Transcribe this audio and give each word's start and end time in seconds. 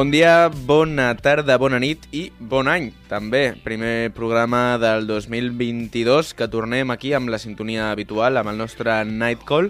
Bon 0.00 0.08
dia, 0.08 0.48
bona 0.48 1.10
tarda, 1.20 1.58
bona 1.60 1.76
nit 1.76 2.06
i 2.16 2.22
bon 2.40 2.70
any, 2.72 2.86
també. 3.10 3.50
Primer 3.60 4.08
programa 4.16 4.78
del 4.80 5.04
2022 5.04 6.30
que 6.38 6.48
tornem 6.48 6.88
aquí 6.94 7.12
amb 7.12 7.28
la 7.28 7.36
sintonia 7.42 7.90
habitual, 7.90 8.40
amb 8.40 8.48
el 8.48 8.56
nostre 8.56 8.94
Night 9.04 9.44
Call, 9.44 9.68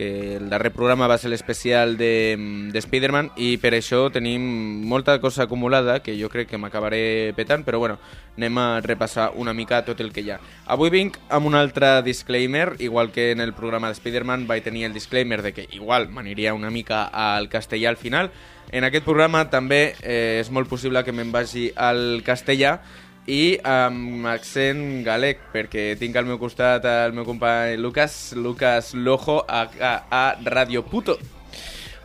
que 0.00 0.36
el 0.36 0.48
darrer 0.48 0.70
programa 0.72 1.04
va 1.10 1.18
ser 1.20 1.28
l'especial 1.28 1.98
de, 2.00 2.32
de 2.72 2.80
Spider-Man 2.80 3.26
i 3.36 3.50
per 3.60 3.74
això 3.76 4.06
tenim 4.08 4.40
molta 4.88 5.18
cosa 5.20 5.44
acumulada 5.44 5.98
que 6.00 6.14
jo 6.16 6.30
crec 6.32 6.48
que 6.48 6.56
m'acabaré 6.56 7.34
petant, 7.36 7.66
però 7.66 7.82
bueno, 7.82 7.98
anem 8.40 8.56
a 8.62 8.80
repassar 8.80 9.26
una 9.36 9.52
mica 9.52 9.82
tot 9.84 10.00
el 10.00 10.08
que 10.16 10.24
hi 10.24 10.30
ha. 10.32 10.38
Avui 10.72 10.88
vinc 10.88 11.18
amb 11.28 11.50
un 11.50 11.58
altre 11.58 11.98
disclaimer, 12.00 12.78
igual 12.78 13.12
que 13.12 13.32
en 13.34 13.44
el 13.44 13.52
programa 13.52 13.92
de 13.92 13.98
Spider-Man 14.00 14.48
vaig 14.48 14.64
tenir 14.64 14.86
el 14.88 14.96
disclaimer 14.96 15.42
de 15.44 15.52
que 15.52 15.68
igual 15.76 16.08
m'aniria 16.08 16.56
una 16.56 16.72
mica 16.72 17.04
al 17.04 17.50
castellà 17.52 17.92
al 17.92 18.00
final, 18.00 18.32
en 18.72 18.88
aquest 18.88 19.04
programa 19.04 19.50
també 19.52 19.82
eh, 20.00 20.40
és 20.40 20.48
molt 20.48 20.72
possible 20.72 21.04
que 21.04 21.12
me'n 21.12 21.28
vagi 21.28 21.68
al 21.76 22.22
castellà 22.24 22.78
i 23.30 23.58
amb 23.62 24.26
accent 24.26 25.04
galec, 25.06 25.44
perquè 25.52 25.92
tinc 26.00 26.16
al 26.18 26.26
meu 26.26 26.38
costat 26.40 26.86
el 26.90 27.14
meu 27.14 27.26
company 27.28 27.76
Lucas, 27.78 28.32
Lucas 28.34 28.92
Lojo, 28.94 29.44
a, 29.46 29.68
a, 29.80 29.92
a 30.10 30.24
Radio 30.44 30.84
Puto. 30.84 31.18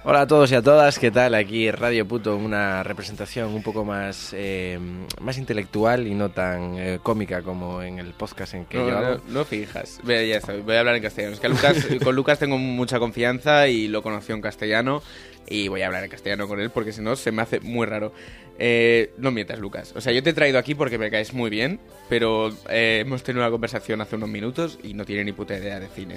Hola 0.08 0.22
a 0.22 0.28
todos 0.28 0.52
y 0.52 0.56
a 0.56 0.62
todas, 0.62 1.00
¿qué 1.00 1.10
tal? 1.10 1.34
Aquí 1.34 1.72
Radio 1.72 2.08
Puto, 2.08 2.36
una 2.38 2.84
representación 2.84 3.56
un 3.56 3.64
poco 3.64 3.84
más, 3.84 4.36
eh, 4.38 4.78
más 5.20 5.40
intelectual 5.40 6.06
y 6.06 6.14
no 6.14 6.30
tan 6.30 6.78
eh, 6.78 7.00
cómica 7.02 7.42
como 7.42 7.82
en 7.82 7.98
el 7.98 8.14
podcast 8.14 8.54
en 8.54 8.66
que 8.66 8.78
no, 8.78 8.88
yo 8.88 8.98
hago. 9.00 9.22
No, 9.28 9.40
no 9.40 9.46
fijas, 9.46 10.00
Ve, 10.04 10.28
ya 10.28 10.38
está, 10.38 10.54
voy 10.54 10.76
a 10.76 10.82
hablar 10.82 10.96
en 10.96 11.02
castellano. 11.02 11.34
Es 11.34 11.40
que 11.40 11.50
Lucas, 11.50 11.88
con 12.04 12.16
Lucas 12.16 12.38
tengo 12.38 12.60
mucha 12.60 13.00
confianza 13.00 13.68
y 13.68 13.88
lo 13.88 14.04
conoció 14.04 14.36
en 14.36 14.42
castellano 14.42 15.02
y 15.48 15.68
voy 15.68 15.82
a 15.82 15.88
hablar 15.88 16.04
en 16.04 16.10
castellano 16.10 16.48
con 16.48 16.60
él 16.60 16.70
porque 16.70 16.92
si 16.92 17.02
no 17.02 17.16
se 17.16 17.32
me 17.32 17.42
hace 17.42 17.60
muy 17.60 17.86
raro. 17.86 18.14
Eh, 18.58 19.12
no 19.18 19.32
mientas, 19.32 19.60
Lucas. 19.60 19.92
O 19.96 20.02
sea, 20.02 20.14
yo 20.14 20.24
te 20.24 20.30
he 20.30 20.34
traído 20.34 20.58
aquí 20.58 20.76
porque 20.76 20.98
me 20.98 21.12
caes 21.12 21.34
muy 21.34 21.50
bien, 21.50 21.80
pero 22.08 22.50
eh, 22.70 23.00
hemos 23.06 23.22
tenido 23.22 23.44
una 23.44 23.52
conversación 23.52 24.00
hace 24.00 24.16
unos 24.16 24.30
minutos 24.30 24.80
y 24.82 24.94
no 24.94 25.04
tiene 25.06 25.26
ni 25.26 25.34
puta 25.34 25.58
idea 25.58 25.80
de 25.80 25.88
cine. 25.90 26.16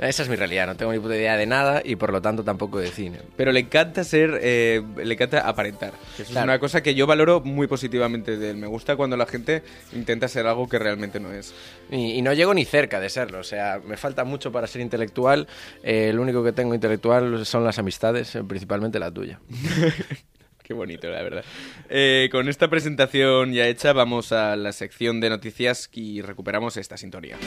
Esa 0.00 0.22
es 0.22 0.30
mi 0.30 0.36
realidad, 0.36 0.66
no 0.66 0.76
tengo 0.76 0.92
ni 0.92 0.98
puta 0.98 1.14
idea 1.14 1.36
de 1.36 1.44
nada 1.44 1.82
y 1.84 1.96
por 1.96 2.10
lo 2.10 2.22
tanto 2.22 2.42
tampoco 2.42 2.78
de 2.78 2.88
cine. 2.88 3.18
Pero 3.36 3.52
le 3.52 3.60
encanta 3.60 4.02
ser, 4.02 4.38
eh, 4.42 4.82
le 4.96 5.12
encanta 5.12 5.46
aparentar. 5.46 5.92
Eso 6.14 6.30
Claro. 6.30 6.40
Es 6.40 6.44
una 6.44 6.58
cosa 6.58 6.82
que 6.82 6.94
yo 6.94 7.06
valoro 7.06 7.40
muy 7.42 7.66
positivamente 7.66 8.38
de 8.38 8.50
él. 8.50 8.56
Me 8.56 8.66
gusta 8.66 8.96
cuando 8.96 9.18
la 9.18 9.26
gente 9.26 9.62
intenta 9.92 10.26
ser 10.28 10.46
algo 10.46 10.68
que 10.70 10.78
realmente 10.78 11.20
no 11.20 11.30
es. 11.32 11.52
Y, 11.90 12.12
y 12.12 12.22
no 12.22 12.32
llego 12.32 12.54
ni 12.54 12.64
cerca 12.64 12.98
de 12.98 13.10
serlo, 13.10 13.40
o 13.40 13.44
sea, 13.44 13.80
me 13.86 13.98
falta 13.98 14.24
mucho 14.24 14.50
para 14.50 14.66
ser 14.66 14.80
intelectual. 14.80 15.46
Eh, 15.82 16.12
lo 16.14 16.22
único 16.22 16.42
que 16.42 16.52
tengo 16.52 16.74
intelectual 16.74 17.44
son 17.44 17.64
las 17.64 17.78
amistades, 17.78 18.34
eh, 18.36 18.42
principalmente 18.60 18.98
la 18.98 19.10
tuya. 19.10 19.40
Qué 20.62 20.74
bonito, 20.74 21.08
la 21.08 21.22
verdad. 21.22 21.44
Eh, 21.88 22.28
con 22.30 22.46
esta 22.46 22.68
presentación 22.68 23.54
ya 23.54 23.66
hecha, 23.66 23.94
vamos 23.94 24.32
a 24.32 24.54
la 24.54 24.72
sección 24.72 25.18
de 25.18 25.30
noticias 25.30 25.88
y 25.94 26.20
recuperamos 26.20 26.76
esta 26.76 26.98
sintonía. 26.98 27.38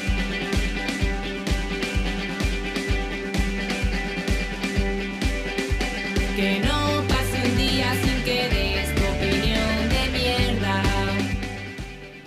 Que 6.35 6.59
no 6.65 6.82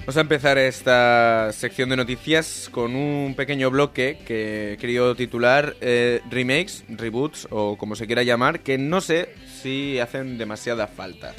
Vamos 0.06 0.18
a 0.18 0.20
empezar 0.20 0.56
esta 0.56 1.50
sección 1.52 1.88
de 1.88 1.96
noticias 1.96 2.68
con 2.70 2.94
un 2.94 3.34
pequeño 3.34 3.72
bloque 3.72 4.18
que 4.24 4.74
he 4.74 4.76
querido 4.76 5.16
titular 5.16 5.74
eh, 5.80 6.20
Remakes, 6.30 6.84
Reboots 6.88 7.48
o 7.50 7.76
como 7.76 7.96
se 7.96 8.06
quiera 8.06 8.22
llamar, 8.22 8.60
que 8.60 8.78
no 8.78 9.00
sé 9.00 9.30
si 9.60 9.98
hacen 9.98 10.38
demasiada 10.38 10.86
falta. 10.86 11.34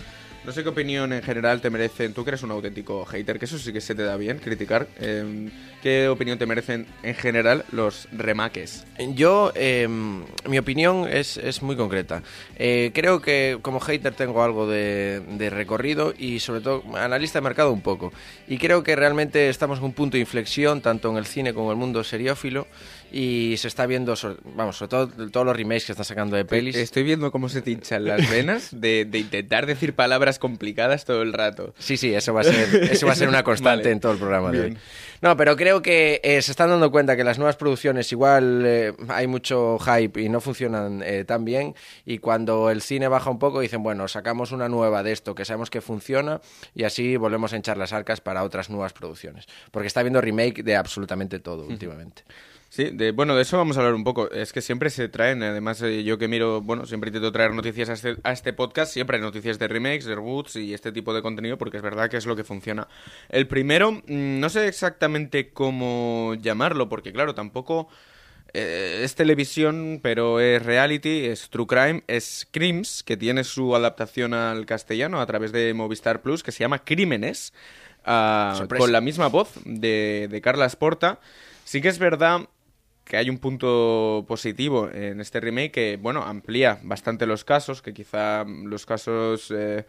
No 0.47 0.53
sé 0.53 0.63
qué 0.63 0.69
opinión 0.69 1.11
en 1.11 1.21
general 1.21 1.59
te 1.59 1.69
merecen. 1.69 2.13
Tú 2.13 2.23
que 2.23 2.29
eres 2.29 2.41
un 2.41 2.51
auténtico 2.51 3.03
hater, 3.03 3.37
que 3.37 3.43
eso 3.43 3.57
sí 3.57 3.73
que 3.73 3.81
se 3.81 3.95
te 3.95 4.03
da 4.03 4.15
bien, 4.15 4.39
criticar. 4.39 4.87
eh, 4.97 5.49
¿Qué 5.83 6.07
opinión 6.07 6.39
te 6.39 6.45
merecen 6.45 6.87
en 7.03 7.15
general 7.15 7.65
los 7.71 8.07
remakes? 8.13 8.85
Yo, 9.13 9.51
eh, 9.55 9.87
mi 10.47 10.57
opinión 10.57 11.07
es, 11.09 11.35
es 11.35 11.61
muy 11.61 11.75
concreta. 11.75 12.23
Eh, 12.55 12.91
creo 12.93 13.21
que 13.21 13.59
como 13.61 13.81
hater 13.81 14.13
tengo 14.13 14.41
algo 14.41 14.67
de, 14.67 15.21
de 15.37 15.49
recorrido 15.49 16.13
y 16.17 16.39
sobre 16.39 16.61
todo 16.61 16.81
analista 16.95 17.39
de 17.39 17.43
mercado 17.43 17.73
un 17.73 17.81
poco. 17.81 18.13
Y 18.47 18.57
creo 18.57 18.83
que 18.83 18.95
realmente 18.95 19.49
estamos 19.49 19.79
en 19.79 19.85
un 19.85 19.93
punto 19.93 20.15
de 20.15 20.21
inflexión 20.21 20.81
tanto 20.81 21.11
en 21.11 21.17
el 21.17 21.25
cine 21.25 21.53
como 21.53 21.67
en 21.67 21.77
el 21.77 21.77
mundo 21.77 22.05
seriófilo 22.05 22.67
y 23.11 23.55
se 23.57 23.67
está 23.67 23.85
viendo, 23.85 24.15
sobre- 24.15 24.37
vamos, 24.55 24.77
sobre 24.77 24.89
todo 24.89 25.29
todos 25.29 25.45
los 25.45 25.55
remakes 25.55 25.85
que 25.85 25.91
están 25.93 26.05
sacando 26.05 26.35
de 26.35 26.45
pelis. 26.45 26.75
Estoy 26.75 27.03
viendo 27.03 27.31
cómo 27.31 27.49
se 27.49 27.61
te 27.61 27.71
hinchan 27.71 28.05
las 28.05 28.29
venas 28.29 28.69
de, 28.71 29.05
de 29.05 29.19
intentar 29.19 29.65
decir 29.65 29.93
palabras 29.93 30.39
complicadas 30.39 31.05
todo 31.05 31.21
el 31.21 31.33
rato. 31.33 31.73
Sí, 31.79 31.97
sí, 31.97 32.13
eso 32.13 32.33
va 32.33 32.41
a 32.41 32.43
ser, 32.43 32.83
eso 32.91 33.05
va 33.07 33.13
a 33.13 33.15
ser 33.15 33.29
una 33.29 33.43
constante 33.47 33.83
Vale. 33.83 33.91
en 33.93 33.99
todo 33.99 34.11
el 34.13 34.17
programa 34.17 34.51
de 34.51 34.61
hoy. 34.61 34.77
No, 35.21 35.35
pero 35.35 35.55
creo 35.55 35.81
que 35.81 36.21
eh, 36.23 36.41
se 36.43 36.51
están 36.51 36.69
dando 36.69 36.91
cuenta 36.91 37.15
que 37.15 37.23
las 37.23 37.39
nuevas 37.39 37.55
producciones 37.55 38.11
igual 38.11 38.63
eh, 38.65 38.93
hay 39.07 39.25
mucho 39.25 39.79
hype 39.79 40.21
y 40.21 40.29
no 40.29 40.41
funcionan 40.41 41.01
eh, 41.03 41.23
tan 41.25 41.43
bien 41.43 41.73
y 42.05 42.19
cuando 42.19 42.69
el 42.69 42.81
cine 42.83 43.07
baja 43.07 43.31
un 43.31 43.39
poco 43.39 43.61
dicen, 43.61 43.81
bueno, 43.81 44.07
sacamos 44.07 44.51
una 44.51 44.69
nueva 44.69 45.01
de 45.01 45.13
esto 45.13 45.33
que 45.33 45.43
sabemos 45.43 45.71
que 45.71 45.81
funciona 45.81 46.39
y 46.75 46.83
así 46.83 47.17
volvemos 47.17 47.51
a 47.51 47.55
hinchar 47.55 47.77
las 47.77 47.93
arcas 47.93 48.21
para 48.21 48.43
otras 48.43 48.69
nuevas 48.69 48.93
producciones. 48.93 49.45
Porque 49.71 49.87
está 49.87 50.01
habiendo 50.01 50.21
remake 50.21 50.61
de 50.61 50.75
absolutamente 50.75 51.39
todo 51.39 51.65
últimamente. 51.65 52.23
Sí, 52.69 52.89
de, 52.91 53.11
bueno, 53.11 53.35
de 53.35 53.43
eso 53.43 53.57
vamos 53.57 53.77
a 53.77 53.79
hablar 53.79 53.95
un 53.95 54.03
poco. 54.03 54.29
Es 54.29 54.51
que 54.51 54.61
siempre 54.61 54.89
se 54.89 55.07
traen, 55.07 55.41
además 55.41 55.81
eh, 55.81 56.03
yo 56.03 56.17
que 56.17 56.27
miro, 56.27 56.61
bueno, 56.61 56.85
siempre 56.85 57.09
intento 57.09 57.31
traer 57.31 57.53
noticias 57.53 57.89
a 57.89 57.93
este, 57.93 58.17
a 58.23 58.33
este 58.33 58.51
podcast, 58.51 58.91
siempre 58.91 59.17
hay 59.17 59.23
noticias 59.23 59.57
de 59.57 59.67
remakes, 59.67 60.05
de 60.05 60.15
reboots 60.15 60.57
y 60.57 60.73
este 60.73 60.91
tipo 60.91 61.13
de 61.13 61.21
contenido 61.21 61.57
porque 61.57 61.77
es 61.77 61.83
verdad 61.83 62.09
que 62.09 62.17
es 62.17 62.25
lo 62.25 62.35
que 62.35 62.43
funciona. 62.43 62.87
El 63.29 63.47
primero, 63.47 63.93
mm, 63.93 64.01
no 64.39 64.49
sé 64.49 64.67
exactamente 64.67 65.51
cómo 65.51 66.35
llamarlo 66.41 66.89
porque 66.89 67.13
claro, 67.13 67.33
tampoco 67.33 67.87
eh, 68.53 69.01
es 69.03 69.15
televisión, 69.15 69.99
pero 70.03 70.41
es 70.41 70.61
reality, 70.63 71.25
es 71.25 71.49
true 71.49 71.67
crime, 71.67 72.03
es 72.07 72.47
Crims, 72.51 73.01
que 73.03 73.15
tiene 73.15 73.45
su 73.45 73.75
adaptación 73.75 74.33
al 74.33 74.65
castellano 74.65 75.21
a 75.21 75.25
través 75.25 75.53
de 75.53 75.73
Movistar 75.73 76.21
Plus, 76.21 76.43
que 76.43 76.51
se 76.51 76.59
llama 76.59 76.83
Crímenes, 76.83 77.53
ah, 78.03 78.67
con 78.77 78.91
la 78.91 78.99
misma 78.99 79.27
voz 79.27 79.51
de, 79.63 80.27
de 80.29 80.41
Carla 80.41 80.65
Sporta. 80.65 81.19
Sí 81.63 81.81
que 81.81 81.89
es 81.89 81.99
verdad 81.99 82.47
que 83.07 83.17
hay 83.17 83.29
un 83.29 83.37
punto 83.37 84.25
positivo 84.27 84.89
en 84.89 85.21
este 85.21 85.39
remake 85.39 85.71
que, 85.71 85.97
bueno, 85.99 86.23
amplía 86.23 86.79
bastante 86.83 87.25
los 87.25 87.45
casos, 87.45 87.81
que 87.81 87.93
quizá 87.93 88.43
los 88.43 88.85
casos 88.85 89.51
eh, 89.55 89.85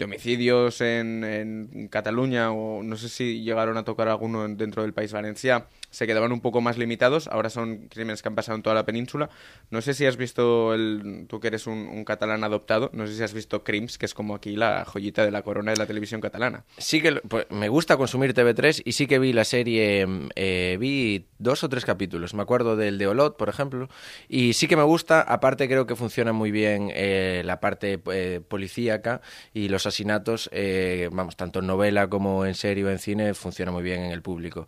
de 0.00 0.06
homicidios 0.06 0.80
en, 0.80 1.22
en 1.24 1.88
Cataluña 1.88 2.50
o 2.52 2.82
no 2.82 2.96
sé 2.96 3.08
si 3.10 3.42
llegaron 3.42 3.76
a 3.76 3.84
tocar 3.84 4.08
alguno 4.08 4.44
en- 4.46 4.56
dentro 4.56 4.82
del 4.82 4.94
país 4.94 5.12
Valencia 5.12 5.66
se 5.90 6.06
quedaban 6.06 6.30
un 6.32 6.40
poco 6.40 6.60
más 6.60 6.78
limitados, 6.78 7.26
ahora 7.28 7.50
son 7.50 7.88
crímenes 7.88 8.22
que 8.22 8.28
han 8.28 8.36
pasado 8.36 8.54
en 8.56 8.62
toda 8.62 8.74
la 8.76 8.86
península. 8.86 9.28
No 9.70 9.80
sé 9.82 9.92
si 9.92 10.06
has 10.06 10.16
visto, 10.16 10.72
el, 10.72 11.26
tú 11.28 11.40
que 11.40 11.48
eres 11.48 11.66
un, 11.66 11.78
un 11.78 12.04
catalán 12.04 12.44
adoptado, 12.44 12.90
no 12.92 13.08
sé 13.08 13.14
si 13.16 13.22
has 13.24 13.34
visto 13.34 13.64
Crims, 13.64 13.98
que 13.98 14.06
es 14.06 14.14
como 14.14 14.36
aquí 14.36 14.54
la 14.54 14.84
joyita 14.84 15.24
de 15.24 15.32
la 15.32 15.42
corona 15.42 15.72
de 15.72 15.78
la 15.78 15.86
televisión 15.86 16.20
catalana. 16.20 16.64
Sí 16.78 17.02
que 17.02 17.14
pues, 17.28 17.46
me 17.50 17.68
gusta 17.68 17.96
consumir 17.96 18.34
TV3 18.34 18.82
y 18.84 18.92
sí 18.92 19.08
que 19.08 19.18
vi 19.18 19.32
la 19.32 19.44
serie, 19.44 20.06
eh, 20.36 20.76
vi 20.78 21.26
dos 21.40 21.64
o 21.64 21.68
tres 21.68 21.84
capítulos, 21.84 22.34
me 22.34 22.42
acuerdo 22.42 22.76
del 22.76 22.96
de 22.96 23.08
Olot, 23.08 23.36
por 23.36 23.48
ejemplo, 23.48 23.88
y 24.28 24.52
sí 24.52 24.68
que 24.68 24.76
me 24.76 24.84
gusta, 24.84 25.20
aparte 25.22 25.66
creo 25.66 25.86
que 25.88 25.96
funciona 25.96 26.32
muy 26.32 26.52
bien 26.52 26.92
eh, 26.94 27.42
la 27.44 27.58
parte 27.58 28.00
eh, 28.12 28.40
policíaca 28.46 29.22
y 29.52 29.68
los 29.68 29.86
asesinatos, 29.90 30.48
eh, 30.52 31.08
vamos, 31.12 31.36
tanto 31.36 31.58
en 31.60 31.66
novela 31.66 32.08
como 32.08 32.46
en 32.46 32.54
serie 32.54 32.84
o 32.84 32.90
en 32.90 32.98
cine, 32.98 33.34
funciona 33.34 33.70
muy 33.70 33.82
bien 33.82 34.00
en 34.00 34.12
el 34.12 34.22
público. 34.22 34.66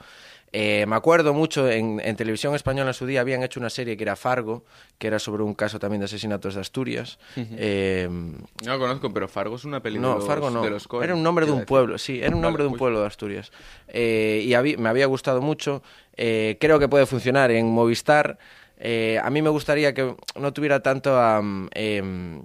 Eh, 0.55 0.85
me 0.87 0.97
acuerdo 0.97 1.33
mucho, 1.33 1.71
en, 1.71 1.99
en 2.05 2.15
televisión 2.15 2.55
española 2.55 2.91
en 2.91 2.95
su 2.95 3.07
día 3.07 3.23
habían 3.23 3.43
hecho 3.43 3.59
una 3.59 3.71
serie 3.71 3.97
que 3.97 4.03
era 4.05 4.17
Fargo, 4.17 4.65
que 4.99 5.07
era 5.07 5.19
sobre 5.19 5.43
un 5.43 5.55
caso 5.55 5.79
también 5.79 6.01
de 6.01 6.05
asesinatos 6.05 6.55
de 6.57 6.61
Asturias. 6.61 7.19
Eh, 7.37 8.07
No 8.11 8.73
lo 8.75 8.79
conozco, 8.79 9.11
pero 9.15 9.29
Fargo 9.29 9.57
es 9.57 9.65
una 9.65 9.81
película 9.81 10.09
no, 10.09 10.15
de 10.15 10.19
los, 10.19 10.29
Fargo 10.29 10.51
no. 10.51 10.63
de 10.63 10.69
los 10.69 10.87
Coen, 10.87 11.05
era 11.05 11.15
un 11.15 11.23
nombre 11.23 11.47
de 11.47 11.53
un 11.53 11.59
decir. 11.61 11.69
pueblo, 11.69 11.97
sí, 11.97 12.19
era 12.19 12.29
un 12.29 12.35
Vale, 12.35 12.43
nombre 12.43 12.63
de 12.65 12.67
un 12.69 12.73
uy. 12.75 12.79
pueblo 12.79 13.01
de 13.01 13.07
Asturias. 13.07 13.51
Eh, 13.89 14.43
y 14.45 14.53
habí- 14.53 14.77
me 14.77 14.91
había 14.91 15.07
gustado 15.07 15.41
mucho. 15.41 15.83
Eh, 16.19 16.59
creo 16.61 16.79
que 16.79 16.87
puede 16.89 17.07
funcionar 17.07 17.51
en 17.51 17.67
Movistar. 17.71 18.37
Eh, 18.77 19.19
a 19.25 19.31
mí 19.31 19.41
me 19.41 19.49
gustaría 19.49 19.95
que 19.95 20.15
no 20.39 20.53
tuviera 20.53 20.81
tanto 20.83 21.17
t- 21.73 22.43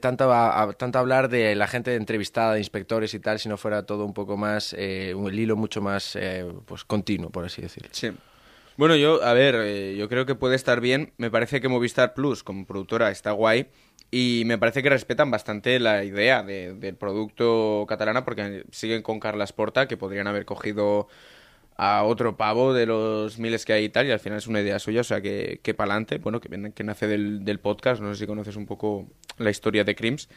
tanto 0.00 0.32
a, 0.32 0.72
tanto 0.74 0.98
hablar 0.98 1.28
de 1.28 1.54
la 1.54 1.66
gente 1.66 1.94
entrevistada, 1.94 2.58
inspectores 2.58 3.14
y 3.14 3.20
tal, 3.20 3.38
si 3.38 3.48
no 3.48 3.56
fuera 3.56 3.84
todo 3.84 4.04
un 4.04 4.12
poco 4.12 4.36
más, 4.36 4.74
eh, 4.78 5.14
un 5.14 5.28
el 5.28 5.38
hilo 5.38 5.56
mucho 5.56 5.80
más 5.80 6.14
eh, 6.16 6.46
pues 6.66 6.84
continuo, 6.84 7.30
por 7.30 7.44
así 7.44 7.62
decirlo. 7.62 7.88
Sí. 7.92 8.10
Bueno, 8.76 8.94
yo, 8.94 9.22
a 9.24 9.32
ver, 9.32 9.54
eh, 9.58 9.96
yo 9.96 10.06
creo 10.08 10.26
que 10.26 10.34
puede 10.34 10.54
estar 10.54 10.80
bien. 10.82 11.14
Me 11.16 11.30
parece 11.30 11.62
que 11.62 11.68
Movistar 11.68 12.12
Plus, 12.12 12.42
como 12.42 12.66
productora, 12.66 13.10
está 13.10 13.30
guay. 13.30 13.68
Y 14.10 14.42
me 14.46 14.58
parece 14.58 14.82
que 14.82 14.90
respetan 14.90 15.30
bastante 15.30 15.80
la 15.80 16.04
idea 16.04 16.42
de- 16.42 16.74
del 16.74 16.94
producto 16.94 17.86
catalana 17.88 18.24
porque 18.24 18.64
siguen 18.70 19.02
con 19.02 19.18
Carlas 19.18 19.52
Porta, 19.54 19.88
que 19.88 19.96
podrían 19.96 20.26
haber 20.26 20.44
cogido 20.44 21.08
a 21.76 22.04
otro 22.04 22.36
pavo 22.36 22.72
de 22.72 22.86
los 22.86 23.38
miles 23.38 23.64
que 23.64 23.72
hay 23.72 23.84
y 23.84 23.88
tal, 23.88 24.06
y 24.06 24.10
al 24.10 24.20
final 24.20 24.38
es 24.38 24.46
una 24.46 24.60
idea 24.60 24.78
suya, 24.78 25.02
o 25.02 25.04
sea, 25.04 25.20
que, 25.20 25.60
que 25.62 25.74
pa'lante, 25.74 26.18
bueno, 26.18 26.40
que, 26.40 26.72
que 26.74 26.84
nace 26.84 27.06
del, 27.06 27.44
del 27.44 27.58
podcast, 27.58 28.00
no 28.00 28.14
sé 28.14 28.20
si 28.20 28.26
conoces 28.26 28.56
un 28.56 28.66
poco 28.66 29.06
la 29.38 29.50
historia 29.50 29.84
de 29.84 29.94
Crims. 29.94 30.28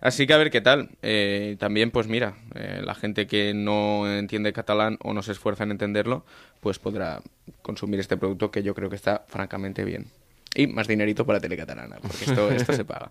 Así 0.00 0.26
que 0.26 0.34
a 0.34 0.36
ver 0.36 0.50
qué 0.50 0.60
tal. 0.60 0.90
Eh, 1.02 1.56
también, 1.58 1.90
pues 1.90 2.06
mira, 2.06 2.36
eh, 2.54 2.82
la 2.84 2.94
gente 2.94 3.26
que 3.26 3.54
no 3.54 4.10
entiende 4.10 4.52
catalán 4.52 4.98
o 5.02 5.14
no 5.14 5.22
se 5.22 5.32
esfuerza 5.32 5.64
en 5.64 5.70
entenderlo, 5.70 6.24
pues 6.60 6.78
podrá 6.78 7.22
consumir 7.62 8.00
este 8.00 8.16
producto 8.16 8.50
que 8.50 8.62
yo 8.62 8.74
creo 8.74 8.90
que 8.90 8.96
está 8.96 9.24
francamente 9.28 9.84
bien. 9.84 10.06
Y 10.54 10.66
más 10.66 10.88
dinerito 10.88 11.26
para 11.26 11.40
Telecatalana, 11.40 11.96
porque 12.00 12.24
esto, 12.24 12.50
esto 12.52 12.72
se 12.72 12.84
paga. 12.84 13.10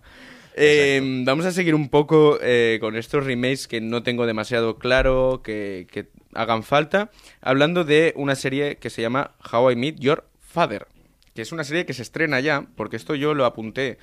Eh, 0.58 1.22
vamos 1.24 1.44
a 1.44 1.52
seguir 1.52 1.74
un 1.74 1.90
poco 1.90 2.38
eh, 2.40 2.78
con 2.80 2.96
estos 2.96 3.24
remakes 3.24 3.68
que 3.68 3.82
no 3.82 4.02
tengo 4.02 4.26
demasiado 4.26 4.78
claro 4.78 5.42
que, 5.44 5.86
que 5.90 6.06
hagan 6.36 6.62
falta, 6.62 7.10
hablando 7.40 7.84
de 7.84 8.12
una 8.16 8.34
serie 8.34 8.76
que 8.76 8.90
se 8.90 9.02
llama 9.02 9.32
How 9.52 9.72
I 9.72 9.76
Meet 9.76 9.98
Your 9.98 10.24
Father, 10.40 10.86
que 11.34 11.42
es 11.42 11.52
una 11.52 11.64
serie 11.64 11.86
que 11.86 11.94
se 11.94 12.02
estrena 12.02 12.40
ya, 12.40 12.66
porque 12.76 12.96
esto 12.96 13.14
yo 13.14 13.34
lo 13.34 13.44
apunté 13.44 13.98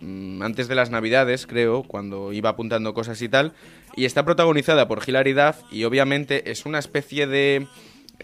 mm, 0.00 0.42
antes 0.42 0.68
de 0.68 0.74
las 0.74 0.90
navidades, 0.90 1.46
creo, 1.46 1.82
cuando 1.82 2.32
iba 2.32 2.50
apuntando 2.50 2.94
cosas 2.94 3.20
y 3.22 3.28
tal, 3.28 3.52
y 3.96 4.04
está 4.04 4.24
protagonizada 4.24 4.88
por 4.88 5.02
Hilary 5.06 5.32
Duff 5.32 5.56
y 5.72 5.84
obviamente 5.84 6.50
es 6.50 6.64
una 6.64 6.78
especie 6.78 7.26
de... 7.26 7.66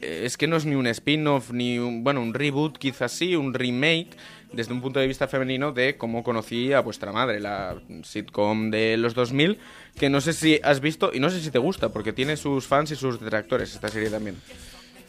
eh, 0.00 0.22
Es 0.24 0.36
que 0.36 0.46
no 0.46 0.56
es 0.56 0.64
ni 0.64 0.74
un 0.74 0.86
spin-off, 0.86 1.50
ni 1.50 1.78
un, 1.78 2.04
bueno, 2.04 2.22
un 2.22 2.34
reboot, 2.34 2.78
quizás 2.78 3.12
sí, 3.12 3.34
un 3.36 3.52
remake, 3.52 4.10
desde 4.56 4.72
un 4.72 4.80
punto 4.80 4.98
de 4.98 5.06
vista 5.06 5.28
femenino 5.28 5.72
de 5.72 5.96
cómo 5.96 6.24
conocí 6.24 6.72
a 6.72 6.80
vuestra 6.80 7.12
madre, 7.12 7.38
la 7.40 7.80
sitcom 8.02 8.70
de 8.70 8.96
los 8.96 9.14
2000, 9.14 9.58
que 9.98 10.10
no 10.10 10.20
sé 10.20 10.32
si 10.32 10.58
has 10.62 10.80
visto 10.80 11.10
y 11.12 11.20
no 11.20 11.30
sé 11.30 11.40
si 11.40 11.50
te 11.50 11.58
gusta, 11.58 11.90
porque 11.90 12.12
tiene 12.12 12.36
sus 12.36 12.66
fans 12.66 12.90
y 12.90 12.96
sus 12.96 13.20
detractores 13.20 13.74
esta 13.74 13.88
serie 13.88 14.10
también. 14.10 14.36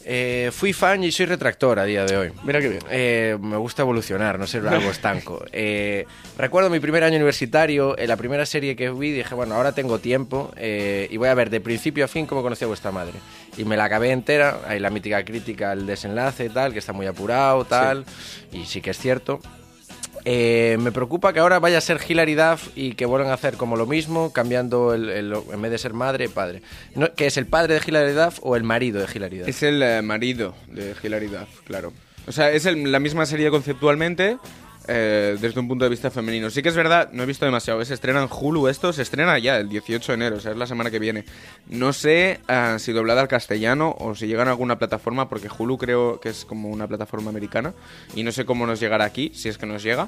Eh, 0.10 0.52
fui 0.54 0.72
fan 0.72 1.04
y 1.04 1.12
soy 1.12 1.26
retractor 1.26 1.80
a 1.80 1.84
día 1.84 2.06
de 2.06 2.16
hoy. 2.16 2.32
Mira 2.46 2.62
qué 2.62 2.70
bien. 2.70 2.82
Eh, 2.90 3.38
me 3.42 3.58
gusta 3.58 3.82
evolucionar, 3.82 4.40
no 4.40 4.48
ser 4.48 4.66
algo 4.66 4.90
estanco. 4.90 5.44
Eh, 5.52 6.06
recuerdo 6.38 6.70
mi 6.70 6.80
primer 6.80 7.04
año 7.04 7.18
universitario, 7.18 8.00
en 8.00 8.08
la 8.08 8.16
primera 8.16 8.46
serie 8.46 8.78
que 8.78 8.90
vi, 8.90 9.12
dije, 9.12 9.36
bueno, 9.36 9.56
ahora 9.56 9.74
tengo 9.74 10.00
tiempo 10.00 10.54
eh, 10.56 11.10
y 11.12 11.18
voy 11.18 11.28
a 11.28 11.34
ver 11.34 11.50
de 11.50 11.60
principio 11.60 12.06
a 12.06 12.08
fin 12.08 12.26
cómo 12.26 12.42
conocí 12.42 12.64
a 12.64 12.68
vuestra 12.68 12.90
madre. 12.90 13.16
Y 13.58 13.66
me 13.66 13.76
la 13.76 13.84
acabé 13.84 14.12
entera, 14.12 14.62
hay 14.66 14.80
la 14.80 14.90
mítica 14.90 15.26
crítica 15.26 15.72
al 15.72 15.86
desenlace 15.86 16.50
tal, 16.50 16.72
que 16.72 16.80
está 16.80 16.94
muy 16.94 17.06
apurado, 17.06 17.66
tal, 17.66 18.06
y 18.54 18.64
sí 18.64 18.80
que 18.80 18.92
es 18.92 18.98
cierto. 18.98 19.42
Eh, 20.30 20.76
me 20.82 20.92
preocupa 20.92 21.32
que 21.32 21.40
ahora 21.40 21.58
vaya 21.60 21.78
a 21.78 21.82
ser 21.82 22.02
Hilary 22.06 22.36
Duff 22.36 22.68
y 22.76 22.96
que 22.96 23.06
vuelvan 23.06 23.32
a 23.32 23.36
hacer 23.36 23.56
como 23.56 23.78
lo 23.78 23.86
mismo, 23.86 24.34
cambiando 24.34 24.94
el, 24.94 25.10
el- 25.10 25.34
en 25.54 25.62
vez 25.62 25.72
de 25.72 25.78
ser 25.78 25.94
madre, 25.94 26.28
padre. 26.28 26.62
No, 26.96 27.14
¿Que 27.14 27.28
es 27.28 27.38
el 27.38 27.46
padre 27.46 27.76
de 27.76 27.82
Hilary 27.88 28.12
Duff 28.12 28.40
o 28.42 28.58
el 28.58 28.64
marido 28.64 29.00
de 29.00 29.08
Hilary 29.14 29.38
Duff? 29.40 29.48
Es 29.48 29.64
el 29.64 29.82
eh, 29.82 30.02
marido 30.02 30.54
de 30.68 30.94
Hilary 31.02 31.28
Duff, 31.28 31.62
claro. 31.66 31.94
O 32.28 32.34
sea, 32.34 32.52
es 32.52 32.66
el- 32.66 32.92
la 32.92 33.00
misma 33.00 33.26
serie 33.26 33.50
conceptualmente 33.50 34.38
eh, 34.88 35.38
desde 35.40 35.60
un 35.60 35.68
punto 35.68 35.86
de 35.86 35.90
vista 35.90 36.10
femenino. 36.10 36.50
Sí 36.50 36.62
que 36.62 36.70
es 36.70 36.76
verdad, 36.76 37.10
no 37.12 37.24
he 37.24 37.26
visto 37.26 37.46
demasiado. 37.46 37.84
Se 37.84 37.94
estrena 37.94 38.22
en 38.22 38.30
Hulu 38.32 38.68
esto, 38.68 38.94
se 38.94 39.02
estrena 39.02 39.38
ya 39.40 39.58
el 39.58 39.70
18 39.70 40.12
de 40.12 40.16
enero, 40.16 40.38
o 40.38 40.40
sea, 40.40 40.52
es 40.52 40.58
la 40.58 40.68
semana 40.68 40.92
que 40.92 41.00
viene. 41.00 41.26
No 41.70 41.94
sé 41.94 42.40
ah, 42.48 42.78
si 42.80 42.92
doblada 42.92 43.22
al 43.22 43.28
castellano 43.28 43.96
o 44.00 44.16
si 44.16 44.28
llega 44.28 44.44
a 44.44 44.50
alguna 44.50 44.78
plataforma, 44.78 45.30
porque 45.30 45.50
Hulu 45.50 45.78
creo 45.78 46.20
que 46.20 46.30
es 46.30 46.46
como 46.46 46.70
una 46.70 46.88
plataforma 46.88 47.30
americana 47.30 47.74
y 48.16 48.24
no 48.24 48.32
sé 48.32 48.46
cómo 48.46 48.66
nos 48.66 48.80
llegará 48.80 49.06
aquí, 49.06 49.32
si 49.34 49.50
es 49.50 49.58
que 49.58 49.66
nos 49.66 49.84
llega. 49.84 50.08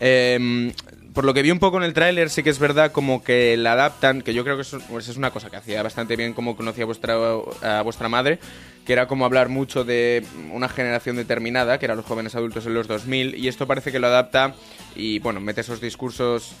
Eh, 0.00 0.72
por 1.18 1.24
lo 1.24 1.34
que 1.34 1.42
vi 1.42 1.50
un 1.50 1.58
poco 1.58 1.78
en 1.78 1.82
el 1.82 1.94
tráiler, 1.94 2.30
sí 2.30 2.44
que 2.44 2.50
es 2.50 2.60
verdad 2.60 2.92
como 2.92 3.24
que 3.24 3.56
la 3.56 3.72
adaptan, 3.72 4.22
que 4.22 4.32
yo 4.32 4.44
creo 4.44 4.54
que 4.54 4.62
eso, 4.62 4.78
pues 4.88 5.08
es 5.08 5.16
una 5.16 5.32
cosa 5.32 5.50
que 5.50 5.56
hacía 5.56 5.82
bastante 5.82 6.14
bien 6.14 6.32
como 6.32 6.56
conocía 6.56 6.84
vuestra, 6.84 7.16
a 7.60 7.82
vuestra 7.82 8.08
madre, 8.08 8.38
que 8.86 8.92
era 8.92 9.08
como 9.08 9.24
hablar 9.24 9.48
mucho 9.48 9.82
de 9.82 10.24
una 10.52 10.68
generación 10.68 11.16
determinada, 11.16 11.80
que 11.80 11.86
eran 11.86 11.96
los 11.96 12.06
jóvenes 12.06 12.36
adultos 12.36 12.66
en 12.66 12.74
los 12.74 12.86
2000, 12.86 13.34
y 13.34 13.48
esto 13.48 13.66
parece 13.66 13.90
que 13.90 13.98
lo 13.98 14.06
adapta 14.06 14.54
y, 14.94 15.18
bueno, 15.18 15.40
mete 15.40 15.62
esos 15.62 15.80
discursos 15.80 16.52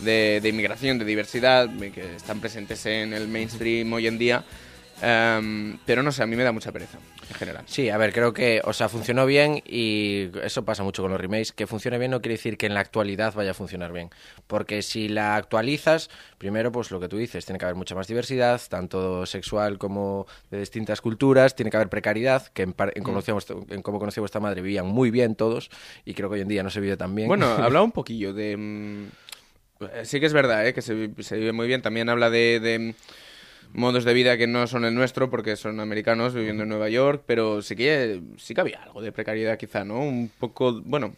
de, 0.00 0.40
de 0.40 0.48
inmigración, 0.48 0.98
de 0.98 1.04
diversidad, 1.04 1.68
que 1.92 2.16
están 2.16 2.40
presentes 2.40 2.86
en 2.86 3.12
el 3.12 3.28
mainstream 3.28 3.92
hoy 3.92 4.06
en 4.06 4.16
día, 4.16 4.42
Em, 5.02 5.78
pero 5.86 6.02
no 6.02 6.10
sé, 6.10 6.22
a 6.22 6.26
mí 6.26 6.34
me 6.34 6.42
da 6.42 6.50
mucha 6.50 6.72
pereza, 6.72 6.98
en 7.28 7.34
general. 7.36 7.64
Sí, 7.66 7.88
a 7.88 7.96
ver, 7.98 8.12
creo 8.12 8.32
que, 8.32 8.60
o 8.64 8.72
sea, 8.72 8.88
funcionó 8.88 9.26
bien 9.26 9.62
y 9.64 10.28
eso 10.42 10.64
pasa 10.64 10.82
mucho 10.82 11.02
con 11.02 11.12
los 11.12 11.20
remakes. 11.20 11.52
Que 11.52 11.66
funcione 11.68 11.98
bien 11.98 12.10
no 12.10 12.20
quiere 12.20 12.34
decir 12.34 12.58
que 12.58 12.66
en 12.66 12.74
la 12.74 12.80
actualidad 12.80 13.32
vaya 13.34 13.52
a 13.52 13.54
funcionar 13.54 13.92
bien. 13.92 14.10
Porque 14.48 14.82
si 14.82 15.08
la 15.08 15.36
actualizas, 15.36 16.10
primero, 16.38 16.72
pues 16.72 16.90
lo 16.90 16.98
que 16.98 17.08
tú 17.08 17.16
dices, 17.16 17.44
tiene 17.46 17.58
que 17.58 17.64
haber 17.64 17.76
mucha 17.76 17.94
más 17.94 18.08
diversidad, 18.08 18.60
tanto 18.68 19.24
sexual 19.26 19.78
como 19.78 20.26
de 20.50 20.58
distintas 20.58 21.00
culturas, 21.00 21.54
tiene 21.54 21.70
que 21.70 21.76
haber 21.76 21.88
precariedad, 21.88 22.46
que 22.48 22.62
en, 22.62 22.74
en, 22.94 23.02
conocía 23.04 23.34
vuestra- 23.34 23.56
en 23.70 23.82
cómo 23.82 23.98
conocía 24.00 24.20
vuestra 24.20 24.40
madre 24.40 24.62
vivían 24.62 24.86
muy 24.86 25.10
bien 25.12 25.36
todos 25.36 25.70
y 26.04 26.14
creo 26.14 26.28
que 26.28 26.34
hoy 26.36 26.40
en 26.40 26.48
día 26.48 26.62
no 26.64 26.70
se 26.70 26.80
vive 26.80 26.96
tan 26.96 27.14
bien. 27.14 27.28
Bueno, 27.28 27.46
hablaba 27.62 27.84
un 27.84 27.92
poquillo 27.92 28.32
de... 28.34 28.56
mm, 28.56 29.04
eh, 29.80 30.04
sí 30.04 30.18
que 30.18 30.26
es 30.26 30.32
verdad, 30.32 30.66
¿eh? 30.66 30.74
que 30.74 30.82
se, 30.82 30.92
vi- 30.94 31.22
se 31.22 31.36
vive 31.36 31.52
muy 31.52 31.68
bien. 31.68 31.82
También 31.82 32.08
habla 32.08 32.30
de, 32.30 32.58
de, 32.58 32.78
mm, 32.80 32.94
modos 33.72 34.04
de 34.04 34.14
vida 34.14 34.36
que 34.36 34.46
no 34.46 34.66
son 34.66 34.84
el 34.84 34.94
nuestro 34.94 35.30
porque 35.30 35.56
son 35.56 35.80
americanos 35.80 36.34
viviendo 36.34 36.62
en 36.64 36.68
Nueva 36.68 36.88
York, 36.88 37.22
pero 37.26 37.62
sí 37.62 37.76
que, 37.76 38.20
sí 38.36 38.54
que 38.54 38.60
había 38.60 38.82
algo 38.82 39.00
de 39.02 39.12
precariedad 39.12 39.58
quizá, 39.58 39.84
¿no? 39.84 40.00
Un 40.00 40.30
poco, 40.38 40.80
bueno... 40.84 41.14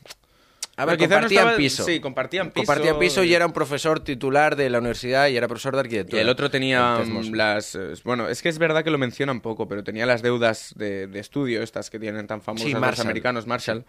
A 0.76 0.86
ver, 0.86 0.98
no 0.98 1.04
compartían 1.08 1.42
estaba- 1.42 1.56
piso. 1.58 1.84
Sí, 1.84 2.00
compartían 2.00 2.50
piso. 2.52 2.64
Compartían 2.64 2.98
piso 2.98 3.22
y 3.22 3.34
era 3.34 3.44
un 3.44 3.52
profesor 3.52 4.00
titular 4.00 4.56
de 4.56 4.70
la 4.70 4.78
universidad 4.78 5.28
y 5.28 5.36
era 5.36 5.46
profesor 5.46 5.74
de 5.74 5.80
Y 5.80 5.80
arquitectura. 5.80 6.22
el 6.22 6.28
otro 6.30 6.50
tenía 6.50 6.96
mm, 7.04 7.34
las... 7.34 7.74
eh, 7.74 7.92
Bueno, 8.02 8.28
es 8.28 8.40
que 8.40 8.48
es 8.48 8.58
verdad 8.58 8.82
que 8.82 8.90
lo 8.90 8.96
mencionan 8.96 9.42
poco, 9.42 9.68
pero 9.68 9.84
tenía 9.84 10.06
las 10.06 10.22
deudas 10.22 10.72
de, 10.78 11.06
de 11.06 11.18
estudio, 11.20 11.62
estas 11.62 11.90
que 11.90 11.98
tienen 11.98 12.26
tan 12.26 12.40
famosas 12.40 12.66
Sí, 12.66 12.72
los 12.72 12.80
Marshall. 12.80 13.06
americanos, 13.06 13.46
Marshall. 13.46 13.84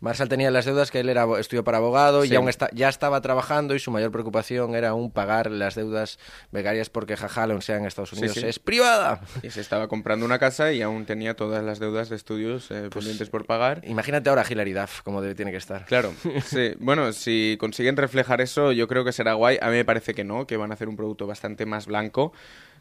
Marshall 0.00 0.28
tenía 0.28 0.50
las 0.50 0.64
deudas 0.64 0.90
que 0.90 1.00
él 1.00 1.08
era 1.08 1.26
estudió 1.38 1.62
para 1.62 1.78
abogado 1.78 2.24
Sí. 2.24 2.32
y 2.32 2.36
aún 2.36 2.48
está, 2.48 2.68
ya 2.72 2.88
estaba 2.88 3.20
trabajando 3.20 3.74
y 3.74 3.78
su 3.78 3.90
mayor 3.90 4.10
preocupación 4.10 4.74
era 4.74 4.88
aún 4.90 5.10
pagar 5.10 5.50
las 5.50 5.74
deudas 5.74 6.18
becarias 6.50 6.90
porque 6.90 7.16
Jajalon 7.16 7.62
sea 7.62 7.76
en 7.76 7.86
Estados 7.86 8.12
Unidos 8.12 8.32
sí. 8.36 8.46
es 8.46 8.58
privada. 8.58 9.20
Y 9.42 9.50
se 9.50 9.60
estaba 9.60 9.88
comprando 9.88 10.24
una 10.26 10.38
casa 10.38 10.72
y 10.72 10.82
aún 10.82 11.06
tenía 11.06 11.34
todas 11.36 11.62
las 11.62 11.78
deudas 11.78 12.08
de 12.08 12.16
estudios 12.16 12.70
eh, 12.70 12.88
pendientes 12.92 13.28
por 13.30 13.46
pagar. 13.46 13.82
Imagínate 13.84 14.28
ahora 14.30 14.44
Hilary 14.48 14.72
Duff 14.72 15.02
como 15.02 15.20
debe, 15.22 15.34
tiene 15.34 15.50
que 15.50 15.58
estar. 15.58 15.84
Claro, 15.84 16.12
sí. 16.44 16.72
Bueno, 16.78 17.12
si 17.12 17.56
consiguen 17.60 17.96
reflejar 17.96 18.40
eso, 18.40 18.72
yo 18.72 18.88
creo 18.88 19.04
que 19.04 19.12
será 19.12 19.34
guay. 19.34 19.58
A 19.60 19.66
mí 19.66 19.76
me 19.76 19.84
parece 19.84 20.14
que 20.14 20.24
no, 20.24 20.46
que 20.46 20.56
van 20.56 20.70
a 20.70 20.74
hacer 20.74 20.88
un 20.88 20.96
producto 20.96 21.26
bastante 21.26 21.66
más 21.66 21.86
blanco. 21.86 22.32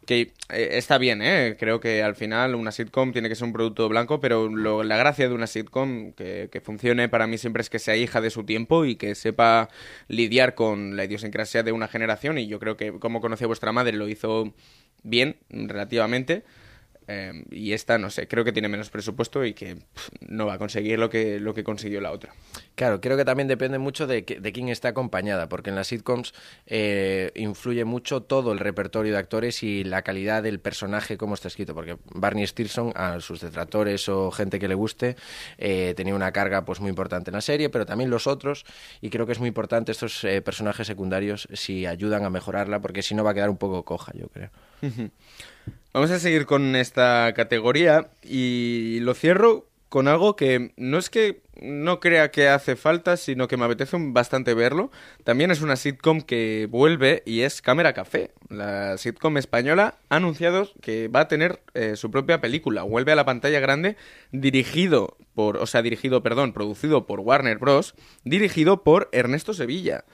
Que 0.10 0.22
eh, 0.50 0.70
está 0.72 0.98
bien, 0.98 1.22
¿eh? 1.22 1.56
Creo 1.60 1.80
que 1.80 2.02
al 2.02 2.16
final 2.16 2.56
una 2.56 2.72
sitcom 2.72 3.12
tiene 3.14 3.30
que 3.30 3.36
ser 3.36 3.46
un 3.46 3.54
producto 3.54 3.88
blanco, 3.88 4.20
pero 4.20 4.50
lo- 4.50 4.82
la 4.82 4.98
gracia 4.98 5.28
de 5.30 5.36
una 5.36 5.46
sitcom 5.46 6.14
que, 6.14 6.50
que 6.52 6.62
funcione 6.62 7.10
para 7.10 7.28
mí 7.28 7.38
siempre 7.38 7.62
es 7.62 7.70
que 7.70 7.78
sea 7.78 7.96
hija 7.96 8.20
de 8.20 8.32
su 8.32 8.44
tiempo 8.44 8.86
y 8.86 8.96
que 8.96 9.14
sepa 9.14 9.70
lidiar 10.08 10.56
con 10.56 10.96
la 10.98 11.06
idiosincrasia 11.06 11.62
de 11.62 11.74
una 11.74 11.88
generación. 11.88 12.40
Y 12.40 12.48
yo 12.48 12.58
creo 12.60 12.76
que, 12.76 12.92
como 12.94 13.22
conocí 13.22 13.44
a 13.44 13.48
vuestra 13.48 13.72
madre, 13.72 13.94
lo 13.98 14.08
hizo 14.10 14.52
bien, 15.04 15.36
relativamente. 15.52 16.42
Eh, 17.12 17.44
y 17.50 17.74
esta, 17.74 17.98
no 17.98 18.12
sé, 18.12 18.28
creo 18.28 18.46
que 18.46 18.52
tiene 18.52 18.68
menos 18.68 18.92
presupuesto 18.92 19.44
y 19.44 19.54
que 19.56 19.78
pff, 19.78 20.10
no 20.28 20.46
va 20.46 20.54
a 20.54 20.58
conseguir 20.60 21.00
lo 21.00 21.10
que, 21.10 21.40
lo 21.40 21.56
que 21.56 21.64
consiguió 21.64 22.02
la 22.02 22.12
otra. 22.12 22.34
Claro, 22.76 23.02
creo 23.02 23.18
que 23.18 23.26
también 23.26 23.48
depende 23.48 23.80
mucho 23.80 24.06
de, 24.06 24.26
que- 24.26 24.40
de 24.40 24.52
quién 24.52 24.70
está 24.70 24.90
acompañada, 24.90 25.50
porque 25.50 25.72
en 25.72 25.76
las 25.76 25.88
sitcoms 25.88 26.34
eh, 26.68 27.32
influye 27.34 27.84
mucho 27.84 28.22
todo 28.22 28.52
el 28.52 28.60
repertorio 28.60 29.12
de 29.14 29.18
actores 29.18 29.64
y 29.64 29.84
la 29.84 30.04
calidad 30.04 30.44
del 30.44 30.60
personaje, 30.60 31.18
cómo 31.18 31.34
está 31.34 31.48
escrito, 31.48 31.74
porque 31.74 31.98
Barney 32.14 32.46
Stinson, 32.46 32.94
a 32.96 33.20
sus 33.22 33.42
detractores 33.42 34.08
o 34.08 34.30
gente 34.30 34.60
que 34.60 34.68
le 34.68 34.76
guste, 34.76 35.16
eh, 35.58 35.94
tenía 35.98 36.14
una 36.14 36.32
carga 36.32 36.64
pues 36.64 36.80
muy 36.80 36.90
importante 36.90 37.32
en 37.32 37.36
la 37.36 37.42
serie, 37.42 37.70
pero 37.70 37.88
también 37.88 38.12
los 38.12 38.28
otros, 38.28 38.66
y 39.02 39.10
creo 39.10 39.26
que 39.26 39.32
es 39.32 39.40
muy 39.40 39.48
importante 39.48 39.92
estos 39.92 40.24
eh, 40.26 40.42
personajes 40.44 40.86
secundarios 40.86 41.48
si 41.54 41.88
ayudan 41.88 42.24
a 42.24 42.30
mejorarla, 42.30 42.82
porque 42.82 43.02
si 43.02 43.16
no 43.16 43.24
va 43.24 43.32
a 43.32 43.34
quedar 43.34 43.50
un 43.50 43.58
poco 43.58 43.84
coja, 43.84 44.12
yo 44.16 44.28
creo. 44.28 44.52
Vamos 45.92 46.12
a 46.12 46.20
seguir 46.20 46.46
con 46.46 46.76
esta 46.76 47.34
categoría 47.36 48.12
y 48.22 49.00
lo 49.02 49.16
cierro 49.16 49.66
con 49.90 50.08
algo 50.08 50.36
que 50.36 50.72
no 50.78 51.00
es 51.00 51.10
que 51.10 51.42
no 51.60 52.00
crea 52.00 52.30
que 52.30 52.48
hace 52.48 52.76
falta, 52.76 53.18
sino 53.18 53.48
que 53.48 53.58
me 53.58 53.66
apetece 53.66 53.98
bastante 54.00 54.54
verlo. 54.54 54.92
También 55.24 55.50
es 55.50 55.62
una 55.62 55.76
sitcom 55.76 56.22
que 56.22 56.68
vuelve 56.70 57.24
y 57.26 57.42
es 57.42 57.64
Cámara 57.64 57.94
Café. 57.94 58.32
La 58.50 59.00
sitcom 59.00 59.38
española 59.38 59.96
ha 60.10 60.18
anunciado 60.18 60.70
que 60.80 61.08
va 61.08 61.22
a 61.22 61.28
tener 61.28 61.60
eh, 61.74 61.96
su 61.96 62.12
propia 62.12 62.40
película. 62.40 62.84
Vuelve 62.84 63.12
a 63.12 63.16
la 63.16 63.26
pantalla 63.26 63.60
grande, 63.60 63.98
dirigido 64.32 65.18
por, 65.34 65.58
o 65.58 65.66
sea, 65.66 65.82
dirigido, 65.82 66.22
perdón, 66.22 66.54
producido 66.54 67.08
por 67.08 67.20
Warner 67.22 67.58
Bros., 67.58 67.96
dirigido 68.24 68.84
por 68.84 69.10
Ernesto 69.12 69.56
Sevilla. 69.56 70.06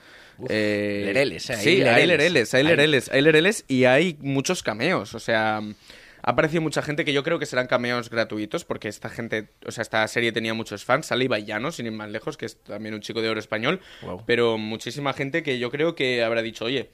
Eh, 0.48 1.02
lereles, 1.06 1.50
eh, 1.50 1.56
sí, 1.56 1.68
hay 1.82 1.82
hay 1.82 2.06
lereles. 2.06 2.52
hay 2.54 2.62
lereles, 2.62 3.08
hay 3.10 3.22
lereles 3.22 3.64
y 3.68 3.84
hay 3.84 4.16
muchos 4.20 4.62
cameos. 4.62 5.14
O 5.14 5.20
sea, 5.20 5.58
ha 5.58 6.30
aparecido 6.30 6.60
mucha 6.60 6.82
gente 6.82 7.04
que 7.04 7.12
yo 7.12 7.22
creo 7.22 7.38
que 7.38 7.46
serán 7.46 7.66
cameos 7.66 8.10
gratuitos 8.10 8.64
porque 8.64 8.88
esta 8.88 9.08
gente, 9.08 9.48
o 9.64 9.70
sea, 9.70 9.82
esta 9.82 10.06
serie 10.08 10.32
tenía 10.32 10.54
muchos 10.54 10.84
fans. 10.84 11.06
Sale 11.06 11.24
Ibai 11.24 11.44
Llanos, 11.44 11.76
sin 11.76 11.86
ir 11.86 11.92
más 11.92 12.10
lejos, 12.10 12.36
que 12.36 12.46
es 12.46 12.62
también 12.62 12.94
un 12.94 13.00
chico 13.00 13.22
de 13.22 13.28
oro 13.28 13.40
español. 13.40 13.80
Pero 14.26 14.58
muchísima 14.58 15.12
gente 15.12 15.42
que 15.42 15.58
yo 15.58 15.70
creo 15.70 15.94
que 15.94 16.24
habrá 16.24 16.42
dicho, 16.42 16.64
oye, 16.64 16.90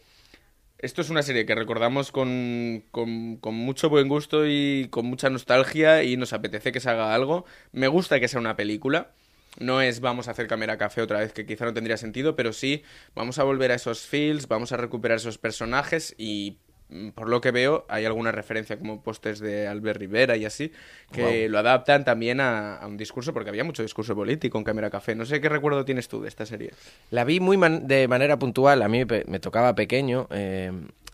esto 0.78 1.00
es 1.00 1.10
una 1.10 1.22
serie 1.22 1.46
que 1.46 1.54
recordamos 1.54 2.12
con, 2.12 2.84
con, 2.90 3.36
con 3.36 3.54
mucho 3.54 3.88
buen 3.88 4.08
gusto 4.08 4.46
y 4.46 4.88
con 4.90 5.06
mucha 5.06 5.30
nostalgia 5.30 6.02
y 6.02 6.16
nos 6.16 6.32
apetece 6.32 6.72
que 6.72 6.80
se 6.80 6.90
haga 6.90 7.14
algo. 7.14 7.46
Me 7.70 7.88
gusta 7.88 8.20
que 8.20 8.28
sea 8.28 8.40
una 8.40 8.56
película. 8.56 9.12
No 9.58 9.80
es 9.82 10.00
vamos 10.00 10.28
a 10.28 10.30
hacer 10.32 10.46
cámara 10.46 10.78
café 10.78 11.02
otra 11.02 11.18
vez, 11.20 11.32
que 11.32 11.44
quizá 11.46 11.64
no 11.64 11.74
tendría 11.74 11.96
sentido, 11.96 12.34
pero 12.36 12.52
sí 12.52 12.82
vamos 13.14 13.38
a 13.38 13.44
volver 13.44 13.70
a 13.70 13.74
esos 13.74 14.00
feels, 14.06 14.48
vamos 14.48 14.72
a 14.72 14.76
recuperar 14.76 15.16
esos 15.18 15.36
personajes 15.38 16.14
y 16.16 16.56
mm, 16.88 17.10
por 17.10 17.28
lo 17.28 17.40
que 17.42 17.50
veo 17.50 17.84
hay 17.90 18.06
alguna 18.06 18.32
referencia 18.32 18.78
como 18.78 19.02
postes 19.02 19.40
de 19.40 19.68
Albert 19.68 19.98
Rivera 20.00 20.36
y 20.38 20.46
así, 20.46 20.72
que 21.12 21.48
lo 21.50 21.58
adaptan 21.58 22.04
también 22.04 22.40
a, 22.40 22.76
a 22.76 22.86
un 22.86 22.96
discurso, 22.96 23.34
porque 23.34 23.50
había 23.50 23.62
mucho 23.64 23.82
discurso 23.82 24.14
político 24.14 24.56
en 24.56 24.64
cámara 24.64 24.88
café. 24.88 25.14
No 25.14 25.26
sé 25.26 25.40
qué 25.42 25.50
recuerdo 25.50 25.84
tienes 25.84 26.08
tú 26.08 26.22
de 26.22 26.28
esta 26.28 26.46
serie. 26.46 26.70
La 27.10 27.24
vi 27.24 27.38
muy 27.38 27.58
man- 27.58 27.86
de 27.86 28.08
manera 28.08 28.38
puntual, 28.38 28.80
a 28.82 28.88
mí 28.88 29.04
me 29.04 29.38
tocaba 29.38 29.74
pequeño 29.74 30.28
eh, 30.30 30.72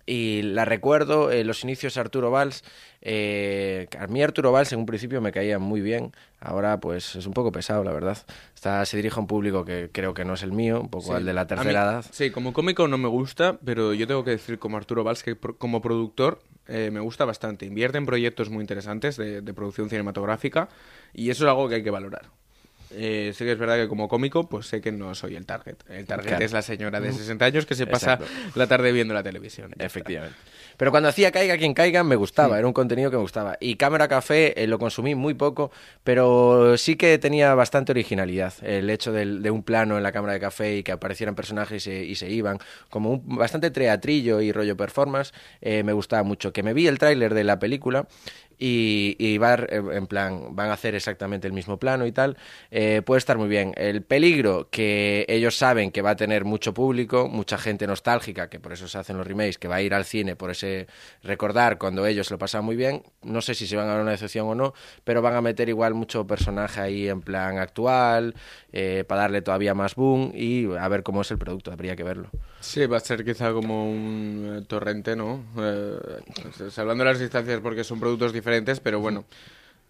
y 0.09 0.43
la 0.43 0.65
recuerdo 0.65 1.31
en 1.31 1.47
los 1.47 1.63
inicios 1.65 1.95
de 1.95 2.01
Arturo 2.01 2.31
Valls. 2.31 2.65
Eh, 3.03 3.87
a 3.99 4.07
mí 4.07 4.23
Arturo 4.23 4.53
Valls 4.53 4.73
en 4.73 4.81
un 4.81 4.87
principio 4.87 5.21
me 5.21 5.33
caía 5.33 5.59
muy 5.59 5.81
bien, 5.81 6.13
ahora 6.41 6.81
pues 6.81 7.15
es 7.17 7.27
un 7.27 7.33
poco 7.35 7.53
pesado, 7.53 7.85
la 7.85 7.93
verdad. 7.93 8.19
Está, 8.55 8.85
se 8.87 8.97
dirige 8.97 9.17
a 9.17 9.21
un 9.21 9.27
público 9.27 9.65
que 9.65 9.91
creo 9.93 10.15
que 10.15 10.25
no 10.25 10.35
es 10.35 10.43
el 10.43 10.53
mío, 10.53 10.81
un 10.81 10.89
poco 10.89 11.07
Sí. 11.09 11.13
al 11.13 11.25
de 11.25 11.33
la 11.33 11.43
mí- 11.43 11.49
tercera 11.49 11.83
edad. 11.83 12.05
Sí, 12.11 12.31
como 12.31 12.53
cómico 12.53 12.89
no 12.89 12.99
me 12.99 13.09
gusta, 13.09 13.59
pero 13.65 13.95
yo 13.95 14.07
tengo 14.07 14.25
que 14.25 14.33
decir 14.33 14.59
como 14.59 14.77
Arturo 14.77 15.05
Valls 15.05 15.23
que 15.23 15.37
pro- 15.37 15.57
como 15.57 15.81
productor 15.81 16.41
eh, 16.67 16.91
me 16.93 17.01
gusta 17.01 17.25
bastante. 17.25 17.65
Invierte 17.67 17.97
en 17.99 18.05
proyectos 18.07 18.51
muy 18.51 18.61
interesantes 18.61 19.17
de, 19.17 19.41
de 19.41 19.55
producción 19.55 19.89
cinematográfica 19.89 20.69
y 21.15 21.31
eso 21.31 21.45
es 21.45 21.49
algo 21.51 21.69
que 21.69 21.77
hay 21.77 21.83
que 21.83 21.91
valorar. 21.91 22.27
Eh, 22.91 23.33
sí 23.35 23.45
que 23.45 23.53
es 23.53 23.59
verdad 23.59 23.77
que 23.77 23.89
como 23.89 24.09
cómico, 24.09 24.49
pues 24.49 24.67
sé 24.67 24.81
que 24.81 24.93
no 24.93 25.15
soy 25.15 25.37
el 25.37 25.47
target. 25.47 25.77
El 25.89 26.07
target 26.07 26.29
Claro. 26.29 26.45
es 26.45 26.53
la 26.53 26.63
señora 26.63 27.01
de 27.01 27.13
60 27.13 27.45
años 27.45 27.67
que 27.67 27.75
se 27.75 27.87
pasa 27.87 28.15
Exacto. 28.15 28.33
la 28.55 28.67
tarde 28.67 28.93
viendo 28.93 29.15
la 29.15 29.23
televisión. 29.23 29.73
Efectivamente. 29.79 30.37
Pero 30.77 30.93
cuando 30.93 31.09
hacía 31.09 31.33
Caiga 31.33 31.59
quien 31.59 31.75
caiga, 31.75 32.05
me 32.05 32.15
gustaba, 32.15 32.57
era 32.57 32.67
un 32.67 32.73
contenido 32.73 33.11
que 33.11 33.17
me 33.17 33.23
gustaba. 33.23 33.57
Y 33.61 33.75
Cámara 33.75 34.07
Café 34.07 34.63
eh, 34.63 34.67
lo 34.69 34.79
consumí 34.79 35.17
muy 35.17 35.35
poco, 35.35 35.73
pero 36.05 36.79
sí 36.79 36.95
que 36.95 37.19
tenía 37.19 37.53
bastante 37.55 37.91
originalidad. 37.91 38.55
El 38.63 38.89
hecho 38.89 39.13
de 39.13 39.51
un 39.51 39.65
plano 39.65 39.97
en 39.97 40.05
la 40.05 40.13
cámara 40.13 40.35
de 40.35 40.41
café 40.41 40.77
y 40.77 40.83
que 40.85 40.93
aparecieran 40.93 41.35
personajes 41.35 41.83
y 41.83 41.91
se, 41.91 42.05
y 42.05 42.15
se 42.15 42.31
iban, 42.31 42.59
como 42.91 43.11
un, 43.11 43.37
bastante 43.37 43.73
teatrillo 43.73 44.41
y 44.41 44.53
rollo 44.53 44.77
performance, 44.77 45.33
eh, 45.61 45.83
me 45.83 45.93
gustaba 45.93 46.23
mucho. 46.23 46.53
Que 46.53 46.63
me 46.63 46.73
vi 46.75 46.87
el 46.87 46.99
tráiler 46.99 47.35
de 47.35 47.43
la 47.43 47.59
película 47.59 48.07
y, 48.59 49.17
y 49.19 49.39
va, 49.39 49.55
eh, 49.55 49.83
en 49.93 50.07
plan, 50.07 50.57
van 50.57 50.71
a 50.71 50.75
hacer 50.75 50.95
exactamente 50.95 51.47
el 51.47 51.53
mismo 51.53 51.79
plano 51.79 52.07
y 52.07 52.13
tal, 52.13 52.37
eh, 52.71 53.03
puede 53.05 53.19
estar 53.19 53.39
muy 53.39 53.49
bien. 53.49 53.73
El 53.77 54.03
peligro 54.03 54.69
que 54.71 55.25
ellos 55.29 55.57
saben 55.57 55.91
que 55.91 56.03
va 56.03 56.11
a 56.11 56.17
tener 56.17 56.45
mucho 56.45 56.75
público, 56.75 57.29
mucha 57.29 57.59
gente 57.59 57.87
nostálgica, 57.87 58.49
que 58.49 58.61
por 58.61 58.73
eso 58.73 58.89
se 58.89 58.99
hacen 58.99 59.17
los 59.17 59.27
remakes, 59.27 59.59
que 59.59 59.69
va 59.69 59.77
a 59.77 59.83
ir 59.83 59.95
al 59.95 60.05
cine 60.05 60.37
por 60.37 60.51
ese 60.51 60.87
recordar 61.23 61.79
cuando 61.79 62.07
ellos 62.07 62.31
lo 62.31 62.39
pasan 62.39 62.65
muy 62.65 62.77
bien, 62.77 63.03
no 63.23 63.41
sé 63.41 63.55
si 63.55 63.67
se 63.67 63.77
van 63.77 63.89
a 63.89 63.93
dar 63.93 64.03
una 64.03 64.13
decepción 64.13 64.49
o 64.49 64.55
no, 64.55 64.75
pero 65.05 65.23
van 65.23 65.35
a 65.35 65.41
meter 65.41 65.69
igual 65.69 65.95
mucho 65.95 66.27
personaje 66.27 66.81
ahí 66.81 67.09
en 67.09 67.21
plan 67.21 67.59
actual, 67.59 68.35
eh, 68.73 69.05
para 69.07 69.23
darle 69.23 69.43
todavía 69.43 69.75
más 69.75 69.95
boom 69.95 70.33
y 70.35 70.67
a 70.77 70.89
ver 70.89 71.03
cómo 71.03 71.23
es 71.23 71.31
el 71.31 71.39
producto, 71.39 71.73
habría 71.73 71.97
que 71.97 72.05
verlo. 72.05 72.31
Sí, 72.61 72.87
va 72.87 72.97
a 72.97 73.01
ser 73.01 73.25
quizá 73.25 73.53
como 73.53 73.89
un 73.89 74.59
eh, 74.59 74.65
torrente, 74.67 75.15
¿no? 75.15 75.45
Eh, 75.59 75.99
pues, 76.57 76.79
hablando 76.79 77.05
de 77.05 77.11
las 77.11 77.21
distancias 77.21 77.61
porque 77.61 77.85
son 77.85 78.01
productos 78.01 78.33
diferentes, 78.33 78.48
pero 78.83 79.01
bueno, 79.01 79.25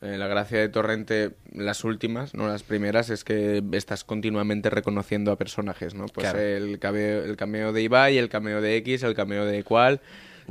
eh, 0.01 0.17
la 0.17 0.29
gracia 0.29 0.59
de 0.59 0.69
torrente, 0.69 1.33
las 1.53 1.83
últimas, 1.85 2.35
no 2.35 2.47
las 2.47 2.63
primeras, 2.63 3.11
es 3.11 3.25
que 3.25 3.63
estás 3.73 4.05
continuamente 4.05 4.71
reconociendo 4.71 5.33
a 5.33 5.37
personajes, 5.37 5.95
¿no? 5.95 6.07
Pues 6.07 6.31
Claro. 6.31 6.39
el, 6.41 6.79
cameo, 6.79 7.25
el 7.25 7.37
cameo 7.37 7.73
de 7.73 7.83
Ibai, 7.83 8.19
el 8.19 8.29
cameo 8.29 8.61
de 8.61 8.77
X, 8.77 9.03
el 9.03 9.15
cameo 9.15 9.45
de 9.45 9.65
cual... 9.65 10.01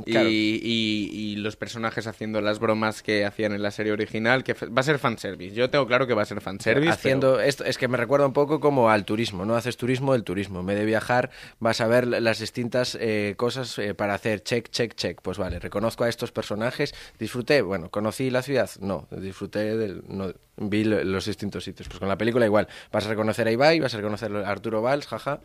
Y, 0.06 0.12
Claro. 0.12 0.28
y- 0.30 1.10
y 1.12 1.36
los 1.36 1.56
personajes 1.56 2.06
haciendo 2.06 2.40
las 2.40 2.58
bromas 2.60 3.02
que 3.02 3.24
hacían 3.24 3.52
en 3.52 3.62
la 3.62 3.70
serie 3.70 3.92
original, 3.92 4.44
que 4.44 4.52
va 4.54 4.80
a 4.80 4.82
ser 4.82 4.98
fanservice. 4.98 5.54
Yo 5.54 5.70
tengo 5.70 5.86
claro 5.86 6.06
que 6.06 6.14
va 6.14 6.22
a 6.22 6.26
ser 6.26 6.40
fanservice. 6.40 6.88
Haciendo 6.92 7.40
esto, 7.40 7.64
es 7.64 7.78
que 7.78 7.88
me 7.88 7.96
recuerda 7.96 8.26
un 8.26 8.32
poco 8.32 8.60
como 8.60 8.90
al 8.90 9.04
turismo, 9.04 9.44
¿no? 9.44 9.56
Haces 9.56 9.76
turismo 9.76 10.12
del 10.12 10.24
turismo. 10.24 10.60
En 10.60 10.66
vez 10.66 10.78
de 10.78 10.84
viajar, 10.84 11.30
vas 11.58 11.80
a 11.80 11.86
ver 11.88 12.06
las 12.06 12.38
distintas 12.38 12.96
eh, 13.00 13.34
cosas 13.36 13.78
eh, 13.78 13.94
para 13.94 14.14
hacer 14.14 14.42
check, 14.42 14.68
check, 14.70 14.94
check. 14.94 15.20
Pues 15.20 15.36
vale, 15.38 15.58
reconozco 15.58 16.04
a 16.04 16.08
estos 16.08 16.30
personajes, 16.32 16.94
disfruté, 17.18 17.62
bueno, 17.62 17.90
conocí 17.90 18.30
la 18.30 18.42
ciudad, 18.42 18.70
no, 18.80 19.08
disfruté 19.10 19.76
del, 19.76 20.02
no, 20.06 20.32
vi 20.56 20.84
lo- 20.84 21.02
los 21.04 21.24
distintos 21.26 21.64
sitios. 21.64 21.88
Pues 21.88 21.98
con 21.98 22.08
la 22.08 22.16
película 22.18 22.44
igual, 22.46 22.68
vas 22.92 23.04
a 23.06 23.08
reconocer 23.08 23.48
a 23.48 23.50
Ibai, 23.52 23.80
vas 23.80 23.94
a 23.94 23.96
reconocer 23.96 24.34
a 24.34 24.48
Arturo 24.48 24.80
Valls, 24.82 25.06
jaja, 25.06 25.40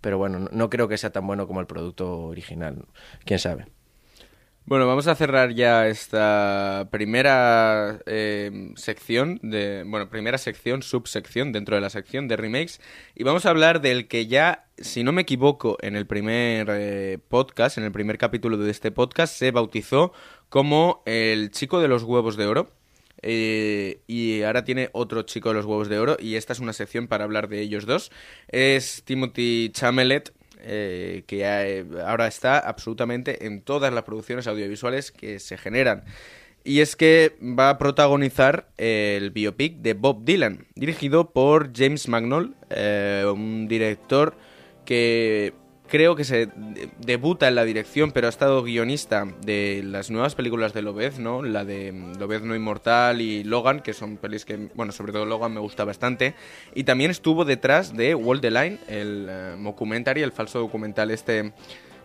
pero 0.00 0.18
bueno, 0.18 0.38
no, 0.38 0.48
no 0.50 0.70
creo 0.70 0.88
que 0.88 0.96
sea 0.98 1.10
tan 1.10 1.26
bueno 1.26 1.46
como 1.46 1.60
el 1.60 1.66
producto 1.66 2.20
original. 2.22 2.84
¿Quién 3.24 3.38
sabe? 3.38 3.66
Bueno, 4.68 4.86
vamos 4.86 5.06
a 5.06 5.14
cerrar 5.14 5.54
ya 5.54 5.88
esta 5.88 6.88
primera 6.90 8.00
eh, 8.04 8.74
sección 8.76 9.40
de, 9.42 9.82
bueno, 9.86 10.10
primera 10.10 10.36
sección, 10.36 10.82
subsección 10.82 11.52
dentro 11.52 11.74
de 11.74 11.80
la 11.80 11.88
sección 11.88 12.28
de 12.28 12.36
remakes 12.36 12.78
y 13.14 13.24
vamos 13.24 13.46
a 13.46 13.48
hablar 13.48 13.80
del 13.80 14.08
que 14.08 14.26
ya, 14.26 14.66
si 14.76 15.04
no 15.04 15.12
me 15.12 15.22
equivoco, 15.22 15.78
en 15.80 15.96
el 15.96 16.06
primer 16.06 16.68
eh, 16.70 17.18
podcast, 17.28 17.78
en 17.78 17.84
el 17.84 17.92
primer 17.92 18.18
capítulo 18.18 18.58
de 18.58 18.70
este 18.70 18.90
podcast 18.90 19.34
se 19.34 19.52
bautizó 19.52 20.12
como 20.50 21.02
el 21.06 21.50
chico 21.50 21.80
de 21.80 21.88
los 21.88 22.02
huevos 22.02 22.36
de 22.36 22.44
oro. 22.44 22.70
Eh, 23.22 24.02
y 24.06 24.42
ahora 24.42 24.64
tiene 24.64 24.90
otro 24.92 25.22
chico 25.22 25.48
de 25.48 25.54
los 25.56 25.64
huevos 25.64 25.88
de 25.88 25.98
oro 25.98 26.18
y 26.20 26.36
esta 26.36 26.52
es 26.52 26.60
una 26.60 26.72
sección 26.74 27.08
para 27.08 27.24
hablar 27.24 27.48
de 27.48 27.62
ellos 27.62 27.86
dos. 27.86 28.12
Es 28.48 29.02
Timothy 29.06 29.70
Chamelet, 29.72 30.34
eh, 30.60 31.24
que 31.26 31.42
eh, 31.42 31.84
ahora 32.04 32.26
está 32.26 32.58
absolutamente 32.58 33.46
en 33.46 33.62
todas 33.62 33.92
las 33.92 34.04
producciones 34.04 34.46
audiovisuales 34.46 35.12
que 35.12 35.38
se 35.38 35.56
generan. 35.56 36.04
Y 36.64 36.80
es 36.80 36.96
que 36.96 37.36
va 37.40 37.70
a 37.70 37.78
protagonizar 37.78 38.68
el 38.76 39.30
biopic 39.30 39.76
de 39.76 39.94
Bob 39.94 40.24
Dylan, 40.24 40.66
dirigido 40.74 41.30
por 41.30 41.72
James 41.74 42.08
Magnol, 42.08 42.56
eh, 42.70 43.24
un 43.32 43.68
director 43.68 44.34
que 44.84 45.54
creo 45.88 46.14
que 46.14 46.24
se 46.24 46.46
de- 46.46 46.90
debuta 46.98 47.48
en 47.48 47.54
la 47.54 47.64
dirección, 47.64 48.12
pero 48.12 48.26
ha 48.26 48.30
estado 48.30 48.62
guionista 48.62 49.26
de 49.44 49.82
las 49.84 50.10
nuevas 50.10 50.34
películas 50.34 50.72
de 50.74 50.82
Lobez, 50.82 51.18
¿no? 51.18 51.42
La 51.42 51.64
de 51.64 51.92
mm, 51.92 52.18
Lobez 52.18 52.42
no 52.42 52.54
inmortal 52.54 53.20
y 53.20 53.42
Logan, 53.44 53.80
que 53.80 53.92
son 53.94 54.16
pelis 54.18 54.44
que, 54.44 54.68
bueno, 54.74 54.92
sobre 54.92 55.12
todo 55.12 55.24
Logan 55.24 55.52
me 55.54 55.60
gusta 55.60 55.84
bastante. 55.84 56.34
Y 56.74 56.84
también 56.84 57.10
estuvo 57.10 57.44
detrás 57.44 57.96
de 57.96 58.14
Wall 58.14 58.40
the 58.40 58.50
Line, 58.50 58.78
el 58.88 59.26
eh, 59.28 59.54
documentary, 59.58 60.22
el 60.22 60.32
falso 60.32 60.60
documental 60.60 61.10
este... 61.10 61.52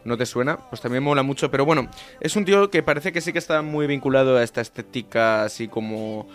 ¿No 0.06 0.18
te 0.18 0.26
suena? 0.26 0.58
Pues 0.70 0.82
también 0.82 1.02
mola 1.02 1.24
mucho, 1.24 1.50
pero 1.50 1.64
bueno, 1.64 1.88
es 2.20 2.36
un 2.36 2.44
tío 2.44 2.70
que 2.70 2.84
parece 2.84 3.14
que 3.14 3.22
sí 3.22 3.32
que 3.32 3.40
está 3.40 3.62
muy 3.62 3.88
vinculado 3.88 4.36
a 4.36 4.44
esta 4.44 4.60
estética 4.60 5.46
así 5.46 5.70
como 5.70 6.28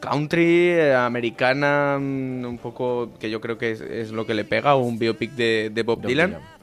country, 0.00 0.70
eh, 0.70 0.94
americana, 0.96 1.98
mm, 2.00 2.44
un 2.44 2.58
poco 2.58 3.12
que 3.20 3.30
yo 3.30 3.40
creo 3.40 3.58
que 3.58 3.70
es, 3.70 3.80
es 3.80 4.10
lo 4.10 4.26
que 4.26 4.34
le 4.34 4.44
pega, 4.44 4.74
un 4.74 4.98
biopic 4.98 5.30
de, 5.32 5.70
de 5.72 5.82
Bob 5.84 6.00
Bob 6.00 6.08
Dylan. 6.08 6.30
Dylan. 6.30 6.61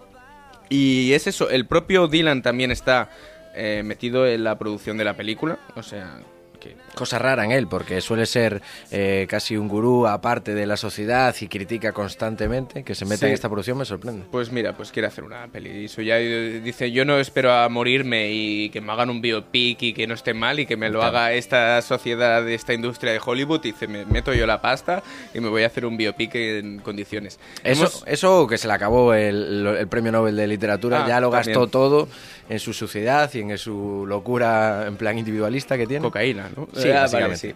Y 0.70 1.14
es 1.14 1.28
eso, 1.28 1.50
el 1.50 1.66
propio 1.66 2.08
Dylan 2.08 2.42
también 2.42 2.72
está 2.72 3.10
eh, 3.56 3.82
metido 3.84 4.28
en 4.28 4.44
la 4.44 4.58
producción 4.60 4.98
de 4.98 5.04
la 5.04 5.16
película, 5.16 5.60
o 5.76 5.84
sea, 5.84 6.22
que 6.60 6.76
Cosa 6.96 7.18
rara 7.18 7.46
en 7.46 7.52
él, 7.52 7.68
porque 7.68 8.02
suele 8.02 8.26
ser 8.26 8.62
eh, 8.92 9.26
casi 9.30 9.56
un 9.56 9.68
gurú 9.70 10.06
aparte 10.06 10.54
de 10.54 10.66
la 10.66 10.76
sociedad 10.76 11.34
y 11.40 11.48
critica 11.48 11.94
constantemente. 11.94 12.84
Que 12.84 12.94
se 12.96 13.06
meta 13.06 13.20
Sí. 13.22 13.26
en 13.28 13.32
esta 13.34 13.48
producción 13.48 13.78
me 13.78 13.86
sorprende. 13.86 14.26
Pues 14.32 14.52
mira, 14.52 14.74
pues 14.76 14.92
quiere 14.92 15.08
hacer 15.08 15.24
una 15.24 15.48
peli. 15.48 15.88
Ya 15.88 16.18
dice, 16.18 16.92
yo 16.92 17.06
no 17.06 17.18
espero 17.20 17.54
a 17.54 17.70
morirme 17.70 18.32
y 18.32 18.70
que 18.70 18.82
me 18.82 18.92
hagan 18.92 19.10
un 19.10 19.22
biopic 19.22 19.82
y 19.82 19.94
que 19.94 20.08
no 20.08 20.14
esté 20.14 20.34
mal 20.34 20.60
y 20.60 20.66
que 20.66 20.76
me 20.76 20.90
lo 20.90 21.00
Claro. 21.00 21.18
haga 21.18 21.34
esta 21.34 21.82
sociedad, 21.82 22.48
esta 22.50 22.74
industria 22.74 23.14
de 23.14 23.22
Hollywood. 23.26 23.62
Y 23.64 23.72
dice, 23.72 23.88
me 23.88 24.06
meto 24.06 24.34
yo 24.34 24.46
la 24.46 24.62
pasta 24.62 25.02
y 25.34 25.40
me 25.40 25.48
voy 25.50 25.64
a 25.64 25.68
hacer 25.68 25.86
un 25.86 25.96
biopic 25.96 26.36
en 26.36 26.80
condiciones. 26.80 27.40
Eso, 27.64 27.84
Hemos- 27.84 28.04
eso 28.08 28.48
que 28.48 28.58
se 28.58 28.68
le 28.68 28.74
acabó 28.74 29.14
el, 29.14 29.66
el 29.80 29.88
premio 29.88 30.12
Nobel 30.12 30.36
de 30.36 30.48
literatura, 30.48 31.06
Ah, 31.06 31.08
ya 31.08 31.20
lo 31.22 31.30
gastó 31.32 31.52
también. 31.54 31.72
todo 31.72 32.08
en 32.50 32.60
su 32.60 32.74
suciedad 32.74 33.32
y 33.34 33.40
en 33.42 33.58
su 33.58 34.06
locura 34.08 34.86
en 34.88 34.98
plan 34.98 35.18
individualista 35.18 35.78
que 35.78 35.86
tiene. 35.88 36.02
Cocaína, 36.04 36.49
cocaína, 36.56 36.72
¿no? 36.76 36.82
Sí, 36.82 36.90
Ah, 36.90 37.08
vale, 37.12 37.36
sí. 37.38 37.54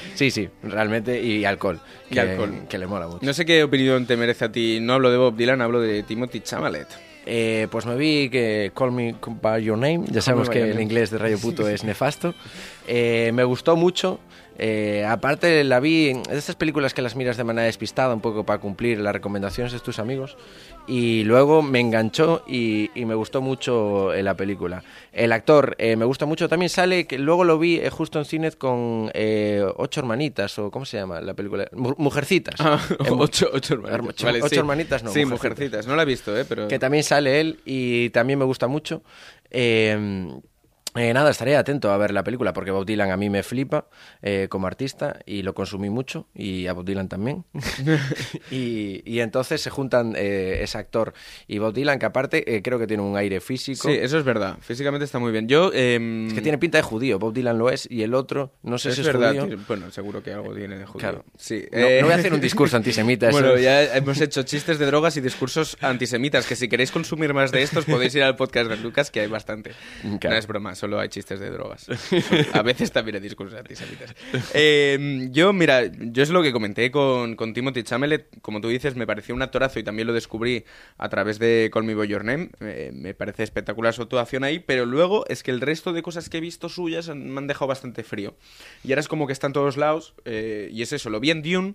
sí, 0.14 0.30
sí, 0.30 0.48
realmente, 0.62 1.20
y 1.22 1.44
alcohol. 1.44 1.80
Y 2.10 2.14
que, 2.14 2.20
alcohol. 2.20 2.52
Que 2.68 2.78
le 2.78 2.86
mola 2.86 3.06
mucho. 3.06 3.20
No 3.22 3.32
sé 3.32 3.44
qué 3.44 3.62
opinión 3.62 4.06
te 4.06 4.16
merece 4.16 4.44
a 4.46 4.52
ti. 4.52 4.78
No 4.80 4.94
hablo 4.94 5.10
de 5.10 5.16
Bob 5.18 5.36
Dylan, 5.36 5.60
hablo 5.60 5.80
de 5.80 6.02
Timothy 6.02 6.40
Chalamet. 6.40 6.88
Eh, 7.28 7.66
pues 7.72 7.84
me 7.86 7.96
vi 7.96 8.30
que 8.30 8.70
Call 8.74 8.92
Me 8.92 9.14
By 9.42 9.62
Your 9.64 9.76
Name, 9.76 10.04
ya 10.08 10.20
sabemos 10.22 10.48
que 10.48 10.62
el 10.70 10.80
inglés 10.80 11.10
de 11.10 11.18
Rayo 11.18 11.38
Puto 11.38 11.68
es 11.68 11.82
nefasto. 11.82 12.34
Eh, 12.86 13.32
me 13.34 13.42
gustó 13.42 13.74
mucho. 13.74 14.20
Eh, 14.58 15.04
aparte 15.08 15.62
la 15.64 15.80
vi 15.80 16.08
en 16.10 16.22
de 16.22 16.38
estas 16.38 16.56
películas 16.56 16.94
que 16.94 17.02
las 17.02 17.16
miras 17.16 17.36
de 17.36 17.44
manera 17.44 17.66
despistada, 17.66 18.14
un 18.14 18.20
poco 18.20 18.44
para 18.44 18.58
cumplir 18.60 18.98
las 19.00 19.12
recomendaciones 19.12 19.72
de 19.72 19.80
tus 19.80 19.98
amigos. 19.98 20.36
Y 20.88 21.24
luego 21.24 21.62
me 21.62 21.80
enganchó 21.80 22.44
y, 22.46 22.90
y 22.94 23.04
me 23.06 23.14
gustó 23.16 23.40
mucho 23.42 24.12
eh, 24.14 24.22
la 24.22 24.34
película. 24.36 24.84
El 25.12 25.32
actor 25.32 25.74
eh, 25.78 25.96
me 25.96 26.04
gusta 26.04 26.26
mucho. 26.26 26.48
También 26.48 26.68
sale, 26.68 27.06
que 27.08 27.18
luego 27.18 27.42
lo 27.44 27.58
vi 27.58 27.76
eh, 27.80 27.90
justo 27.90 28.18
en 28.20 28.24
cine 28.24 28.52
con 28.52 29.10
eh, 29.14 29.64
Ocho 29.76 29.98
Hermanitas, 30.00 30.56
o 30.60 30.70
¿cómo 30.70 30.84
se 30.84 30.96
llama 30.98 31.20
la 31.20 31.34
película? 31.34 31.66
Mu- 31.72 31.94
Mujercitas. 31.98 32.54
Ah, 32.60 32.80
ocho, 33.10 33.48
ocho 33.52 33.74
hermanitas. 33.74 34.08
Ocho- 34.10 34.26
Vale, 34.26 34.38
ocho 34.38 34.48
sí. 34.48 34.56
hermanitas, 34.58 35.02
no, 35.02 35.10
Sí, 35.10 35.24
mujercitas. 35.24 35.30
mujercitas. 35.56 35.86
No 35.88 35.96
la 35.96 36.02
he 36.02 36.06
visto, 36.06 36.36
¿eh? 36.38 36.44
Pero... 36.48 36.68
que 36.68 36.78
también 36.78 37.02
sale 37.02 37.40
él 37.40 37.60
y 37.64 38.10
también 38.10 38.38
me 38.38 38.44
gusta 38.44 38.68
mucho. 38.68 39.02
Eh, 39.50 40.28
eh, 40.96 41.12
nada, 41.14 41.30
estaré 41.30 41.56
atento 41.56 41.90
a 41.90 41.96
ver 41.98 42.12
la 42.12 42.24
película 42.24 42.52
porque 42.52 42.70
Bob 42.70 42.86
Dylan 42.86 43.10
a 43.10 43.16
mí 43.16 43.30
me 43.30 43.42
flipa 43.42 43.86
eh, 44.22 44.46
como 44.50 44.66
artista 44.66 45.20
y 45.26 45.42
lo 45.42 45.54
consumí 45.54 45.90
mucho 45.90 46.26
y 46.34 46.66
a 46.66 46.72
Bob 46.72 46.84
Dylan 46.84 47.08
también. 47.08 47.44
y, 48.50 49.02
y 49.04 49.20
entonces 49.20 49.60
se 49.60 49.70
juntan 49.70 50.14
eh, 50.16 50.58
ese 50.62 50.78
actor 50.78 51.12
y 51.46 51.58
Bob 51.58 51.72
Dylan 51.74 51.98
que 51.98 52.06
aparte 52.06 52.62
creo 52.62 52.78
que 52.78 52.86
tiene 52.86 53.02
un 53.02 53.16
aire 53.16 53.40
físico. 53.40 53.88
Sí, 53.88 53.94
eso 53.94 54.18
es 54.18 54.24
verdad. 54.24 54.56
Físicamente 54.60 55.04
está 55.04 55.18
muy 55.18 55.32
bien. 55.32 55.48
Yo... 55.48 55.70
em, 55.72 56.28
Es 56.28 56.34
que 56.34 56.40
tiene 56.40 56.58
pinta 56.58 56.78
de 56.78 56.82
judío, 56.82 57.18
Bob 57.18 57.32
Dylan 57.32 57.58
lo 57.58 57.70
es 57.70 57.88
y 57.90 58.02
el 58.02 58.14
otro 58.14 58.52
no 58.62 58.78
sé 58.78 58.90
es 58.90 58.94
si 58.96 59.00
es 59.02 59.06
verdad. 59.06 59.34
judío. 59.38 59.58
Bueno, 59.66 59.90
seguro 59.90 60.22
que 60.22 60.32
algo 60.32 60.54
tiene 60.54 60.78
de 60.78 60.86
judío. 60.86 61.00
Claro. 61.00 61.24
Sí. 61.36 61.64
No, 61.72 61.78
no 61.80 62.02
voy 62.06 62.12
a 62.12 62.16
hacer 62.16 62.32
un 62.32 62.40
discurso 62.40 62.76
antisemita. 62.76 63.28
eso- 63.30 63.38
Bueno, 63.40 63.58
ya 63.58 63.96
hemos 63.96 64.20
hecho 64.20 64.42
chistes 64.42 64.78
de 64.78 64.86
drogas 64.86 65.16
y 65.16 65.20
discursos 65.20 65.76
antisemitas, 65.80 66.46
que 66.46 66.56
si 66.56 66.68
queréis 66.68 66.90
consumir 66.90 67.34
más 67.34 67.52
de 67.52 67.62
estos 67.62 67.84
podéis 67.84 68.14
ir 68.14 68.22
al 68.22 68.36
podcast 68.36 68.70
de 68.70 68.76
Lucas, 68.76 69.10
que 69.10 69.20
hay 69.20 69.26
bastante. 69.28 69.72
Claro. 70.20 70.34
No 70.34 70.38
es 70.38 70.46
broma, 70.46 70.74
solo 70.86 71.00
hay 71.00 71.08
chistes 71.08 71.40
de 71.40 71.50
drogas. 71.50 71.86
A 72.54 72.62
veces 72.62 72.92
también 72.92 73.16
hay 73.16 73.20
discursos 73.20 73.58
antisemitas. 73.58 74.14
Eh, 74.54 75.28
yo, 75.32 75.52
mira, 75.52 75.82
yo 75.84 76.22
es 76.22 76.30
lo 76.30 76.42
que 76.42 76.52
comenté 76.52 76.92
con, 76.92 77.34
con 77.34 77.52
Timothy 77.52 77.82
Chamelet, 77.82 78.40
como 78.40 78.60
tú 78.60 78.68
dices, 78.68 78.94
me 78.94 79.04
pareció 79.04 79.34
un 79.34 79.42
actorazo 79.42 79.80
y 79.80 79.82
también 79.82 80.06
lo 80.06 80.14
descubrí 80.14 80.64
a 80.96 81.08
través 81.08 81.40
de 81.40 81.70
Call 81.72 81.82
Me 81.82 81.94
By 81.94 82.06
Your 82.06 82.24
Name. 82.24 82.50
Eh, 82.60 82.92
me 82.94 83.14
parece 83.14 83.42
espectacular 83.42 83.92
su 83.94 84.02
actuación 84.02 84.44
ahí, 84.44 84.60
pero 84.60 84.86
luego 84.86 85.26
es 85.26 85.42
que 85.42 85.50
el 85.50 85.60
resto 85.60 85.92
de 85.92 86.02
cosas 86.02 86.28
que 86.28 86.38
he 86.38 86.40
visto 86.40 86.68
suyas 86.68 87.08
me 87.08 87.38
han 87.38 87.48
dejado 87.48 87.66
bastante 87.66 88.04
frío. 88.04 88.36
Y 88.84 88.92
ahora 88.92 89.00
es 89.00 89.08
como 89.08 89.26
que 89.26 89.32
está 89.32 89.48
en 89.48 89.54
todos 89.54 89.76
lados, 89.76 90.14
eh, 90.24 90.70
y 90.72 90.82
es 90.82 90.92
eso, 90.92 91.10
lo 91.10 91.18
vi 91.18 91.32
en 91.32 91.42
Dune, 91.42 91.74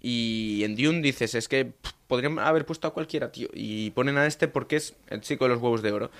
y 0.00 0.62
en 0.64 0.74
Dune 0.74 1.00
dices, 1.00 1.36
es 1.36 1.46
que 1.46 1.66
pff, 1.66 1.92
podrían 2.08 2.40
haber 2.40 2.66
puesto 2.66 2.88
a 2.88 2.92
cualquiera, 2.92 3.30
tío, 3.30 3.48
y 3.52 3.90
ponen 3.90 4.18
a 4.18 4.26
este 4.26 4.48
porque 4.48 4.76
es 4.76 4.96
el 5.08 5.20
chico 5.20 5.44
de 5.44 5.50
los 5.50 5.62
huevos 5.62 5.82
de 5.82 5.92
oro. 5.92 6.10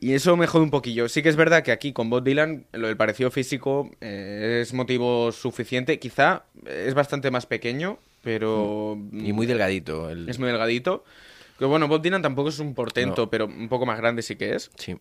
Y 0.00 0.14
eso 0.14 0.36
me 0.36 0.46
jode 0.46 0.64
un 0.64 0.70
poquillo. 0.70 1.08
Sí 1.08 1.22
que 1.22 1.28
es 1.28 1.36
verdad 1.36 1.62
que 1.62 1.72
aquí 1.72 1.92
con 1.92 2.08
Bob 2.10 2.22
Dylan 2.22 2.66
lo 2.72 2.86
del 2.86 2.96
parecido 2.96 3.30
físico 3.30 3.90
eh, 4.00 4.60
es 4.62 4.72
motivo 4.72 5.32
suficiente. 5.32 5.98
Quizá 5.98 6.44
es 6.66 6.94
bastante 6.94 7.30
más 7.30 7.46
pequeño, 7.46 7.98
pero... 8.22 8.96
Y 9.12 9.32
muy 9.32 9.46
delgadito. 9.46 10.08
el- 10.10 10.28
Es 10.28 10.38
muy 10.38 10.48
delgadito. 10.48 11.04
Que 11.58 11.64
bueno, 11.64 11.88
Bob 11.88 12.00
Dylan 12.02 12.22
tampoco 12.22 12.50
es 12.50 12.58
un 12.60 12.74
portento, 12.74 13.22
No. 13.22 13.30
pero 13.30 13.46
un 13.46 13.68
poco 13.68 13.86
más 13.86 13.98
grande 13.98 14.22
sí 14.22 14.36
que 14.36 14.54
es. 14.54 14.70
Sí. 14.76 14.96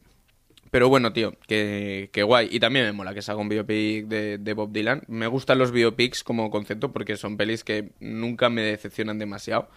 Pero 0.71 0.89
bueno, 0.89 1.13
tío, 1.13 1.33
que, 1.47 2.09
que 2.11 2.23
guay. 2.23 2.49
Y 2.51 2.59
también 2.59 2.85
me 2.85 2.91
mola 2.91 3.13
que 3.13 3.21
se 3.21 3.31
haga 3.31 3.39
un 3.39 3.47
biopic 3.49 4.07
de, 4.07 4.37
de 4.39 4.53
Bob 4.53 4.71
Dylan. 4.71 5.03
Me 5.07 5.27
gustan 5.27 5.59
los 5.59 5.71
biopics 5.71 6.23
como 6.23 6.49
concepto 6.49 6.91
porque 6.91 7.15
son 7.15 7.37
pelis 7.37 7.63
que 7.63 7.89
nunca 7.99 8.49
me 8.49 8.63
decepcionan 8.63 9.19
demasiado. 9.19 9.69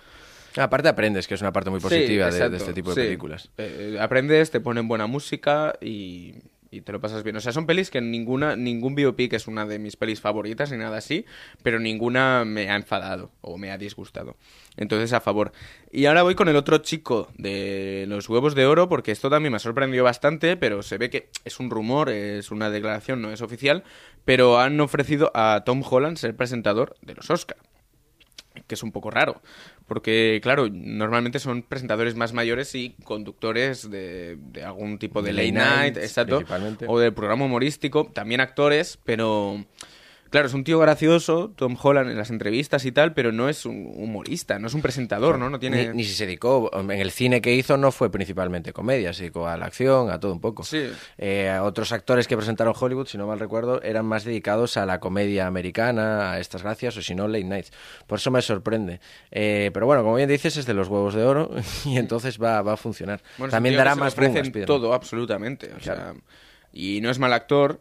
Aparte 0.56 0.88
aprendes, 0.88 1.26
que 1.28 1.34
es 1.34 1.40
una 1.40 1.52
parte 1.52 1.70
muy 1.70 1.80
Sí, 1.80 1.84
positiva 1.84 2.30
de- 2.30 2.56
este 2.56 2.72
tipo 2.72 2.90
de 2.94 2.94
sí. 3.02 3.06
películas. 3.06 3.50
Eh, 3.58 3.96
aprendes, 4.00 4.50
te 4.50 4.60
ponen 4.60 4.88
buena 4.88 5.06
música 5.06 5.74
y, 5.80 6.34
y 6.72 6.80
te 6.80 6.92
lo 6.92 7.00
pasas 7.00 7.22
bien. 7.22 7.36
O 7.36 7.40
sea, 7.40 7.52
son 7.52 7.66
pelis 7.66 7.90
que 7.90 8.00
ninguna, 8.00 8.56
ningún 8.56 8.94
biopic 8.94 9.32
es 9.32 9.46
una 9.46 9.64
de 9.66 9.78
mis 9.78 9.96
pelis 9.96 10.20
favoritas 10.20 10.70
ni 10.72 10.78
nada 10.78 10.98
así, 10.98 11.24
pero 11.62 11.78
ninguna 11.78 12.44
me 12.44 12.68
ha 12.70 12.76
enfadado 12.76 13.30
o 13.40 13.58
me 13.58 13.70
ha 13.70 13.78
disgustado. 13.78 14.36
Entonces, 14.76 15.12
a 15.12 15.20
favor. 15.20 15.52
Y 15.92 16.06
ahora 16.06 16.22
voy 16.22 16.34
con 16.34 16.48
el 16.48 16.56
otro 16.56 16.78
chico 16.78 17.28
de 17.36 18.04
los 18.08 18.28
huevos 18.28 18.54
de 18.54 18.66
oro, 18.66 18.88
porque 18.88 19.12
esto 19.12 19.30
también 19.30 19.52
me 19.52 19.56
ha 19.56 19.60
sorprendido 19.60 20.04
bastante, 20.04 20.56
pero 20.56 20.82
se 20.82 20.98
ve 20.98 21.10
que 21.10 21.28
es 21.44 21.60
un 21.60 21.70
rumor, 21.70 22.08
es 22.10 22.50
una 22.50 22.70
declaración, 22.70 23.20
no 23.22 23.30
es 23.32 23.40
oficial, 23.42 23.84
pero 24.24 24.58
han 24.60 24.80
ofrecido 24.80 25.30
a 25.34 25.62
Tom 25.64 25.82
Holland 25.88 26.16
ser 26.16 26.34
presentador 26.36 26.96
de 27.02 27.14
los 27.14 27.30
Oscar 27.30 27.56
que 28.66 28.74
es 28.74 28.82
un 28.82 28.92
poco 28.92 29.10
raro, 29.10 29.40
porque 29.86 30.40
claro, 30.42 30.68
normalmente 30.70 31.38
son 31.38 31.62
presentadores 31.62 32.14
más 32.14 32.32
mayores 32.32 32.74
y 32.74 32.94
conductores 33.04 33.90
de, 33.90 34.38
de 34.40 34.64
algún 34.64 34.98
tipo 34.98 35.22
de 35.22 35.32
De 35.32 35.34
late 35.34 35.52
night, 35.52 35.94
night, 35.94 35.96
exacto, 35.98 36.42
o 36.86 36.98
del 36.98 37.12
programa 37.14 37.44
humorístico, 37.44 38.06
también 38.06 38.40
actores, 38.40 38.98
pero 39.04 39.64
claro, 40.30 40.46
es 40.46 40.54
un 40.54 40.64
tío 40.64 40.78
gracioso, 40.78 41.52
Tom 41.56 41.76
Holland 41.80 42.10
en 42.10 42.16
las 42.16 42.30
entrevistas 42.30 42.84
y 42.84 42.92
tal, 42.92 43.12
pero 43.12 43.32
no 43.32 43.48
es 43.48 43.66
un 43.66 43.92
humorista, 43.96 44.58
no 44.58 44.68
es 44.68 44.74
un 44.74 44.82
presentador, 44.82 45.38
¿no? 45.38 45.50
No 45.50 45.58
tiene... 45.58 45.88
Ni, 45.88 45.96
ni 45.98 46.04
si 46.04 46.14
se 46.14 46.26
dedicó, 46.26 46.70
en 46.72 46.90
el 46.90 47.10
cine 47.10 47.40
que 47.40 47.54
hizo 47.54 47.76
no 47.76 47.92
fue 47.92 48.10
principalmente 48.10 48.72
comedia, 48.72 49.12
se 49.12 49.24
dedicó 49.24 49.46
a 49.46 49.56
la 49.56 49.66
acción, 49.66 50.10
a 50.10 50.18
todo 50.20 50.32
un 50.32 50.40
poco. 50.40 50.62
Sí. 50.64 50.90
Eh, 51.18 51.58
otros 51.60 51.92
actores 51.92 52.26
que 52.26 52.36
presentaron 52.36 52.74
Hollywood, 52.78 53.06
si 53.06 53.18
no 53.18 53.26
mal 53.26 53.38
recuerdo, 53.38 53.82
eran 53.82 54.06
más 54.06 54.24
dedicados 54.24 54.76
a 54.76 54.86
la 54.86 55.00
comedia 55.00 55.46
americana, 55.46 56.32
a 56.32 56.40
estas 56.40 56.62
gracias, 56.62 56.96
o 56.96 57.02
si 57.02 57.14
no, 57.14 57.28
late 57.28 57.44
nights. 57.44 57.72
Por 58.06 58.18
eso 58.18 58.30
me 58.30 58.40
sorprende. 58.42 59.00
Eh, 59.30 59.70
pero 59.74 59.86
bueno, 59.86 60.02
como 60.02 60.14
bien 60.16 60.28
dices, 60.28 60.56
es 60.56 60.66
de 60.66 60.74
los 60.74 60.88
huevos 60.88 61.14
de 61.14 61.24
oro 61.24 61.50
y 61.84 61.96
entonces 61.98 62.40
va, 62.40 62.62
va 62.62 62.74
a 62.74 62.76
funcionar. 62.76 63.20
Bueno, 63.38 63.50
También 63.50 63.76
dará 63.76 63.94
más 63.96 64.12
ofrece 64.12 64.28
boom 64.30 64.36
a 64.36 64.40
en 64.40 64.44
Spiderman. 64.46 64.66
todo, 64.66 64.94
absolutamente. 64.94 65.72
O 65.76 65.80
sea, 65.80 66.14
y 66.72 67.00
no 67.00 67.10
es 67.10 67.18
mal 67.18 67.32
actor, 67.32 67.80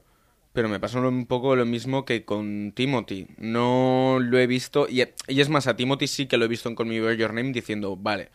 pero 0.54 0.68
me 0.68 0.80
pasó 0.80 1.00
un 1.00 1.26
poco 1.26 1.56
lo 1.56 1.66
mismo 1.66 2.06
que 2.06 2.26
con 2.26 2.72
Timothy. 2.76 3.28
No 3.38 4.18
lo 4.20 4.40
he 4.40 4.48
visto, 4.48 4.88
y, 4.90 5.02
es 5.28 5.50
más, 5.50 5.68
a 5.68 5.76
Timothy 5.76 6.08
sí 6.08 6.28
que 6.28 6.38
lo 6.38 6.46
he 6.46 6.48
visto 6.48 6.70
en 6.70 6.76
Call 6.76 6.88
Me 6.88 6.96
Your 6.96 7.34
Name 7.34 7.52
diciendo, 7.52 7.96
vale, 7.96 8.30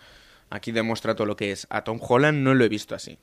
aquí 0.50 0.72
demuestra 0.72 1.14
todo 1.14 1.26
lo 1.26 1.36
que 1.36 1.52
es. 1.52 1.66
A 1.70 1.82
Tom 1.84 1.98
Holland 2.00 2.38
no 2.42 2.54
lo 2.54 2.64
he 2.64 2.68
visto 2.68 2.94
así. 2.94 3.18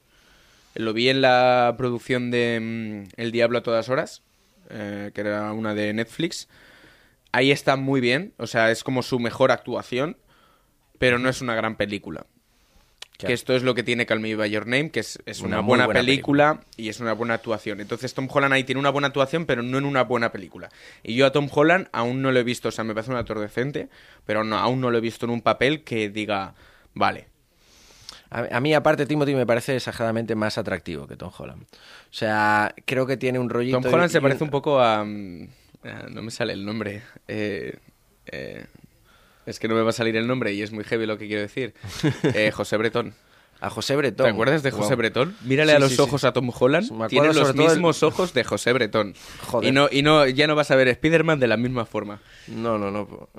Lo 0.76 0.94
vi 0.94 1.10
en 1.10 1.22
la 1.22 1.76
producción 1.78 2.32
de 2.32 2.60
mm, 2.62 3.14
El 3.18 3.32
Diablo 3.32 3.60
a 3.60 3.64
todas 3.64 3.90
horas, 3.90 4.24
eh, 4.70 5.12
que 5.14 5.22
era 5.22 5.52
una 5.54 5.74
de 5.74 5.94
Netflix. 5.94 6.48
Ahí 7.32 7.52
está 7.52 7.78
muy 7.78 8.02
bien, 8.02 8.34
o 8.38 8.48
sea, 8.48 8.72
es 8.72 8.84
como 8.84 9.04
su 9.04 9.20
mejor 9.20 9.52
actuación, 9.52 10.18
pero 10.98 11.18
no 11.18 11.30
es 11.30 11.42
una 11.42 11.56
gran 11.56 11.78
película. 11.78 12.26
Claro. 13.22 13.30
Que 13.30 13.34
esto 13.34 13.56
es 13.56 13.62
lo 13.62 13.76
que 13.76 13.84
tiene 13.84 14.08
Call 14.08 14.20
Me 14.20 14.36
By 14.36 14.50
Your 14.50 14.66
Name, 14.66 14.90
que 14.90 15.00
es, 15.00 15.20
es 15.28 15.42
una, 15.42 15.60
buena, 15.62 15.86
buena 15.86 16.00
película, 16.00 16.62
y 16.76 16.90
es 16.90 17.00
una 17.00 17.14
buena 17.14 17.36
actuación. 17.36 17.80
Entonces 17.80 18.14
Tom 18.16 18.28
Holland 18.32 18.52
ahí 18.54 18.64
tiene 18.64 18.80
una 18.80 18.90
buena 18.90 19.08
actuación, 19.10 19.46
pero 19.46 19.62
no 19.62 19.78
en 19.78 19.86
una 19.86 20.04
buena 20.04 20.32
película. 20.32 20.70
Y 21.04 21.14
yo 21.14 21.28
a 21.28 21.32
Tom 21.32 21.48
Holland 21.52 21.88
aún 21.92 22.24
no 22.24 22.32
lo 22.32 22.40
he 22.40 22.44
visto, 22.44 22.70
o 22.70 22.72
sea, 22.72 22.84
me 22.84 22.96
parece 22.96 23.12
un 23.12 23.18
actor 23.18 23.40
decente, 23.40 23.90
pero 24.26 24.44
no, 24.44 24.58
aún 24.58 24.82
no 24.82 24.90
lo 24.90 24.98
he 24.98 25.02
visto 25.02 25.26
en 25.26 25.30
un 25.30 25.42
papel 25.42 25.84
que 25.84 26.10
diga, 26.10 26.56
vale. 26.96 27.28
A, 28.32 28.62
mí, 28.62 28.74
aparte, 28.74 29.06
Timothy 29.06 29.36
me 29.36 29.46
parece 29.46 29.76
exageradamente 29.76 30.36
más 30.36 30.58
atractivo 30.58 31.06
que 31.06 31.18
Tom 31.18 31.32
Holland. 31.38 31.64
O 31.64 31.68
sea, 32.14 32.74
creo 32.86 33.06
que 33.06 33.18
tiene 33.18 33.40
un 33.40 33.50
rollito... 33.50 33.82
Tom 33.82 33.94
Holland 33.94 34.10
y- 34.10 34.14
se 34.14 34.18
y 34.20 34.22
parece 34.22 34.44
un 34.46 34.50
poco 34.50 34.80
a... 34.80 35.04
mm, 35.04 35.48
ah, 35.84 36.06
No 36.10 36.22
me 36.22 36.32
sale 36.32 36.54
el 36.54 36.66
nombre. 36.66 37.02
Eh, 37.28 37.76
eh, 38.28 38.66
es 39.46 39.60
que 39.60 39.68
no 39.68 39.76
me 39.76 39.82
va 39.82 39.90
a 39.90 39.94
salir 39.94 40.16
el 40.16 40.28
nombre 40.28 40.54
y 40.54 40.62
es 40.62 40.72
muy 40.72 40.84
heavy 40.84 41.06
lo 41.06 41.18
que 41.18 41.28
quiero 41.28 41.42
decir. 41.42 41.74
Eh, 42.36 42.52
José 42.52 42.78
Bretón. 42.78 43.14
A 43.62 43.70
José 43.70 43.96
Bretón. 43.96 44.26
¿Te 44.26 44.32
acuerdas 44.32 44.64
de 44.64 44.72
José 44.72 44.90
Wow. 44.90 44.98
Bretón? 44.98 45.36
Mírale 45.44 45.72
Sí, 45.72 45.76
a 45.76 45.80
los 45.80 45.90
sí, 45.92 45.96
sí. 45.98 46.02
ojos 46.02 46.24
a 46.24 46.34
Tom 46.34 46.50
Holland. 46.60 47.08
Tiene 47.10 47.32
los 47.32 47.50
el- 47.52 47.56
mismos 47.56 48.02
ojos 48.02 48.34
de 48.34 48.44
José 48.44 48.74
Bretón. 48.74 49.14
Joder. 49.46 49.70
Y 49.70 49.72
no, 49.72 49.88
y 49.92 50.02
no, 50.02 50.26
ya 50.28 50.48
no 50.48 50.56
vas 50.56 50.72
a 50.72 50.76
ver 50.76 50.88
Spider-Man 50.88 51.40
de 51.40 51.48
la 51.48 51.58
misma 51.58 51.86
forma. 51.86 52.20
No, 52.48 52.80
no, 52.80 52.90
no. 52.90 53.30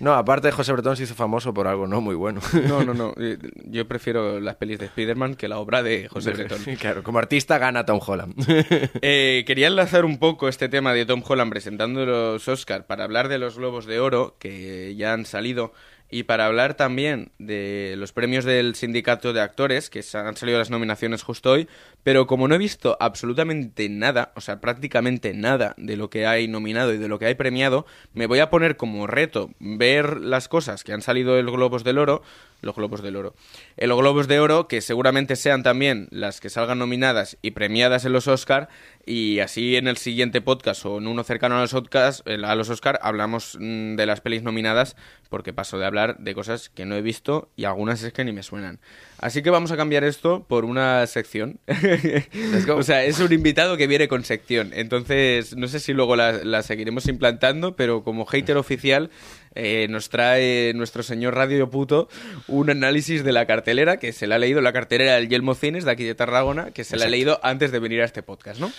no, 0.00 0.14
aparte 0.14 0.50
José 0.52 0.72
Bretón 0.72 0.96
se 0.96 1.04
hizo 1.04 1.14
famoso 1.14 1.54
por 1.54 1.68
algo 1.68 1.86
no 1.86 2.00
muy 2.00 2.14
bueno. 2.14 2.40
No, 2.68 2.84
no, 2.84 2.92
no. 2.92 3.14
eh, 3.16 3.38
Yo 3.64 3.86
prefiero 3.88 4.40
las 4.40 4.56
pelis 4.56 4.78
de 4.78 4.86
Spider-Man 4.86 5.36
que 5.36 5.48
la 5.48 5.58
obra 5.58 5.82
de 5.82 6.08
José 6.08 6.32
Bretón. 6.32 6.58
claro, 6.80 7.02
como 7.02 7.18
artista 7.18 7.58
gana 7.58 7.84
Tom 7.86 8.00
Holland. 8.04 8.34
Eh, 9.04 9.44
quería 9.46 9.66
enlazar 9.68 10.04
un 10.04 10.18
poco 10.18 10.48
este 10.48 10.68
tema 10.68 10.92
de 10.92 11.06
Tom 11.06 11.22
Holland 11.26 11.50
presentando 11.50 12.04
los 12.06 12.46
Oscar 12.48 12.86
para 12.86 13.04
hablar 13.04 13.28
de 13.28 13.38
los 13.38 13.56
Globos 13.56 13.86
de 13.86 14.00
Oro 14.00 14.36
que 14.38 14.94
ya 14.96 15.12
han 15.12 15.24
salido 15.24 15.72
y 16.12 16.24
para 16.24 16.44
hablar 16.44 16.74
también 16.74 17.32
de 17.38 17.94
los 17.96 18.12
premios 18.12 18.44
del 18.44 18.74
sindicato 18.74 19.32
de 19.32 19.40
actores, 19.40 19.88
que 19.88 20.04
han 20.12 20.36
salido 20.36 20.58
las 20.58 20.68
nominaciones 20.68 21.22
justo 21.22 21.52
hoy, 21.52 21.68
pero 22.02 22.26
como 22.26 22.48
no 22.48 22.54
he 22.54 22.58
visto 22.58 22.96
absolutamente 23.00 23.88
nada, 23.88 24.32
o 24.34 24.40
sea, 24.40 24.60
prácticamente 24.60 25.34
nada 25.34 25.74
de 25.76 25.96
lo 25.96 26.10
que 26.10 26.26
hay 26.26 26.48
nominado 26.48 26.92
y 26.92 26.98
de 26.98 27.08
lo 27.08 27.18
que 27.18 27.26
hay 27.26 27.34
premiado, 27.34 27.86
me 28.14 28.26
voy 28.26 28.40
a 28.40 28.50
poner 28.50 28.76
como 28.76 29.06
reto 29.06 29.50
ver 29.60 30.18
las 30.20 30.48
cosas 30.48 30.84
que 30.84 30.92
han 30.92 31.02
salido 31.02 31.34
del 31.34 31.50
Globos 31.50 31.84
del 31.84 31.98
Oro, 31.98 32.22
los 32.60 32.74
Globos 32.74 33.02
del 33.02 33.16
Oro, 33.16 33.34
los 33.76 33.98
Globos 33.98 34.28
de 34.28 34.40
Oro, 34.40 34.68
que 34.68 34.80
seguramente 34.80 35.36
sean 35.36 35.62
también 35.62 36.08
las 36.10 36.40
que 36.40 36.50
salgan 36.50 36.78
nominadas 36.78 37.36
y 37.42 37.52
premiadas 37.52 38.04
en 38.04 38.12
los 38.12 38.28
Oscar, 38.28 38.68
y 39.04 39.40
así 39.40 39.76
en 39.76 39.88
el 39.88 39.96
siguiente 39.96 40.40
podcast 40.40 40.86
o 40.86 40.98
en 40.98 41.08
uno 41.08 41.24
cercano 41.24 41.56
a 41.56 41.60
los, 41.60 41.74
Oscars, 41.74 42.22
eh, 42.26 42.38
a 42.44 42.54
los 42.54 42.70
Oscar 42.70 43.00
hablamos 43.02 43.56
mm, 43.60 43.96
de 43.96 44.06
las 44.06 44.20
pelis 44.20 44.42
nominadas, 44.42 44.96
porque 45.28 45.52
paso 45.52 45.78
de 45.78 45.86
hablar 45.86 46.18
de 46.18 46.34
cosas 46.34 46.68
que 46.68 46.84
no 46.84 46.94
he 46.94 47.02
visto 47.02 47.50
y 47.56 47.64
algunas 47.64 48.02
es 48.02 48.12
que 48.12 48.24
ni 48.24 48.32
me 48.32 48.42
suenan. 48.42 48.80
Así 49.18 49.42
que 49.42 49.50
vamos 49.50 49.72
a 49.72 49.76
cambiar 49.76 50.04
esto 50.04 50.44
por 50.48 50.64
una 50.64 51.06
sección. 51.06 51.58
o 52.74 52.82
sea, 52.82 53.04
es 53.04 53.20
un 53.20 53.32
invitado 53.32 53.76
que 53.76 53.86
viene 53.86 54.08
con 54.08 54.24
sección. 54.24 54.70
Entonces, 54.74 55.56
no 55.56 55.68
sé 55.68 55.80
si 55.80 55.92
luego 55.92 56.16
la, 56.16 56.44
la 56.44 56.62
seguiremos 56.62 57.06
implantando, 57.08 57.76
pero 57.76 58.04
como 58.04 58.24
hater 58.26 58.56
oficial 58.56 59.10
eh, 59.54 59.86
nos 59.90 60.08
trae 60.08 60.72
nuestro 60.74 61.02
señor 61.02 61.34
Radio 61.34 61.70
Puto 61.70 62.08
un 62.48 62.70
análisis 62.70 63.24
de 63.24 63.32
la 63.32 63.46
cartelera, 63.46 63.98
que 63.98 64.12
se 64.12 64.26
la 64.26 64.36
ha 64.36 64.38
leído 64.38 64.60
la 64.60 64.72
cartelera 64.72 65.14
del 65.14 65.28
Yelmo 65.28 65.54
Cines 65.54 65.84
de 65.84 65.90
aquí 65.90 66.04
de 66.04 66.14
Tarragona, 66.14 66.70
que 66.72 66.84
se 66.84 66.96
la 66.96 67.04
ha 67.06 67.08
leído 67.08 67.40
antes 67.42 67.72
de 67.72 67.78
venir 67.78 68.02
a 68.02 68.04
este 68.04 68.22
podcast, 68.22 68.60
¿no? 68.60 68.70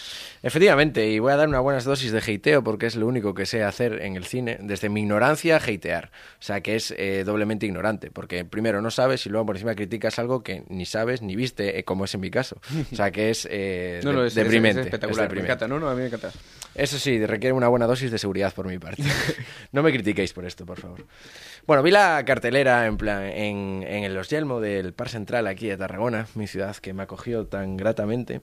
Efectivamente, 0.41 1.07
y 1.09 1.19
voy 1.19 1.31
a 1.31 1.37
dar 1.37 1.47
una 1.47 1.59
buena 1.59 1.79
dosis 1.79 2.11
de 2.11 2.19
hateo 2.19 2.63
porque 2.63 2.85
es 2.87 2.95
lo 2.95 3.07
único 3.07 3.33
que 3.33 3.45
sé 3.45 3.63
hacer 3.63 4.01
en 4.01 4.15
el 4.15 4.25
cine, 4.25 4.57
desde 4.61 4.89
mi 4.89 5.01
ignorancia, 5.01 5.57
hatear. 5.57 6.11
O 6.39 6.41
sea, 6.43 6.61
que 6.61 6.75
es 6.75 6.93
eh, 6.97 7.23
doblemente 7.25 7.65
ignorante, 7.65 8.11
porque 8.11 8.43
primero 8.43 8.81
no 8.81 8.91
sabes 8.91 9.25
y 9.25 9.29
luego 9.29 9.45
por 9.45 9.55
encima 9.55 9.75
criticas 9.75 10.19
algo 10.19 10.43
que 10.43 10.63
ni 10.67 10.85
sabes 10.85 11.21
ni 11.21 11.35
viste, 11.35 11.79
eh, 11.79 11.83
como 11.83 12.05
es 12.05 12.13
en 12.13 12.21
mi 12.21 12.29
caso. 12.29 12.57
O 12.91 12.95
sea, 12.95 13.11
que 13.11 13.29
es, 13.29 13.47
eh, 13.49 14.01
No, 14.03 14.11
no, 14.13 14.21
de- 14.21 14.27
es, 14.27 14.35
deprimente. 14.35 14.81
es 14.81 14.87
espectacular. 14.87 15.27
es 15.27 15.33
me 15.35 15.41
encanta, 15.41 15.67
¿no? 15.67 15.79
No, 15.79 15.89
a 15.89 15.93
mí 15.95 16.01
me 16.01 16.07
encanta. 16.07 16.31
Eso 16.75 16.97
sí, 16.97 17.23
requiere 17.25 17.53
una 17.53 17.67
buena 17.67 17.85
dosis 17.85 18.11
de 18.11 18.17
seguridad 18.17 18.53
por 18.53 18.67
mi 18.67 18.79
parte. 18.79 19.03
no 19.71 19.81
me 19.83 19.91
critiquéis 19.91 20.33
por 20.33 20.43
esto, 20.45 20.62
por 20.65 20.79
favor. 20.79 21.05
Bueno, 21.65 21.83
vi 21.83 21.91
la 21.91 22.23
cartelera 22.25 22.85
en 22.85 22.97
plan 22.97 23.23
en, 23.23 23.83
en 23.87 24.03
el 24.03 24.13
Los 24.13 24.29
Yelmo 24.29 24.59
del 24.59 24.93
Par 24.93 25.09
Central 25.09 25.47
aquí 25.47 25.67
de 25.67 25.77
Tarragona, 25.77 26.27
mi 26.35 26.47
ciudad 26.47 26.75
que 26.77 26.93
me 26.93 27.03
acogió 27.03 27.45
tan 27.47 27.77
gratamente. 27.77 28.41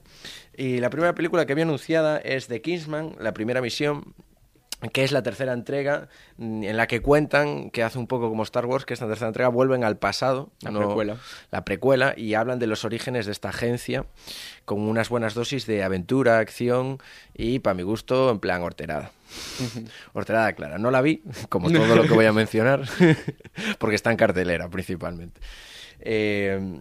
Y 0.55 0.79
la 0.79 0.89
primera 0.89 1.13
película 1.15 1.45
que 1.45 1.55
vi 1.55 1.61
anunciada 1.61 2.17
es 2.17 2.47
The 2.47 2.61
Kingsman, 2.61 3.15
la 3.19 3.33
primera 3.33 3.61
misión 3.61 4.13
que 4.93 5.03
es 5.03 5.11
la 5.11 5.21
tercera 5.21 5.53
entrega 5.53 6.07
mm, 6.37 6.63
en 6.63 6.77
la 6.77 6.87
que 6.87 7.01
cuentan 7.01 7.69
que 7.69 7.83
hace 7.83 7.99
un 7.99 8.07
poco 8.07 8.29
como 8.29 8.43
Star 8.43 8.65
Wars 8.65 8.85
que 8.85 8.93
esta 8.93 9.07
tercera 9.07 9.27
entrega 9.27 9.49
vuelven 9.49 9.83
al 9.83 9.97
pasado 9.97 10.51
La 10.61 10.71
precuela. 10.71 11.17
la 11.51 11.63
precuela 11.65 12.13
y 12.17 12.33
hablan 12.33 12.57
de 12.59 12.67
los 12.67 12.83
orígenes 12.85 13.25
de 13.25 13.31
esta 13.31 13.49
agencia 13.49 14.05
con 14.65 14.79
unas 14.81 15.09
buenas 15.09 15.33
dosis 15.33 15.65
de 15.67 15.83
aventura, 15.83 16.39
acción 16.39 16.97
y, 17.35 17.59
para 17.59 17.73
mi 17.73 17.83
gusto, 17.83 18.31
en 18.31 18.39
plan 18.39 18.61
horterada. 18.63 19.11
horterada 20.13 20.53
clara. 20.53 20.77
No 20.77 20.91
la 20.91 21.01
vi, 21.01 21.23
como 21.49 21.69
todo 21.71 21.95
lo 21.95 22.03
que 22.03 22.13
voy 22.13 22.25
a 22.25 22.33
mencionar, 22.33 22.81
porque 23.79 23.95
está 23.95 24.11
en 24.11 24.17
cartelera 24.17 24.69
principalmente. 24.69 25.41
Eh, 25.99 26.79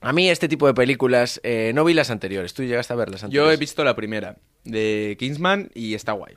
a 0.00 0.12
mí 0.12 0.28
este 0.30 0.48
tipo 0.48 0.66
de 0.66 0.74
películas, 0.74 1.40
eh, 1.42 1.72
no 1.74 1.84
vi 1.84 1.94
las 1.94 2.10
anteriores. 2.10 2.54
¿Tú 2.54 2.62
llegaste 2.62 2.92
a 2.92 2.96
ver 2.96 3.10
las 3.10 3.20
Yo 3.22 3.26
anteriores? 3.26 3.56
he 3.56 3.60
visto 3.60 3.84
la 3.84 3.96
primera 3.96 4.36
de 4.64 5.16
Kingsman 5.18 5.70
y 5.74 5.94
está 5.94 6.12
guay. 6.12 6.34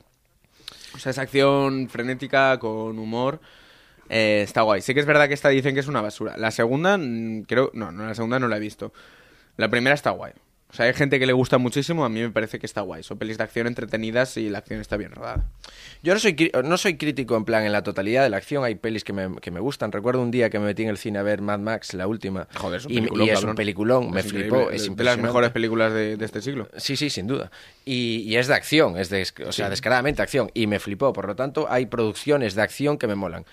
O 0.94 0.98
sea, 0.98 1.10
es 1.10 1.18
acción 1.18 1.88
frenética 1.88 2.58
con 2.58 2.98
humor. 2.98 3.40
eh, 4.08 4.42
está 4.44 4.62
guay. 4.62 4.82
Sí 4.82 4.94
que 4.94 5.00
es 5.00 5.06
verdad 5.06 5.28
que 5.28 5.34
esta 5.34 5.48
dicen 5.50 5.74
que 5.74 5.80
es 5.80 5.88
una 5.88 6.02
basura. 6.02 6.36
La 6.36 6.50
segunda, 6.50 6.98
mm, 6.98 7.42
creo. 7.44 7.70
No, 7.74 7.92
no, 7.92 8.06
la 8.06 8.14
segunda 8.14 8.38
no 8.38 8.48
la 8.48 8.56
he 8.58 8.60
visto. 8.60 8.92
La 9.56 9.68
primera 9.70 9.94
está 9.94 10.10
guay. 10.10 10.32
O 10.72 10.74
sea, 10.74 10.86
hay 10.86 10.94
gente 10.94 11.18
que 11.18 11.26
le 11.26 11.34
gusta 11.34 11.58
muchísimo. 11.58 12.02
A 12.02 12.08
mí 12.08 12.20
me 12.20 12.30
parece 12.30 12.58
que 12.58 12.64
está 12.64 12.80
guay. 12.80 13.02
Son 13.02 13.18
pelis 13.18 13.36
de 13.36 13.44
acción 13.44 13.66
entretenidas 13.66 14.38
y 14.38 14.48
la 14.48 14.58
acción 14.58 14.80
está 14.80 14.96
bien 14.96 15.12
rodada. 15.12 15.44
Yo 16.02 16.14
no 16.14 16.20
soy, 16.20 16.50
no 16.64 16.78
soy 16.78 16.96
crítico 16.96 17.36
en 17.36 17.44
plan 17.44 17.64
en 17.64 17.72
la 17.72 17.82
totalidad 17.82 18.22
de 18.22 18.30
la 18.30 18.38
acción, 18.38 18.64
hay 18.64 18.74
pelis 18.76 19.04
que 19.04 19.12
me, 19.12 19.36
que 19.36 19.50
me 19.50 19.60
gustan. 19.60 19.92
Recuerdo 19.92 20.22
un 20.22 20.30
día 20.30 20.48
que 20.48 20.58
me 20.58 20.64
metí 20.64 20.82
en 20.82 20.88
el 20.88 20.96
cine 20.96 21.18
a 21.18 21.22
ver 21.22 21.42
Mad 21.42 21.58
Max, 21.58 21.92
la 21.92 22.06
última. 22.06 22.48
Joder, 22.54 22.80
es 22.80 22.86
un 22.86 22.92
y, 22.92 22.94
peliculón, 22.96 23.26
y 23.26 23.30
es 23.30 23.42
un 23.44 23.54
peliculón, 23.54 24.10
me 24.10 24.20
Es 24.20 24.26
flipó, 24.26 24.62
increíble. 24.62 24.76
es 24.76 24.96
De 24.96 25.04
las 25.04 25.18
mejores 25.18 25.50
películas 25.50 25.92
de, 25.92 26.16
de 26.16 26.24
este 26.24 26.40
siglo. 26.40 26.70
Sí, 26.78 26.96
sí, 26.96 27.10
sin 27.10 27.26
duda. 27.26 27.50
Y, 27.84 28.22
y 28.26 28.36
es 28.36 28.46
de 28.46 28.54
acción, 28.54 28.96
es 28.96 29.10
de, 29.10 29.26
o 29.46 29.52
sea, 29.52 29.68
descaradamente 29.68 30.22
acción. 30.22 30.50
Y 30.54 30.66
me 30.66 30.78
flipó, 30.78 31.12
por 31.12 31.26
lo 31.26 31.36
tanto, 31.36 31.66
hay 31.68 31.84
producciones 31.84 32.54
de 32.54 32.62
acción 32.62 32.96
que 32.96 33.06
me 33.06 33.14
molan. 33.14 33.44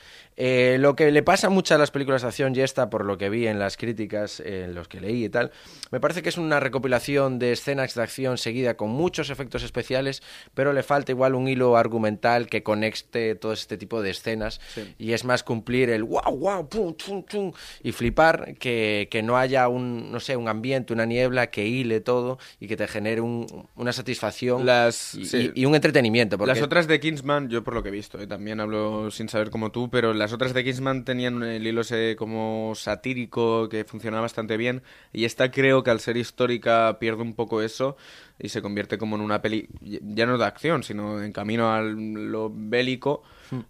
Eh, 0.41 0.77
lo 0.79 0.95
que 0.95 1.11
le 1.11 1.21
pasa 1.21 1.47
a 1.47 1.49
muchas 1.49 1.77
de 1.77 1.79
las 1.81 1.91
películas 1.91 2.21
de 2.21 2.29
acción, 2.29 2.55
y 2.55 2.61
esta, 2.61 2.89
por 2.89 3.03
lo 3.03 3.17
que 3.17 3.29
vi 3.29 3.45
en 3.47 3.59
las 3.59 3.75
críticas, 3.75 4.39
eh, 4.39 4.63
en 4.63 4.73
los 4.73 4.87
que 4.87 5.01
leí 5.01 5.25
y 5.25 5.29
tal, 5.29 5.51
me 5.91 5.99
parece 5.99 6.21
que 6.21 6.29
es 6.29 6.37
una 6.37 6.61
recopilación 6.61 7.39
de 7.39 7.51
escenas 7.51 7.93
de 7.93 8.01
acción 8.03 8.37
seguida 8.37 8.77
con 8.77 8.89
muchos 8.89 9.29
efectos 9.29 9.63
especiales, 9.63 10.23
pero 10.53 10.71
le 10.71 10.81
falta 10.81 11.11
igual 11.11 11.35
un 11.35 11.49
hilo 11.49 11.75
argumental 11.75 12.47
que 12.47 12.63
conecte 12.63 13.35
todo 13.35 13.51
este 13.51 13.77
tipo 13.77 14.01
de 14.01 14.11
escenas. 14.11 14.61
Sí. 14.73 14.95
Y 14.97 15.11
es 15.11 15.25
más 15.25 15.43
cumplir 15.43 15.89
el 15.89 16.03
wow, 16.05 16.37
wow, 16.37 16.69
pum, 16.69 16.93
tum, 16.93 17.21
tum, 17.23 17.51
y 17.83 17.91
flipar 17.91 18.55
que, 18.57 19.09
que 19.11 19.21
no 19.21 19.37
haya 19.37 19.67
un, 19.67 20.09
no 20.09 20.21
sé, 20.21 20.37
un 20.37 20.47
ambiente, 20.47 20.93
una 20.93 21.05
niebla 21.05 21.47
que 21.47 21.67
hile 21.67 21.99
todo 21.99 22.39
y 22.61 22.67
que 22.67 22.77
te 22.77 22.87
genere 22.87 23.19
un- 23.19 23.67
una 23.75 23.91
satisfacción 23.91 24.65
Las- 24.65 25.15
y, 25.15 25.25
sí. 25.25 25.51
y 25.53 25.65
un 25.65 25.75
entretenimiento. 25.75 26.37
Porque 26.37 26.53
Las 26.53 26.61
otras 26.61 26.87
de 26.87 27.01
Kingsman, 27.01 27.49
yo 27.49 27.61
por 27.61 27.73
lo 27.73 27.83
que 27.83 27.89
he 27.89 27.91
visto, 27.91 28.21
eh, 28.21 28.25
también 28.27 28.61
hablo 28.61 29.11
sin 29.11 29.27
saber 29.27 29.49
como 29.49 29.71
tú, 29.73 29.89
pero 29.89 30.13
las 30.13 30.28
otras 30.33 30.53
de 30.53 30.63
Kingsman 30.63 31.05
tenían 31.05 31.41
el 31.43 31.65
hilo 31.65 31.81
ese 31.81 32.15
como 32.17 32.73
satírico 32.75 33.69
que 33.69 33.83
funcionaba 33.85 34.21
bastante 34.21 34.57
bien 34.57 34.81
y 35.13 35.25
esta 35.25 35.51
creo 35.51 35.83
que 35.83 35.91
al 35.91 35.99
ser 35.99 36.17
histórica 36.17 36.97
pierde 36.99 37.21
un 37.21 37.33
poco 37.35 37.61
eso 37.61 37.97
y 38.37 38.49
se 38.49 38.61
convierte 38.61 38.97
como 38.97 39.15
en 39.15 39.21
una 39.21 39.41
peli, 39.41 39.67
ya 39.81 40.25
no 40.25 40.37
de 40.37 40.45
acción, 40.45 40.83
sino 40.83 41.21
en 41.21 41.31
camino 41.33 41.73
a 41.73 41.81
lo 41.81 42.49
bélico, 42.53 43.23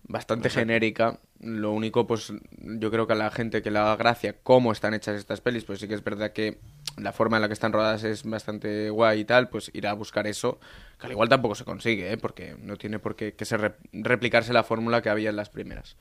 bastante 0.04 0.50
genérica. 0.50 1.20
Lo 1.42 1.72
único, 1.72 2.06
pues 2.06 2.34
yo 2.52 2.92
creo 2.92 3.08
que 3.08 3.14
a 3.14 3.16
la 3.16 3.32
gente 3.32 3.62
que 3.62 3.72
le 3.72 3.80
haga 3.80 3.96
gracia 3.96 4.36
cómo 4.44 4.74
están 4.74 4.94
hechas 4.94 5.16
estas 5.16 5.40
pelis, 5.40 5.64
pues 5.64 5.80
sí 5.80 5.88
que 5.88 5.94
es 5.96 6.04
verdad 6.04 6.34
que 6.34 6.60
la 6.98 7.14
forma 7.14 7.38
en 7.38 7.42
la 7.42 7.48
que 7.48 7.54
están 7.54 7.72
rodadas 7.72 8.04
es 8.04 8.24
bastante 8.26 8.90
guay 8.90 9.22
y 9.22 9.26
tal, 9.26 9.48
pues 9.48 9.72
ir 9.74 9.88
a 9.88 9.94
buscar 9.94 10.28
eso, 10.28 10.60
que 11.00 11.06
al 11.08 11.14
igual 11.14 11.30
tampoco 11.30 11.56
se 11.56 11.64
consigue, 11.64 12.12
¿eh? 12.12 12.18
porque 12.18 12.58
no 12.62 12.76
tiene 12.76 13.00
por 13.00 13.16
qué 13.16 13.34
que 13.36 13.46
ser 13.46 13.62
rep- 13.62 13.78
replicarse 13.94 14.52
la 14.52 14.64
fórmula 14.64 15.02
que 15.02 15.10
había 15.10 15.30
en 15.30 15.38
las 15.38 15.50
primeras. 15.50 15.96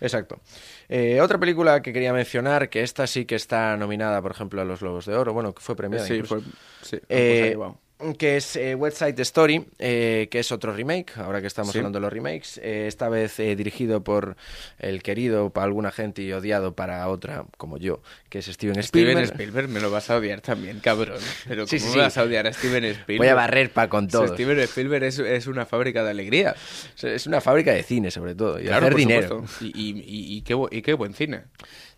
Exacto. 0.00 0.40
Eh, 0.88 1.20
otra 1.20 1.38
película 1.38 1.82
que 1.82 1.92
quería 1.92 2.12
mencionar, 2.12 2.68
que 2.68 2.82
esta 2.82 3.06
sí 3.06 3.24
que 3.24 3.34
está 3.34 3.76
nominada, 3.76 4.20
por 4.22 4.30
ejemplo, 4.32 4.60
a 4.60 4.64
los 4.64 4.80
Globos 4.80 5.06
de 5.06 5.14
Oro, 5.16 5.32
bueno, 5.32 5.54
que 5.54 5.62
fue 5.62 5.76
premiada. 5.76 6.06
sí, 6.06 6.14
incluso. 6.14 6.40
fue, 6.40 6.44
sí, 6.82 6.96
pues 6.98 7.02
Eh, 7.08 7.48
llevado. 7.50 7.78
Que 8.18 8.36
es 8.36 8.56
eh, 8.56 8.74
West 8.74 8.98
Side 8.98 9.20
Story, 9.22 9.66
eh, 9.78 10.28
que 10.30 10.40
es 10.40 10.52
otro 10.52 10.72
remake, 10.74 11.16
ahora 11.16 11.40
que 11.40 11.46
estamos 11.46 11.72
Sí. 11.72 11.78
hablando 11.78 11.98
de 11.98 12.02
los 12.02 12.12
remakes, 12.12 12.58
eh, 12.62 12.86
esta 12.86 13.08
vez 13.08 13.38
eh, 13.40 13.56
dirigido 13.56 14.04
por 14.04 14.36
el 14.78 15.02
querido 15.02 15.48
para 15.50 15.64
alguna 15.66 15.90
gente 15.90 16.20
y 16.22 16.30
odiado 16.32 16.74
para 16.74 17.08
otra, 17.08 17.46
como 17.56 17.78
yo, 17.78 18.02
que 18.28 18.40
es 18.40 18.46
Steven 18.46 18.78
Spielberg. 18.80 19.18
Steven 19.26 19.32
Spielberg 19.32 19.68
me 19.70 19.80
lo 19.80 19.90
vas 19.90 20.10
a 20.10 20.16
odiar 20.16 20.42
también, 20.42 20.80
cabrón. 20.80 21.18
Pero 21.48 21.66
¿cómo 21.66 21.78
sí, 21.78 21.84
me 21.86 21.92
sí. 21.92 21.98
vas 21.98 22.18
a 22.18 22.22
odiar 22.24 22.46
a 22.46 22.52
Steven 22.52 22.84
Spielberg? 22.84 23.18
Voy 23.18 23.28
a 23.28 23.34
barrer 23.34 23.70
pa' 23.70 23.88
con 23.88 24.06
O 24.06 24.10
sea, 24.10 24.20
todos. 24.20 24.30
Steven 24.32 24.58
Spielberg 24.60 25.04
es, 25.04 25.18
es 25.18 25.46
una 25.46 25.64
fábrica 25.64 26.04
de 26.04 26.10
alegría. 26.10 26.54
Es 27.02 27.26
una 27.26 27.40
fábrica 27.40 27.72
de 27.72 27.82
cine, 27.82 28.10
sobre 28.10 28.34
todo, 28.34 28.60
y 28.60 28.64
Claro, 28.64 28.86
hacer 28.86 28.96
dinero. 28.98 29.44
Y, 29.62 29.66
y- 29.66 30.36
y- 30.36 30.42
qué, 30.42 30.54
y 30.70 30.82
qué 30.82 30.92
buen 30.92 31.14
cine. 31.14 31.44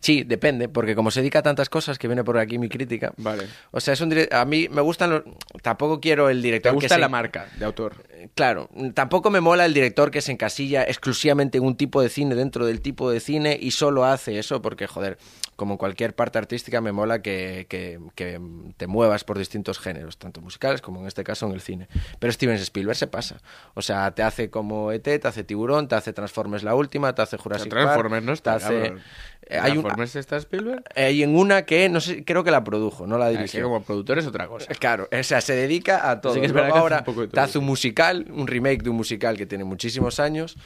Sí, 0.00 0.22
depende, 0.22 0.68
porque 0.68 0.94
como 0.94 1.10
se 1.10 1.20
dedica 1.20 1.40
a 1.40 1.42
tantas 1.42 1.68
cosas, 1.68 1.98
que 1.98 2.06
viene 2.06 2.22
por 2.22 2.38
aquí 2.38 2.56
mi 2.58 2.68
crítica. 2.68 3.12
Vale. 3.16 3.46
O 3.72 3.80
sea, 3.80 3.94
es 3.94 4.00
un 4.00 4.14
a 4.30 4.44
mí 4.44 4.68
me 4.70 4.80
gustan 4.80 5.10
los... 5.10 5.22
Tampoco 5.60 6.00
quiero 6.00 6.28
el 6.30 6.38
¿Te 6.38 6.42
director 6.46 6.70
que 6.72 6.76
gusta 6.76 6.94
se- 6.94 7.00
la 7.00 7.08
marca 7.08 7.48
de 7.58 7.64
autor? 7.64 7.96
Claro, 8.36 8.68
tampoco 8.94 9.30
me 9.30 9.40
mola 9.40 9.64
el 9.66 9.74
director 9.74 10.10
que 10.12 10.20
se 10.20 10.30
encasilla 10.32 10.84
exclusivamente 10.84 11.58
en 11.58 11.64
un 11.64 11.76
tipo 11.76 12.00
de 12.00 12.08
cine 12.10 12.34
dentro 12.36 12.64
del 12.64 12.80
tipo 12.80 13.10
de 13.10 13.18
cine 13.20 13.58
y 13.60 13.72
solo 13.72 14.04
hace 14.04 14.38
eso 14.38 14.62
porque, 14.62 14.86
joder, 14.86 15.18
como 15.56 15.74
en 15.74 15.78
cualquier 15.78 16.14
parte 16.14 16.38
artística 16.38 16.80
me 16.80 16.92
mola 16.92 17.20
que, 17.20 17.66
que- 17.68 17.98
que 18.14 18.40
te 18.76 18.86
muevas 18.86 19.24
por 19.24 19.36
distintos 19.36 19.80
géneros, 19.80 20.16
tanto 20.16 20.40
musicales 20.40 20.80
como 20.80 21.00
en 21.00 21.08
este 21.08 21.24
caso 21.24 21.46
en 21.46 21.52
el 21.52 21.60
cine. 21.60 21.88
Pero 22.20 22.32
Steven 22.32 22.54
Spielberg 22.56 22.96
se 22.96 23.08
pasa. 23.08 23.40
O 23.74 23.82
sea, 23.82 24.12
te 24.12 24.22
hace 24.22 24.48
como 24.48 24.92
ET, 24.92 25.02
te 25.02 25.26
hace 25.26 25.42
Tiburón, 25.42 25.88
te 25.88 25.96
hace 25.96 26.12
Transformers 26.12 26.62
la 26.62 26.76
última, 26.76 27.14
te 27.16 27.22
hace 27.22 27.36
Jurassic 27.36 27.68
Park. 27.70 27.82
Transformers 27.82 28.24
no 28.24 28.32
está, 28.32 28.58
te 28.58 28.64
hace... 28.64 28.94
Eh, 29.50 29.58
hay, 29.58 29.72
¿Transformers 29.72 30.16
está 30.16 30.36
Spielberg? 30.36 30.82
hay 30.94 31.22
en 31.22 31.34
una 31.34 31.62
que, 31.64 31.88
no 31.88 32.00
sé, 32.00 32.24
creo 32.24 32.44
que 32.44 32.50
la 32.50 32.62
produjo, 32.64 33.06
no 33.06 33.16
la 33.16 33.26
Ah, 33.26 33.30
Es 33.30 33.36
dirigió. 33.38 33.60
que 33.60 33.64
como 33.64 33.82
productor 33.82 34.18
es 34.18 34.26
otra 34.26 34.46
cosa. 34.46 34.66
Claro, 34.74 35.08
o 35.10 35.22
sea, 35.22 35.40
se 35.40 35.54
dedica 35.54 36.10
a 36.10 36.20
todo. 36.20 36.34
Sí 36.34 36.40
que 36.40 36.46
es 36.46 36.52
Luego 36.52 36.74
ahora 36.76 37.02
te 37.32 37.40
hace 37.40 37.58
un 37.58 37.64
musical, 37.64 38.26
un 38.30 38.46
remake 38.46 38.82
de 38.82 38.90
un 38.90 38.96
musical 38.96 39.36
que 39.36 39.46
tiene 39.46 39.64
muchísimos 39.64 40.20
años. 40.20 40.56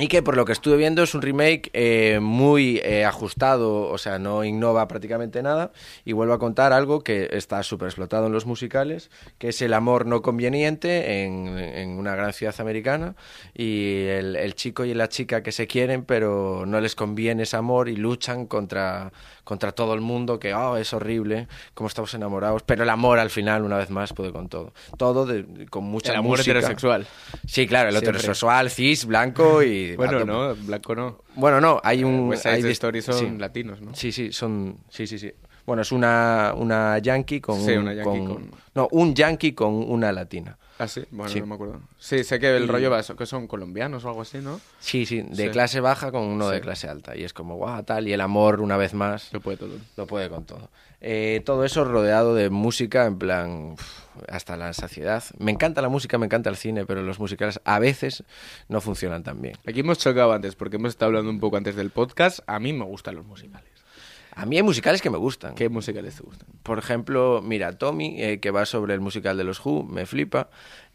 Y 0.00 0.08
que 0.08 0.22
por 0.22 0.36
lo 0.36 0.44
que 0.44 0.52
estuve 0.52 0.76
viendo 0.76 1.02
es 1.02 1.14
un 1.14 1.22
remake 1.22 1.70
eh, 1.74 2.18
muy 2.22 2.80
eh, 2.82 3.04
ajustado, 3.04 3.82
o 3.88 3.98
sea, 3.98 4.18
no 4.18 4.44
innova 4.44 4.88
prácticamente 4.88 5.42
nada 5.42 5.72
y 6.04 6.12
vuelve 6.12 6.32
a 6.34 6.38
contar 6.38 6.72
algo 6.72 7.02
que 7.04 7.28
está 7.32 7.62
súper 7.62 7.88
explotado 7.88 8.26
en 8.26 8.32
los 8.32 8.46
musicales, 8.46 9.10
que 9.38 9.48
es 9.50 9.60
el 9.62 9.74
amor 9.74 10.06
no 10.06 10.22
conveniente 10.22 11.22
en, 11.24 11.58
en 11.58 11.90
una 11.98 12.14
gran 12.16 12.32
ciudad 12.32 12.54
americana 12.60 13.14
y 13.54 14.04
el, 14.06 14.36
el 14.36 14.54
chico 14.54 14.84
y 14.84 14.94
la 14.94 15.08
chica 15.08 15.42
que 15.42 15.52
se 15.52 15.66
quieren 15.66 16.04
pero 16.04 16.64
no 16.66 16.80
les 16.80 16.94
conviene 16.94 17.42
ese 17.42 17.56
amor 17.56 17.88
y 17.88 17.96
luchan 17.96 18.46
contra, 18.46 19.12
contra 19.44 19.72
todo 19.72 19.92
el 19.94 20.00
mundo, 20.00 20.40
que 20.40 20.54
oh, 20.54 20.76
es 20.78 20.92
horrible, 20.94 21.46
como 21.74 21.88
estamos 21.88 22.14
enamorados, 22.14 22.62
pero 22.64 22.84
el 22.84 22.88
amor 22.90 23.18
al 23.18 23.30
final, 23.30 23.64
una 23.64 23.76
vez 23.76 23.90
más, 23.90 24.12
puede 24.14 24.32
con 24.32 24.48
todo. 24.48 24.72
Todo 24.96 25.26
de- 25.26 25.66
con 25.68 25.84
mucha 25.84 26.12
El 26.12 26.18
amor 26.20 26.38
música. 26.38 26.52
heterosexual. 26.52 27.06
Sí, 27.46 27.66
claro, 27.66 27.88
el 27.88 27.94
Siempre. 27.96 28.10
heterosexual, 28.10 28.70
cis, 28.70 29.04
blanco 29.04 29.62
y... 29.62 29.89
Bueno, 29.96 30.24
no, 30.24 30.54
blanco 30.54 30.94
no. 30.94 31.22
Bueno, 31.34 31.60
no, 31.60 31.80
hay 31.82 32.04
un... 32.04 32.28
West 32.28 32.42
Side 32.42 32.54
hay 32.54 32.62
dis- 32.62 32.70
Story 32.70 33.02
son 33.02 33.18
sí. 33.18 33.30
latinos, 33.38 33.80
¿no? 33.80 33.94
Sí, 33.94 34.12
sí, 34.12 34.32
son... 34.32 34.78
Sí, 34.88 35.06
sí, 35.06 35.18
sí. 35.18 35.32
Bueno, 35.66 35.82
es 35.82 35.92
una, 35.92 36.52
una 36.56 36.98
yankee 36.98 37.40
con... 37.40 37.60
Sí, 37.60 37.72
un- 37.72 37.78
una 37.82 37.94
yankee 37.94 38.24
con- 38.26 38.50
No, 38.74 38.88
un 38.92 39.14
yankee 39.14 39.52
con 39.52 39.74
una 39.74 40.12
latina. 40.12 40.58
Ah, 40.82 40.88
sí, 40.88 41.02
bueno, 41.10 41.30
Sí. 41.30 41.40
no 41.40 41.46
me 41.46 41.54
acuerdo. 41.56 41.80
Sí, 41.98 42.24
sé 42.24 42.38
que 42.40 42.56
el 42.56 42.64
Y- 42.64 42.66
rollo 42.66 42.90
va, 42.90 43.02
que 43.02 43.26
son 43.26 43.46
colombianos 43.46 44.02
o 44.04 44.08
algo 44.08 44.22
así, 44.22 44.38
¿no? 44.38 44.60
Sí, 44.78 45.04
sí, 45.04 45.20
de 45.20 45.44
Sí. 45.44 45.50
clase 45.50 45.80
baja 45.80 46.10
con 46.10 46.22
uno 46.22 46.48
de 46.48 46.62
clase 46.62 46.88
alta. 46.88 47.14
Y 47.16 47.22
es 47.24 47.34
como, 47.34 47.56
guau, 47.56 47.82
tal, 47.84 48.08
y 48.08 48.14
el 48.14 48.20
amor, 48.22 48.60
una 48.62 48.78
vez 48.78 48.94
más, 48.94 49.30
Lo 49.32 49.40
puede 49.40 49.58
todo. 49.58 49.76
lo 49.96 50.06
puede 50.06 50.30
con 50.30 50.44
todo. 50.46 50.70
Eh, 51.02 51.42
todo 51.44 51.64
eso 51.64 51.84
rodeado 51.84 52.34
de 52.34 52.48
música, 52.50 53.04
en 53.06 53.18
plan, 53.18 53.74
hasta 54.28 54.56
la 54.56 54.72
saciedad. 54.72 55.22
Me 55.38 55.50
encanta 55.50 55.82
la 55.82 55.88
música, 55.88 56.16
me 56.18 56.26
encanta 56.26 56.50
el 56.50 56.56
cine, 56.56 56.84
pero 56.86 57.02
los 57.02 57.18
musicales 57.18 57.60
a 57.64 57.78
veces 57.78 58.24
no 58.68 58.80
funcionan 58.80 59.22
tan 59.22 59.40
bien. 59.42 59.56
Aquí 59.66 59.80
hemos 59.80 59.98
chocado 59.98 60.32
antes, 60.32 60.56
porque 60.56 60.76
hemos 60.76 60.90
estado 60.90 61.08
hablando 61.10 61.30
un 61.30 61.40
poco 61.40 61.56
antes 61.56 61.76
del 61.76 61.90
podcast. 61.90 62.40
A 62.46 62.58
mí 62.58 62.72
me 62.72 62.84
gustan 62.84 63.14
los 63.16 63.24
musicales. 63.26 63.69
A 64.34 64.46
mí 64.46 64.56
hay 64.56 64.62
musicales 64.62 65.02
que 65.02 65.10
me 65.10 65.18
gustan. 65.18 65.54
¿Qué 65.54 65.68
musicales 65.68 66.16
te 66.16 66.22
gustan? 66.22 66.48
Por 66.62 66.78
ejemplo, 66.78 67.40
mira, 67.42 67.78
Tommy, 67.78 68.22
eh, 68.22 68.40
que 68.40 68.50
va 68.50 68.66
sobre 68.66 68.94
el 68.94 69.00
musical 69.00 69.36
de 69.36 69.44
los 69.44 69.64
Who, 69.64 69.84
me 69.84 70.06
flipa. 70.06 70.50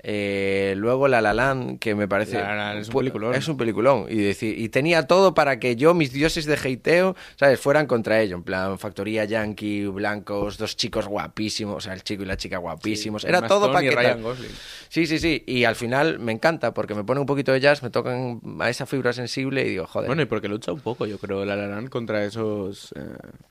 Eh, 0.08 0.76
luego 0.78 1.08
La 1.08 1.20
La 1.20 1.34
Land, 1.34 1.80
que 1.80 1.96
me 1.96 2.08
parece... 2.08 2.36
La 2.36 2.50
La 2.50 2.56
Land 2.56 2.82
es 2.82 2.90
un 2.90 2.94
peliculón. 2.94 3.34
Es 3.34 3.48
un 3.48 3.58
peliculón. 3.58 4.06
Y, 4.08 4.18
decir, 4.18 4.60
y 4.60 4.70
tenía 4.70 5.08
todo 5.08 5.34
para 5.34 5.60
que 5.60 5.76
yo, 5.76 5.96
mis 5.96 6.14
dioses 6.14 6.46
de 6.46 6.54
hateo, 6.54 7.16
¿sabes? 7.38 7.60
Fueran 7.60 7.88
contra 7.88 8.22
ello. 8.22 8.36
En 8.36 8.44
plan, 8.44 8.78
factoría 8.78 9.26
yankee, 9.26 9.88
blancos, 9.88 10.60
dos 10.60 10.78
chicos 10.78 11.08
guapísimos, 11.08 11.78
o 11.78 11.80
sea, 11.82 11.94
el 11.94 12.04
chico 12.04 12.22
y 12.22 12.28
la 12.28 12.38
chica 12.38 12.60
guapísimos. 12.60 13.26
Era 13.26 13.48
todo 13.48 13.72
para 13.72 13.82
que... 13.82 13.96
Ryan. 13.96 14.22
Gosling. 14.22 14.52
Sí, 14.90 15.08
sí, 15.08 15.18
sí. 15.18 15.44
Y 15.48 15.64
al 15.64 15.76
final 15.76 16.20
me 16.20 16.32
encanta 16.32 16.76
porque 16.76 16.94
me 16.94 17.04
pone 17.04 17.20
un 17.20 17.26
poquito 17.26 17.52
de 17.52 17.60
jazz, 17.60 17.82
me 17.82 17.90
tocan 17.90 18.42
a 18.60 18.70
esa 18.70 18.86
fibra 18.86 19.12
sensible 19.12 19.66
y 19.66 19.70
digo, 19.70 19.88
joder. 19.88 20.08
Bueno, 20.08 20.22
y 20.22 20.26
porque 20.26 20.48
lucha 20.48 20.72
un 20.72 20.82
poco, 20.82 21.08
yo 21.08 21.18
creo, 21.18 21.46
La 21.46 21.56
La 21.56 21.66
Land 21.66 21.90
contra 21.90 22.24
esos 22.24 22.94
eh, 22.96 23.02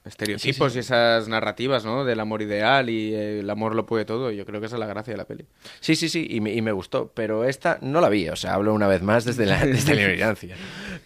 estereotipos 0.05 0.77
y 0.77 0.79
esas 0.79 1.27
narrativas, 1.27 1.85
¿no? 1.85 2.05
Del 2.05 2.21
amor 2.21 2.43
ideal 2.43 2.89
y 2.91 3.13
eh, 3.13 3.41
el 3.41 3.51
amor 3.51 3.75
lo 3.75 3.87
puede 3.87 4.05
todo. 4.05 4.31
Yo 4.31 4.47
creo 4.47 4.61
que 4.61 4.67
esa 4.67 4.77
es 4.77 4.81
la 4.81 4.87
gracia 4.87 5.13
de 5.13 5.17
la 5.17 5.25
peli. 5.25 5.47
Sí, 5.81 5.97
sí, 5.97 6.09
sí, 6.09 6.29
y 6.31 6.44
me, 6.45 6.53
y 6.53 6.63
me 6.63 6.73
gustó, 6.73 7.11
pero 7.15 7.45
esta 7.45 7.79
no 7.81 8.01
la 8.01 8.09
vi, 8.09 8.29
o 8.29 8.37
sea, 8.37 8.55
hablo 8.55 8.73
una 8.73 8.87
vez 8.87 9.03
más 9.03 9.25
desde 9.25 9.47
la, 9.47 9.65
desde 9.65 9.95
la 9.95 10.03
ignorancia. 10.13 10.57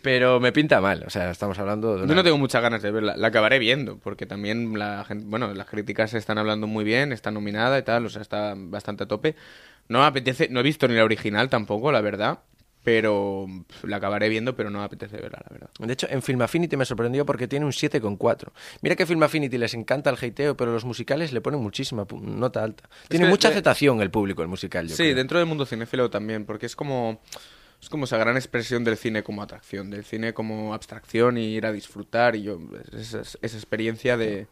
Pero 0.02 0.40
me 0.40 0.52
pinta 0.52 0.80
mal, 0.80 1.04
o 1.06 1.10
sea, 1.10 1.30
estamos 1.30 1.58
hablando 1.58 1.96
de 1.96 2.02
una... 2.02 2.08
Yo 2.08 2.14
no 2.14 2.22
tengo 2.22 2.38
muchas 2.38 2.62
ganas 2.62 2.82
de 2.82 2.90
verla. 2.90 3.16
La 3.16 3.28
acabaré 3.28 3.58
viendo, 3.58 3.98
porque 3.98 4.26
también 4.26 4.78
la 4.78 5.04
gente, 5.04 5.24
bueno, 5.26 5.54
las 5.54 5.66
críticas 5.66 6.10
se 6.10 6.18
están 6.18 6.38
hablando 6.38 6.66
muy 6.66 6.84
bien, 6.84 7.12
está 7.12 7.30
nominada 7.30 7.78
y 7.78 7.82
tal, 7.82 8.06
o 8.06 8.10
sea, 8.10 8.22
está 8.22 8.54
bastante 8.56 9.04
a 9.04 9.06
tope. 9.06 9.34
No 9.88 10.00
me 10.00 10.04
apetece, 10.06 10.48
no 10.50 10.60
he 10.60 10.62
visto 10.62 10.86
ni 10.86 10.94
la 10.94 11.04
original 11.04 11.48
tampoco, 11.48 11.90
la 11.92 12.00
verdad, 12.00 12.40
pero 12.90 13.46
la 13.82 13.96
acabaré 13.98 14.28
viendo, 14.30 14.56
pero 14.56 14.70
no 14.70 14.78
me 14.78 14.84
apetece 14.84 15.16
verla, 15.18 15.38
la 15.44 15.52
verdad. 15.52 15.70
De 15.78 15.92
hecho, 15.92 16.06
en 16.10 16.22
Film 16.22 16.40
Affinity 16.40 16.76
me 16.76 16.86
sorprendió 16.86 17.26
porque 17.26 17.46
tiene 17.46 17.66
un 17.66 17.72
7,4. 17.72 18.48
Mira 18.80 18.96
que 18.96 19.04
Film 19.04 19.22
Affinity 19.22 19.58
les 19.58 19.74
encanta 19.74 20.08
el 20.10 20.16
hateo, 20.16 20.56
pero 20.56 20.72
los 20.72 20.84
musicales 20.86 21.32
le 21.32 21.40
ponen 21.42 21.60
muchísima 21.60 22.06
nota 22.22 22.64
alta. 22.64 22.88
Tiene 23.08 23.26
que 23.26 23.30
mucha 23.30 23.48
de- 23.48 23.54
aceptación 23.54 24.00
el 24.00 24.10
público, 24.10 24.40
el 24.42 24.48
musical, 24.48 24.88
yo 24.88 24.96
Sí, 24.96 25.02
creo. 25.02 25.14
dentro 25.16 25.38
del 25.38 25.46
mundo 25.46 25.66
cinéfilo 25.66 26.08
también, 26.08 26.46
porque 26.46 26.66
es 26.66 26.74
como 26.76 27.20
es 27.80 27.88
como 27.88 28.06
esa 28.06 28.16
gran 28.16 28.36
expresión 28.36 28.82
del 28.82 28.96
cine 28.96 29.22
como 29.22 29.40
atracción, 29.42 29.88
del 29.90 30.04
cine 30.04 30.32
como 30.34 30.74
abstracción 30.74 31.38
y 31.38 31.44
ir 31.54 31.64
a 31.66 31.70
disfrutar 31.72 32.34
y 32.34 32.42
yo 32.42 32.58
esa, 32.92 33.20
esa 33.20 33.56
experiencia 33.56 34.16
de 34.16 34.48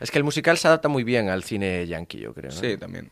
Es 0.00 0.10
que 0.10 0.16
el 0.16 0.24
musical 0.24 0.56
se 0.56 0.66
adapta 0.68 0.88
muy 0.88 1.04
bien 1.04 1.28
al 1.28 1.42
cine 1.44 1.86
yankee, 1.86 2.20
yo 2.20 2.32
creo. 2.32 2.50
¿no? 2.50 2.56
sí 2.56 2.76
también. 2.78 3.10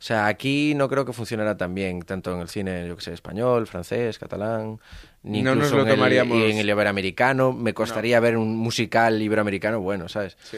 O 0.00 0.02
sea, 0.02 0.28
aquí 0.28 0.72
no 0.74 0.88
creo 0.88 1.04
que 1.04 1.12
funcionara 1.12 1.58
tan 1.58 1.74
bien, 1.74 2.00
tanto 2.00 2.34
en 2.34 2.40
el 2.40 2.48
cine, 2.48 2.88
yo 2.88 2.96
que 2.96 3.02
sé, 3.02 3.12
español, 3.12 3.66
francés, 3.66 4.18
catalán, 4.18 4.80
ni 5.22 5.42
No 5.42 5.54
nos 5.54 5.66
incluso 5.66 5.76
lo 5.76 5.82
en, 5.82 5.88
el, 5.90 5.96
tomaríamos- 5.96 6.50
en 6.50 6.56
el 6.56 6.70
iberoamericano. 6.70 7.52
Me 7.52 7.74
costaría 7.74 8.18
ver 8.18 8.38
un 8.38 8.56
musical 8.56 9.20
iberoamericano 9.20 9.78
bueno, 9.80 10.08
¿sabes? 10.08 10.38
Sí. 10.42 10.56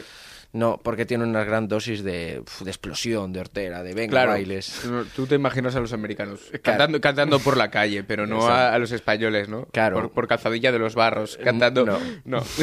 No, 0.53 0.79
porque 0.83 1.05
tiene 1.07 1.23
una 1.23 1.43
gran 1.43 1.67
dosis 1.67 2.03
de, 2.03 2.43
de 2.61 2.69
explosión, 2.69 3.33
de 3.33 3.39
hortera, 3.39 3.81
de 3.81 3.95
venga, 3.95 4.11
Claro, 4.11 4.31
bailes. 4.33 4.81
tú- 5.15 5.25
te 5.25 5.33
imaginas 5.33 5.75
a 5.75 5.79
los 5.79 5.93
americanos 5.93 6.41
cantando, 6.61 7.01
cantando 7.01 7.39
por 7.39 7.57
la 7.57 7.71
calle, 7.71 8.03
pero 8.03 8.27
no 8.27 8.45
a, 8.47 8.71
a 8.71 8.77
los 8.77 8.91
españoles, 8.91 9.49
¿no? 9.49 9.65
Claro. 9.71 9.95
Por, 9.95 10.11
por 10.11 10.27
calzadilla 10.27 10.71
de 10.71 10.77
los 10.77 10.93
barros, 10.93 11.39
cantando. 11.43 11.85
no. 11.85 11.97
no. 12.25 12.43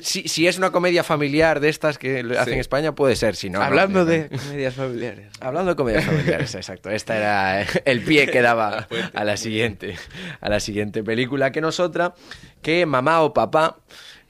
Si, 0.00 0.28
si 0.28 0.46
es 0.46 0.58
una 0.58 0.70
comedia 0.70 1.02
familiar 1.02 1.58
de 1.60 1.70
estas 1.70 1.98
que 1.98 2.22
le 2.22 2.34
hacen 2.38 2.44
Sí. 2.44 2.52
en 2.54 2.60
España, 2.60 2.94
puede 2.94 3.16
ser, 3.16 3.34
si 3.34 3.50
no. 3.50 3.58
no, 3.58 3.64
Hablando 3.64 4.00
no. 4.00 4.04
de 4.04 4.28
comedias 4.28 4.74
familiares. 4.74 5.32
Hablando 5.40 5.70
de 5.72 5.76
comedias 5.76 6.04
familiares, 6.04 6.54
exacto. 6.54 6.90
Este 6.90 7.14
era 7.14 7.62
el 7.84 8.00
pie 8.02 8.28
que 8.28 8.42
daba 8.42 8.86
a 9.12 9.24
la 9.24 9.36
siguiente, 9.36 9.96
a 10.40 10.48
la 10.48 10.60
siguiente 10.60 11.02
película, 11.02 11.50
que 11.50 11.60
no 11.60 11.70
es 11.70 11.80
otra 11.80 12.14
que 12.62 12.86
Mamá 12.86 13.22
o 13.22 13.32
Papá. 13.34 13.78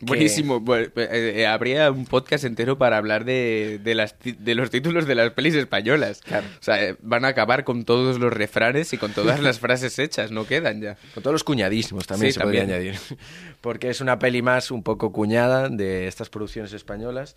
Buenísimo. 0.07 0.61
Bueno, 0.61 0.89
eh, 0.97 1.33
eh, 1.37 1.47
habría 1.47 1.91
un 1.91 2.07
podcast 2.07 2.45
entero 2.45 2.79
para 2.79 2.97
hablar 2.97 3.25
de, 3.25 3.81
de, 3.83 3.95
las, 3.95 4.15
de 4.23 4.55
los 4.55 4.71
títulos 4.71 5.07
de 5.07 5.15
las 5.15 5.31
pelis 5.33 5.55
españolas. 5.55 6.21
Claro. 6.21 6.47
O 6.61 6.63
sea, 6.63 6.83
eh, 6.85 6.97
van 7.01 7.25
a 7.25 7.29
acabar 7.29 7.65
con 7.65 7.85
todos 7.85 8.19
los 8.19 8.33
refranes 8.33 8.93
y 8.93 8.99
con 8.99 9.13
todas 9.13 9.41
las 9.41 9.59
frases 9.61 9.99
hechas, 9.99 10.31
no 10.31 10.47
quedan 10.47 10.81
ya. 10.81 10.97
Con 11.15 11.23
todos 11.23 11.35
los 11.35 11.45
cuñadismos 11.45 12.07
también 12.07 12.33
Sí, 12.33 12.39
se 12.39 12.45
podría 12.45 12.63
también. 12.63 12.81
añadir. 12.95 13.01
Porque 13.61 13.91
es 13.91 14.01
una 14.01 14.19
peli 14.19 14.43
más 14.43 14.71
un 14.71 14.83
poco 14.83 15.13
cuñada 15.13 15.69
de 15.69 16.07
estas 16.07 16.31
producciones 16.31 16.73
españolas. 16.73 17.37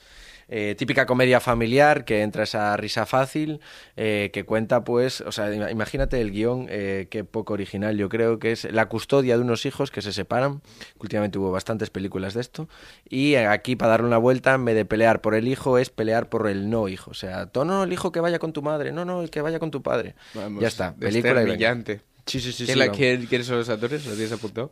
Eh, 0.49 0.75
típica 0.77 1.05
comedia 1.05 1.41
familiar 1.41 2.05
que 2.05 2.21
entra 2.21 2.43
esa 2.43 2.77
risa 2.77 3.05
fácil, 3.05 3.59
eh, 3.97 4.29
que 4.31 4.45
cuenta 4.45 4.83
pues, 4.85 5.19
o 5.21 5.31
sea, 5.33 5.53
ima- 5.53 5.69
imagínate 5.71 6.21
el 6.21 6.31
guion, 6.31 6.67
eh, 6.69 7.07
qué 7.09 7.25
poco 7.25 7.51
original 7.53 7.97
yo 7.97 8.07
creo 8.07 8.39
que 8.39 8.53
es 8.53 8.63
la 8.71 8.87
custodia 8.87 9.35
de 9.35 9.43
unos 9.43 9.65
hijos 9.65 9.91
que 9.91 10.01
se 10.01 10.13
separan, 10.13 10.61
últimamente 10.99 11.37
hubo 11.37 11.51
bastantes 11.51 11.89
películas 11.89 12.33
de 12.33 12.39
esto, 12.41 12.69
y 13.09 13.35
aquí 13.35 13.75
para 13.75 13.91
darle 13.91 14.07
una 14.07 14.17
vuelta, 14.19 14.53
en 14.53 14.63
vez 14.63 14.75
de 14.75 14.85
pelear 14.85 15.19
por 15.21 15.35
el 15.35 15.49
hijo, 15.49 15.77
es 15.77 15.89
pelear 15.89 16.29
por 16.29 16.47
el 16.47 16.69
no 16.69 16.87
hijo, 16.87 17.11
o 17.11 17.13
sea, 17.13 17.47
"Tú 17.47 17.65
no, 17.65 17.83
el 17.83 17.91
hijo 17.91 18.13
que 18.13 18.21
vaya 18.21 18.39
con 18.39 18.53
tu 18.53 18.61
madre, 18.61 18.93
no, 18.93 19.03
no, 19.03 19.21
el 19.21 19.29
que 19.29 19.41
vaya 19.41 19.59
con 19.59 19.69
tu 19.71 19.81
padre. 19.81 20.15
Vamos, 20.33 20.61
ya 20.61 20.69
está, 20.69 20.95
película 20.95 21.41
brillante. 21.43 22.01
Sí, 22.25 22.39
sí, 22.39 22.51
sí. 22.51 22.65
¿Quién 22.65 22.75
sí, 22.75 22.79
la- 22.79 22.85
vamos. 22.85 22.97
quién- 22.97 23.25
¿Quiénes 23.27 23.47
son 23.47 23.57
los 23.57 23.69
actores? 23.69 24.05
¿Lo 24.05 24.13
tienes 24.13 24.31
apuntado? 24.31 24.71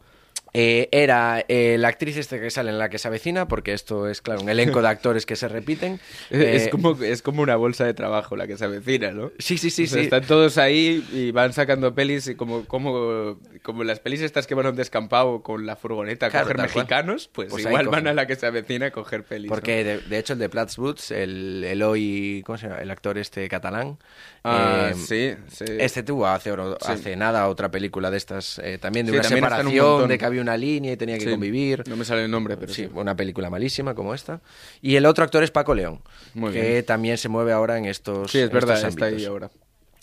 Eh, 0.57 0.87
era 0.91 1.43
eh, 1.49 1.75
la 1.77 1.89
actriz 1.89 2.15
este 2.15 2.39
que 2.39 2.49
sale 2.49 2.69
en 2.69 2.79
la 2.79 2.87
que 2.89 2.97
se 2.97 3.09
avecina, 3.09 3.45
porque 3.47 3.73
esto 3.73 4.07
es, 4.07 4.21
claro, 4.21 4.39
un 4.41 4.49
elenco 4.49 4.81
de 4.81 4.87
actores 4.87 5.25
que 5.25 5.35
se 5.35 5.47
repiten. 5.49 5.99
Es, 6.29 6.67
Eh, 6.67 6.69
como, 6.69 6.97
es 7.03 7.21
como 7.21 7.41
una 7.41 7.57
bolsa 7.57 7.83
de 7.85 7.93
trabajo 7.93 8.35
la 8.37 8.47
que 8.47 8.55
se 8.57 8.63
avecina, 8.65 9.11
¿no? 9.11 9.31
Sí, 9.37 9.57
sí, 9.57 9.69
sí, 9.69 9.83
O 9.83 9.87
sea, 9.87 9.97
sí. 9.97 10.03
Están 10.05 10.23
todos 10.23 10.57
ahí 10.57 11.05
y 11.11 11.31
van 11.31 11.51
sacando 11.51 11.93
pelis 11.93 12.27
y 12.27 12.35
como, 12.35 12.65
como, 12.65 13.37
como 13.63 13.83
las 13.83 13.99
pelis 13.99 14.21
estas 14.21 14.47
que 14.47 14.55
van 14.55 14.65
a 14.67 14.69
un 14.69 14.75
descampado 14.77 15.41
con 15.43 15.65
la 15.65 15.75
furgoneta 15.75 16.27
a 16.27 16.29
Claro, 16.29 16.45
coger 16.47 16.61
mexicanos, 16.61 17.29
pues, 17.33 17.49
Pues 17.49 17.65
igual 17.65 17.87
van 17.89 18.07
a 18.07 18.13
la 18.13 18.25
que 18.25 18.35
se 18.37 18.45
avecina 18.45 18.85
a 18.87 18.91
coger 18.91 19.23
pelis. 19.23 19.49
¿no? 19.49 19.55
Porque 19.55 19.83
de, 19.83 19.97
de 19.99 20.17
hecho 20.19 20.33
el 20.33 20.39
de 20.39 20.47
Platts 20.47 20.77
Boots, 20.77 21.11
el, 21.11 21.63
el 21.67 21.83
hoy, 21.83 22.43
¿cómo 22.45 22.57
se 22.57 22.67
llama? 22.67 22.81
El 22.81 22.91
actor 22.91 23.17
este 23.17 23.49
catalán. 23.49 23.97
Ah, 24.43 24.91
eh, 24.91 24.95
sí, 24.95 25.33
sí. 25.51 25.65
Este 25.79 26.03
tuvo 26.03 26.27
hace, 26.27 26.51
Sí. 26.53 26.57
hace 26.91 27.15
nada 27.15 27.47
otra 27.49 27.69
película 27.71 28.11
de 28.11 28.17
estas, 28.17 28.59
eh, 28.59 28.77
también 28.77 29.07
de 29.07 29.11
Sí, 29.13 29.17
una 29.17 29.23
también 29.23 29.43
un 29.43 29.49
separación, 29.49 29.85
montón. 29.87 30.09
de 30.09 30.17
que 30.19 30.25
había 30.25 30.41
una 30.45 30.57
línea 30.57 30.93
y 30.93 30.97
tenía 30.97 31.17
que 31.17 31.25
Sí. 31.25 31.31
convivir. 31.31 31.83
No 31.87 31.95
me 31.97 32.05
sale 32.05 32.23
el 32.25 32.31
nombre, 32.31 32.55
pero 32.57 32.71
sí, 32.73 32.83
sí. 32.85 32.89
una 32.93 33.15
película 33.15 33.49
malísima 33.49 33.93
como 33.95 34.13
esta. 34.13 34.41
Y 34.81 34.95
el 34.95 35.05
otro 35.05 35.23
actor 35.23 35.43
es 35.43 35.51
Paco 35.51 35.75
León, 35.75 36.01
Muy 36.33 36.53
que 36.53 36.61
bien. 36.61 36.85
también 36.85 37.17
se 37.17 37.27
mueve 37.29 37.51
ahora 37.51 37.77
en 37.77 37.85
estos 37.85 38.31
Sí, 38.31 38.39
es 38.39 38.49
verdad, 38.51 38.83
está 38.87 39.05
ahí 39.05 39.25
ahora. 39.25 39.49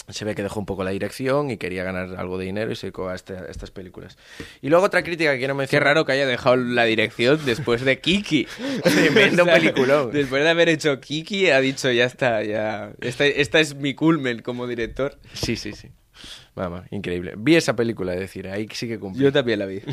Se 0.09 0.24
ve 0.24 0.35
que 0.35 0.42
dejó 0.42 0.59
un 0.59 0.66
poco 0.66 0.83
la 0.83 0.90
dirección 0.90 1.50
y 1.50 1.57
quería 1.59 1.85
ganar 1.85 2.16
algo 2.18 2.37
de 2.37 2.44
dinero 2.44 2.72
y 2.72 2.76
se 2.76 2.87
dedicó 2.88 3.09
a, 3.09 3.14
este- 3.14 3.37
a 3.37 3.44
estas 3.46 3.70
películas. 3.70 4.18
Y 4.61 4.68
luego 4.68 4.85
otra 4.85 5.05
crítica 5.05 5.33
que 5.33 5.38
quiero 5.38 5.55
Qué 5.55 5.59
mencionar. 5.59 5.85
raro 5.87 6.05
que 6.05 6.11
haya 6.12 6.26
dejado 6.26 6.57
la 6.57 6.85
dirección 6.85 7.40
después 7.46 7.83
de 7.85 8.00
Kiki. 8.00 8.46
Tremendo 8.83 9.44
peliculón. 9.46 10.11
Después 10.11 10.42
de 10.42 10.50
haber 10.50 10.68
hecho 10.68 11.00
Kiki, 11.00 11.50
ha 11.50 11.61
dicho, 11.61 11.90
ya 11.92 12.05
está, 12.05 12.42
ya. 12.42 12.92
Esta, 13.00 13.26
esta 13.26 13.61
es 13.61 13.76
mi 13.76 13.94
culmen 13.94 14.42
como 14.42 14.66
director. 14.66 15.18
Sí, 15.35 15.55
sí, 15.57 15.72
sí. 15.72 15.88
Vamos, 16.55 16.83
increíble. 16.91 17.35
Vi 17.37 17.57
esa 17.57 17.75
película, 17.75 18.12
es 18.15 18.21
decir, 18.21 18.49
ahí 18.49 18.69
sí 18.73 18.87
que 18.87 18.99
cumplí. 18.99 19.23
Yo 19.23 19.33
también 19.33 19.59
la 19.59 19.67
vi. 19.67 19.81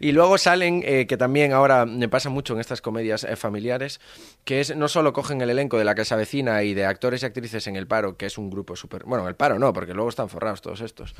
Y 0.00 0.12
luego 0.12 0.38
salen, 0.38 0.82
eh, 0.84 1.06
que 1.06 1.16
también 1.16 1.52
ahora 1.52 1.84
me 1.84 2.08
pasa 2.08 2.30
mucho 2.30 2.54
en 2.54 2.60
estas 2.60 2.80
comedias 2.80 3.24
eh, 3.24 3.34
familiares, 3.36 4.00
que 4.44 4.60
es 4.60 4.76
no 4.76 4.88
solo 4.88 5.12
cogen 5.12 5.40
el 5.40 5.50
elenco 5.50 5.76
de 5.76 5.84
la 5.84 5.94
casa 5.94 6.14
vecina 6.14 6.62
y 6.62 6.74
de 6.74 6.84
actores 6.84 7.22
y 7.22 7.26
actrices 7.26 7.66
en 7.66 7.76
el 7.76 7.86
paro, 7.86 8.16
que 8.16 8.26
es 8.26 8.38
un 8.38 8.50
grupo 8.50 8.76
súper... 8.76 9.04
Bueno, 9.04 9.24
en 9.24 9.28
el 9.28 9.34
paro 9.34 9.58
no, 9.58 9.72
porque 9.72 9.94
luego 9.94 10.08
están 10.08 10.28
forrados 10.28 10.62
todos 10.62 10.80
estos, 10.82 11.14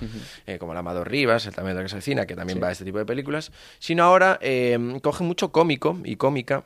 eh, 0.46 0.58
como 0.58 0.72
el 0.72 0.78
Amador 0.78 1.10
Rivas, 1.10 1.46
el 1.46 1.54
también 1.54 1.76
de 1.76 1.82
la 1.82 1.86
casa 1.86 1.96
vecina, 1.96 2.26
que 2.26 2.36
también 2.36 2.62
va 2.62 2.68
a 2.68 2.72
este 2.72 2.84
tipo 2.84 2.98
de 2.98 3.06
películas, 3.06 3.50
sino 3.78 4.04
ahora 4.04 4.38
cogen 5.02 5.26
mucho 5.26 5.50
cómico 5.50 5.98
y 6.04 6.16
cómica. 6.16 6.64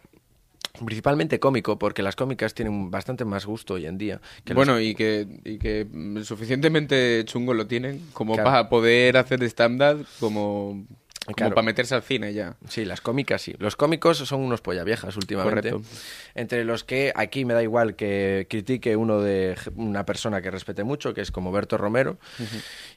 Principalmente 0.72 1.38
cómico, 1.38 1.78
porque 1.78 2.02
las 2.02 2.16
cómicas 2.16 2.54
tienen 2.54 2.90
bastante 2.90 3.24
más 3.26 3.44
gusto 3.44 3.74
hoy 3.74 3.86
en 3.86 3.98
día. 3.98 4.20
que 4.44 4.54
los- 4.54 4.64
Bueno, 4.66 4.80
y 4.80 4.94
que, 4.94 5.26
y 5.44 5.58
que 5.58 5.86
mm, 5.90 6.22
suficientemente 6.22 7.22
chungo 7.26 7.52
lo 7.54 7.66
tienen 7.66 8.00
como 8.14 8.32
Claro. 8.34 8.48
para 8.50 8.68
poder 8.70 9.16
hacer 9.18 9.42
stand-up, 9.44 10.06
como, 10.18 10.86
como 11.26 11.36
Claro. 11.36 11.54
para 11.54 11.64
meterse 11.64 11.94
al 11.94 12.02
cine 12.02 12.32
ya. 12.32 12.56
Sí, 12.68 12.84
las 12.84 13.00
cómicas 13.00 13.40
sí. 13.42 13.54
Los 13.58 13.76
cómicos 13.76 14.18
son 14.18 14.40
unos 14.40 14.60
pollaviejas 14.60 15.16
últimamente. 15.16 15.70
Correcto. 15.70 15.88
Entre 16.34 16.64
los 16.64 16.82
que 16.84 17.12
aquí 17.14 17.44
me 17.44 17.54
da 17.54 17.62
igual 17.62 17.94
que 17.94 18.46
critique 18.50 18.96
uno 18.96 19.20
de 19.20 19.56
una 19.76 20.04
persona 20.04 20.42
que 20.42 20.50
respete 20.50 20.82
mucho, 20.84 21.14
que 21.14 21.20
es 21.20 21.30
como 21.30 21.52
Berto 21.52 21.78
Romero, 21.78 22.18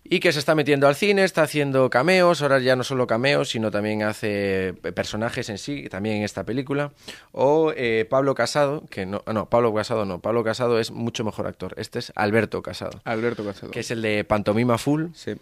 y 0.04 0.20
que 0.20 0.32
se 0.32 0.40
está 0.40 0.56
metiendo 0.56 0.88
al 0.88 0.96
cine, 0.96 1.24
está 1.24 1.44
haciendo 1.44 1.90
cameos, 1.90 2.42
ahora 2.42 2.60
ya 2.60 2.76
no 2.76 2.84
solo 2.84 3.06
cameos, 3.08 3.50
sino 3.50 3.70
también 3.72 4.04
hace 4.04 4.74
personajes 4.96 5.50
en 5.50 5.58
sí, 5.58 5.88
también 5.90 6.18
en 6.18 6.24
esta 6.24 6.44
película. 6.44 6.92
O 7.32 7.74
eh, 7.76 8.06
Pablo 8.10 8.34
Casado, 8.36 8.84
que 8.90 9.06
no, 9.06 9.22
ah, 9.26 9.34
no, 9.34 9.50
Pablo 9.50 9.74
Casado 9.74 10.06
no, 10.06 10.20
Pablo 10.20 10.44
Casado 10.44 10.80
es 10.80 10.90
mucho 10.92 11.24
mejor 11.24 11.48
actor. 11.48 11.74
Este 11.78 12.00
es 12.00 12.12
Alberto 12.16 12.62
Casado, 12.62 13.02
Alberto 13.04 13.46
Casado. 13.46 13.72
que 13.72 13.82
es 13.82 13.92
el 13.92 14.02
de 14.02 14.24
Pantomima 14.24 14.78
Full, 14.78 15.08
Sí. 15.14 15.34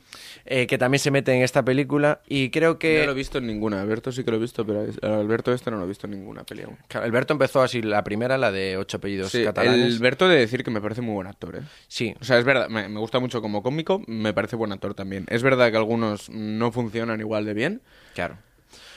eh, 0.46 0.68
que 0.68 0.78
también 0.78 1.00
se 1.00 1.12
mete 1.12 1.34
en 1.34 1.42
esta 1.44 1.64
película 1.64 2.22
y 2.28 2.50
creo 2.50 2.73
que... 2.78 3.00
No 3.00 3.06
lo 3.08 3.12
he 3.12 3.16
visto 3.16 3.38
en 3.38 3.48
ninguna. 3.48 3.82
Alberto 3.82 4.12
sí 4.12 4.24
que 4.24 4.32
lo 4.32 4.38
he 4.38 4.40
visto, 4.40 4.66
pero 4.66 4.86
Alberto 5.02 5.54
este 5.54 5.72
no 5.72 5.78
lo 5.78 5.86
he 5.86 5.88
visto 5.88 6.08
en 6.08 6.12
ninguna 6.12 6.44
peli 6.44 6.64
aún. 6.64 6.78
Claro, 6.88 7.06
Alberto 7.06 7.34
empezó 7.34 7.62
así 7.62 7.82
la 7.82 8.04
primera, 8.04 8.38
la 8.38 8.52
de 8.52 8.78
ocho 8.78 8.98
apellidos 8.98 9.32
Sí, 9.32 9.44
catalanes. 9.44 9.96
Alberto 9.96 10.28
de 10.28 10.38
decir 10.38 10.64
que 10.64 10.72
me 10.72 10.82
parece 10.82 11.02
muy 11.02 11.14
buen 11.14 11.28
actor, 11.28 11.56
¿eh? 11.56 11.62
Sí, 11.88 12.16
O 12.20 12.24
sea, 12.24 12.38
es 12.38 12.46
verdad, 12.46 12.70
me, 12.70 12.88
me 12.90 13.00
gusta 13.00 13.20
mucho 13.20 13.42
como 13.42 13.64
cómico, 13.64 14.02
me 14.08 14.34
parece 14.34 14.56
buen 14.56 14.72
actor 14.72 14.94
también. 14.94 15.26
Es 15.30 15.44
verdad 15.44 15.72
que 15.72 15.78
algunos 15.78 16.30
no 16.30 16.72
funcionan 16.72 17.20
igual 17.20 17.46
de 17.46 17.54
bien, 17.54 17.82
claro. 18.14 18.38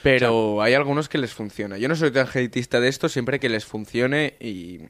pero 0.03 0.61
hay 0.61 0.73
algunos 0.73 1.09
que 1.09 1.17
les 1.17 1.33
funciona. 1.33 1.77
Yo 1.77 1.87
no 1.87 1.95
soy 1.95 2.11
tan 2.11 2.27
hateista 2.27 2.79
de 2.79 2.87
esto, 2.87 3.09
siempre 3.09 3.39
que 3.39 3.49
les 3.49 3.65
funcione 3.65 4.35
y, 4.39 4.81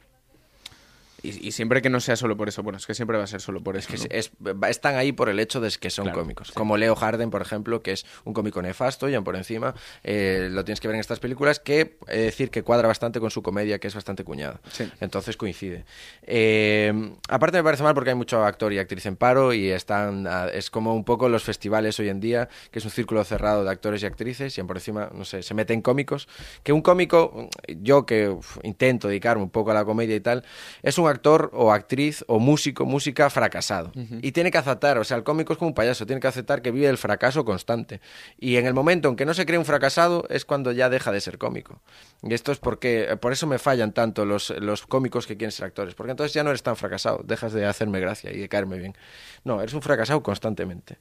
y, 1.29 1.47
y 1.47 1.51
siempre 1.51 1.81
que 1.81 1.89
no 1.89 1.99
sea 1.99 2.15
solo 2.15 2.37
por 2.37 2.47
eso. 2.49 2.63
Bueno, 2.63 2.77
es 2.77 2.85
que 2.85 2.93
siempre 2.93 3.17
va 3.17 3.23
a 3.23 3.27
ser 3.27 3.41
solo 3.41 3.61
por 3.61 3.77
eso. 3.77 3.89
Que 3.91 3.97
¿no? 3.97 4.03
es- 4.09 4.31
va- 4.41 4.69
están 4.69 4.95
ahí 4.95 5.11
por 5.11 5.29
el 5.29 5.39
hecho 5.39 5.59
de 5.61 5.69
que 5.79 5.89
son 5.89 6.05
Claro, 6.05 6.19
cómicos. 6.21 6.51
Como 6.51 6.77
Leo 6.77 6.95
Harden, 6.95 7.29
por 7.29 7.41
ejemplo, 7.41 7.81
que 7.81 7.91
es 7.91 8.05
un 8.23 8.33
cómico 8.33 8.61
nefasto, 8.61 9.09
ya 9.09 9.21
por 9.21 9.35
encima. 9.35 9.73
eh, 10.03 10.47
lo 10.51 10.63
tienes 10.65 10.79
que 10.79 10.87
ver 10.87 10.95
en 10.95 11.01
estas 11.01 11.19
películas, 11.19 11.59
que 11.59 11.97
he 12.07 12.17
de 12.17 12.23
decir 12.23 12.49
que 12.49 12.63
cuadra 12.63 12.87
bastante 12.87 13.19
con 13.19 13.29
su 13.31 13.41
comedia, 13.43 13.79
que 13.79 13.87
es 13.87 13.95
bastante 13.95 14.23
cuñada. 14.23 14.61
Sí. 14.71 14.89
Entonces 15.01 15.37
coincide. 15.37 15.85
Eh, 16.23 16.93
aparte 17.29 17.57
me 17.57 17.63
parece 17.63 17.83
mal 17.83 17.93
porque 17.93 18.09
hay 18.11 18.15
mucho 18.15 18.43
actor 18.43 18.71
y 18.73 18.79
actriz 18.79 19.05
en 19.05 19.15
paro 19.15 19.53
y 19.53 19.69
están 19.69 20.27
es 20.53 20.69
como 20.69 20.93
un 20.93 21.03
poco 21.03 21.29
los 21.29 21.43
festivales 21.43 21.99
hoy 21.99 22.09
en 22.09 22.19
día, 22.19 22.49
que 22.71 22.79
es 22.79 22.85
un 22.85 22.91
círculo 22.91 23.23
cerrado 23.23 23.63
de 23.63 23.69
actores 23.71 24.03
y 24.03 24.05
actrices 24.05 24.57
y 24.57 24.63
por 24.63 24.77
encima, 24.77 25.09
no 25.13 25.23
sé, 25.25 25.43
se 25.43 25.53
meten 25.53 25.81
cómicos. 25.81 26.27
Que 26.63 26.71
un 26.73 26.81
cómico, 26.81 27.49
yo 27.67 28.05
que 28.05 28.29
uf, 28.29 28.57
intento 28.63 29.07
dedicarme 29.07 29.43
un 29.43 29.49
poco 29.49 29.71
a 29.71 29.73
la 29.73 29.85
comedia 29.85 30.15
y 30.15 30.19
tal, 30.19 30.43
es 30.83 30.97
un 30.97 31.07
actor 31.07 31.16
o 31.25 31.71
actriz 31.71 32.23
o 32.27 32.39
músico, 32.39 32.85
música 32.85 33.29
fracasado. 33.29 33.91
Y 34.21 34.31
tiene 34.31 34.51
que 34.51 34.57
aceptar, 34.57 34.97
o 34.97 35.03
sea, 35.03 35.17
el 35.17 35.23
cómico 35.23 35.53
es 35.53 35.59
como 35.59 35.69
un 35.69 35.75
payaso, 35.75 36.05
tiene 36.05 36.19
que 36.19 36.27
aceptar 36.27 36.61
que 36.61 36.71
vive 36.71 36.87
el 36.87 36.97
fracaso 36.97 37.45
constante. 37.45 38.01
Y 38.39 38.57
en 38.57 38.65
el 38.65 38.73
momento 38.73 39.09
en 39.09 39.15
que 39.15 39.25
no 39.25 39.33
se 39.33 39.45
cree 39.45 39.59
un 39.59 39.65
fracasado 39.65 40.25
es 40.29 40.45
cuando 40.45 40.71
ya 40.71 40.89
deja 40.89 41.11
de 41.11 41.21
ser 41.21 41.37
cómico. 41.37 41.81
Y 42.23 42.33
esto 42.33 42.51
es 42.51 42.59
porque, 42.59 43.17
por 43.21 43.31
eso 43.31 43.47
me 43.47 43.59
fallan 43.59 43.93
tanto 43.93 44.25
los, 44.25 44.49
los 44.59 44.85
cómicos 44.85 45.27
que 45.27 45.37
quieren 45.37 45.51
ser 45.51 45.65
actores, 45.65 45.95
porque 45.95 46.11
entonces 46.11 46.33
ya 46.33 46.43
no 46.43 46.49
eres 46.49 46.63
tan 46.63 46.75
fracasado, 46.75 47.21
dejas 47.23 47.53
de 47.53 47.65
hacerme 47.65 47.99
gracia 47.99 48.31
y 48.31 48.37
de 48.39 48.49
caerme 48.49 48.77
bien. 48.77 48.95
No, 49.43 49.61
eres 49.61 49.73
un 49.73 49.81
fracasado 49.81 50.21
constantemente. 50.23 50.97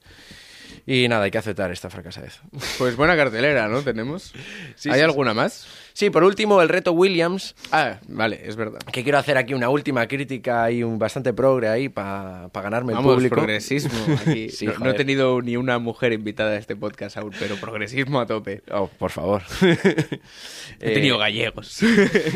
Y 0.85 1.07
nada, 1.07 1.23
hay 1.25 1.31
que 1.31 1.37
aceptar 1.37 1.71
esta 1.71 1.89
fracasadez. 1.89 2.39
Pues 2.77 2.95
buena 2.95 3.15
cartelera, 3.15 3.67
¿no? 3.67 3.81
Tenemos. 3.81 4.33
Sí, 4.75 4.89
¿Hay 4.89 4.99
sí, 4.99 5.01
alguna 5.01 5.33
más? 5.33 5.67
Sí, 5.93 6.11
por 6.11 6.23
último, 6.23 6.61
el 6.61 6.69
reto 6.69 6.91
Williams, 6.91 7.55
Ah, 7.71 7.97
vale, 8.07 8.41
es 8.45 8.55
verdad. 8.55 8.77
que 8.93 9.03
quiero 9.03 9.17
hacer 9.17 9.35
aquí 9.37 9.55
una 9.55 9.69
última 9.69 10.07
crítica 10.07 10.69
y 10.69 10.83
un 10.83 10.99
bastante 10.99 11.33
progre 11.33 11.69
ahí 11.69 11.89
para 11.89 12.49
ganarme 12.53 12.91
el 12.91 12.97
Vamos, 12.97 13.15
público. 13.15 13.35
progresismo 13.35 13.97
aquí. 14.15 14.49
Sí, 14.57 14.67
no, 14.67 14.73
no 14.77 14.89
he 14.91 14.93
tenido 14.93 15.41
ni 15.41 15.57
una 15.57 15.79
mujer 15.79 16.13
invitada 16.13 16.51
a 16.51 16.57
este 16.57 16.75
podcast 16.75 17.17
aún, 17.17 17.31
pero 17.39 17.55
progresismo 17.55 18.19
a 18.19 18.27
tope. 18.27 18.61
Oh, 18.71 18.87
por 18.87 19.09
favor. 19.09 19.41
He 20.79 20.93
tenido 20.93 21.17
gallegos. 21.17 21.79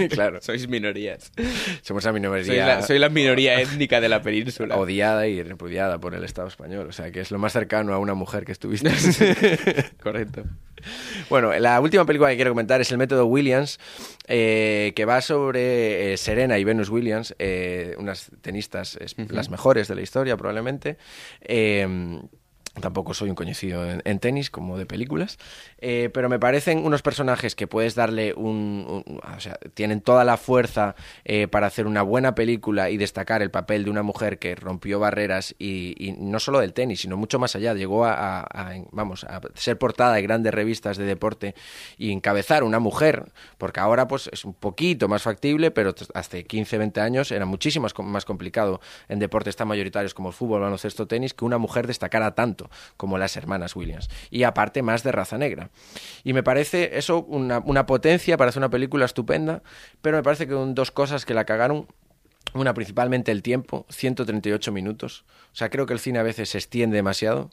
claro. 0.10 0.40
Sois 0.42 0.68
minorías. 0.68 1.32
Somos 1.84 2.04
la 2.04 2.12
minoría 2.14 2.44
Soy 2.46 2.56
la, 2.58 2.82
soy 2.82 3.00
la 3.00 3.10
minoría 3.10 3.62
étnica 3.62 4.02
de 4.02 4.10
la 4.10 4.22
península. 4.22 4.76
odiada 4.78 5.28
y 5.28 5.42
repudiada 5.44 6.00
por 6.00 6.16
el 6.16 6.24
Estado 6.24 6.48
español. 6.48 6.88
O 6.90 6.92
sea, 6.92 7.12
que 7.12 7.22
es 7.22 7.30
lo 7.32 7.38
más 7.38 7.54
cercano 7.54 7.94
a 7.94 8.00
una 8.00 8.14
mujer 8.22 8.46
que 8.46 8.52
estuviste. 8.54 8.90
Correcto. 10.02 10.44
Bueno, 11.30 11.54
la 11.60 11.80
última 11.80 12.06
película 12.06 12.30
que 12.32 12.38
quiero 12.38 12.52
comentar 12.52 12.82
es 12.82 12.92
El 12.92 12.98
método 12.98 13.26
Williams, 13.28 13.80
eh, 14.28 14.94
que 14.96 15.06
va 15.06 15.22
sobre 15.22 16.14
eh, 16.14 16.18
Serena 16.18 16.58
y 16.58 16.64
Venus 16.64 16.90
Williams, 16.90 17.36
eh, 17.38 17.94
unas 18.00 18.32
tenistas 18.42 18.96
es- 19.00 19.16
las 19.30 19.50
mejores 19.52 19.88
de 19.88 19.96
la 19.96 20.02
historia 20.02 20.36
probablemente. 20.38 20.98
Tampoco 22.80 23.14
soy 23.14 23.30
un 23.30 23.36
conocido 23.36 23.86
en, 23.86 24.02
en 24.06 24.20
tenis 24.20 24.50
como 24.50 24.78
de 24.78 24.86
películas, 24.86 25.38
eh, 25.80 26.10
pero 26.14 26.30
me 26.30 26.40
parecen 26.40 26.86
unos 26.86 27.02
personajes 27.02 27.54
que 27.54 27.68
puedes 27.68 27.96
darle 27.96 28.34
un... 28.34 29.04
o 29.36 29.40
sea, 29.42 29.58
tienen 29.74 30.00
toda 30.00 30.24
la 30.24 30.38
fuerza 30.38 30.96
eh, 31.26 31.50
para 31.50 31.68
hacer 31.68 31.86
una 31.86 32.02
buena 32.02 32.34
película 32.34 32.90
y 32.90 32.96
destacar 32.96 33.42
el 33.42 33.52
papel 33.52 33.84
de 33.84 33.90
una 33.90 34.04
mujer 34.04 34.40
que 34.40 34.56
rompió 34.56 35.00
barreras 35.00 35.54
y, 35.60 36.16
no 36.20 36.40
solo 36.40 36.60
del 36.60 36.72
tenis, 36.72 37.02
sino 37.02 37.18
mucho 37.18 37.40
más 37.40 37.58
allá. 37.58 37.74
Llegó 37.74 38.06
a, 38.06 38.48
vamos, 38.92 39.26
a 39.26 39.42
ser 39.56 39.78
portada 39.78 40.14
de 40.14 40.22
grandes 40.22 40.54
revistas 40.54 40.96
de 40.96 41.04
deporte 41.04 41.56
y 41.98 42.14
encabezar 42.14 42.64
una 42.64 42.80
mujer, 42.80 43.34
porque 43.58 43.82
ahora 43.82 44.08
pues 44.08 44.30
es 44.32 44.46
un 44.46 44.54
poquito 44.54 45.10
más 45.10 45.24
factible, 45.24 45.72
pero 45.72 45.94
hace 46.14 46.46
15, 46.46 46.78
20 46.78 47.02
años 47.02 47.32
era 47.32 47.46
muchísimo 47.46 47.88
más 47.98 48.24
complicado 48.24 48.80
en 49.10 49.20
deportes 49.20 49.58
tan 49.58 49.68
mayoritarios 49.68 50.14
como 50.14 50.30
el 50.30 50.36
fútbol, 50.36 50.62
baloncesto, 50.62 51.06
tenis, 51.06 51.34
que 51.34 51.44
una 51.44 51.58
mujer 51.58 51.86
destacara 51.86 52.34
tanto 52.34 52.61
como 52.98 53.18
las 53.18 53.36
hermanas 53.38 53.76
Williams. 53.76 54.10
Y 54.30 54.44
aparte 54.44 54.82
más 54.82 55.04
de 55.04 55.12
raza 55.12 55.38
negra. 55.38 55.70
Y 56.24 56.34
me 56.34 56.44
parece 56.44 56.98
eso 56.98 57.24
una, 57.24 57.60
una 57.60 57.86
potencia 57.86 58.38
para 58.38 58.50
hacer 58.50 58.60
una 58.60 58.70
película 58.70 59.06
estupenda, 59.06 59.64
pero 60.02 60.18
me 60.18 60.24
parece 60.24 60.48
que 60.48 60.54
son 60.54 60.76
dos 60.76 60.92
cosas 60.92 61.26
que 61.26 61.34
la 61.34 61.46
cagaron. 61.46 61.88
Una, 62.54 62.74
principalmente 62.74 63.32
el 63.32 63.42
tiempo, 63.44 63.86
138 63.90 64.72
minutos. 64.72 65.24
O 65.54 65.56
sea, 65.56 65.70
creo 65.70 65.86
que 65.86 65.94
el 65.94 66.00
cine 66.00 66.20
a 66.20 66.24
veces 66.24 66.50
se 66.50 66.58
extiende 66.58 66.96
demasiado. 66.96 67.50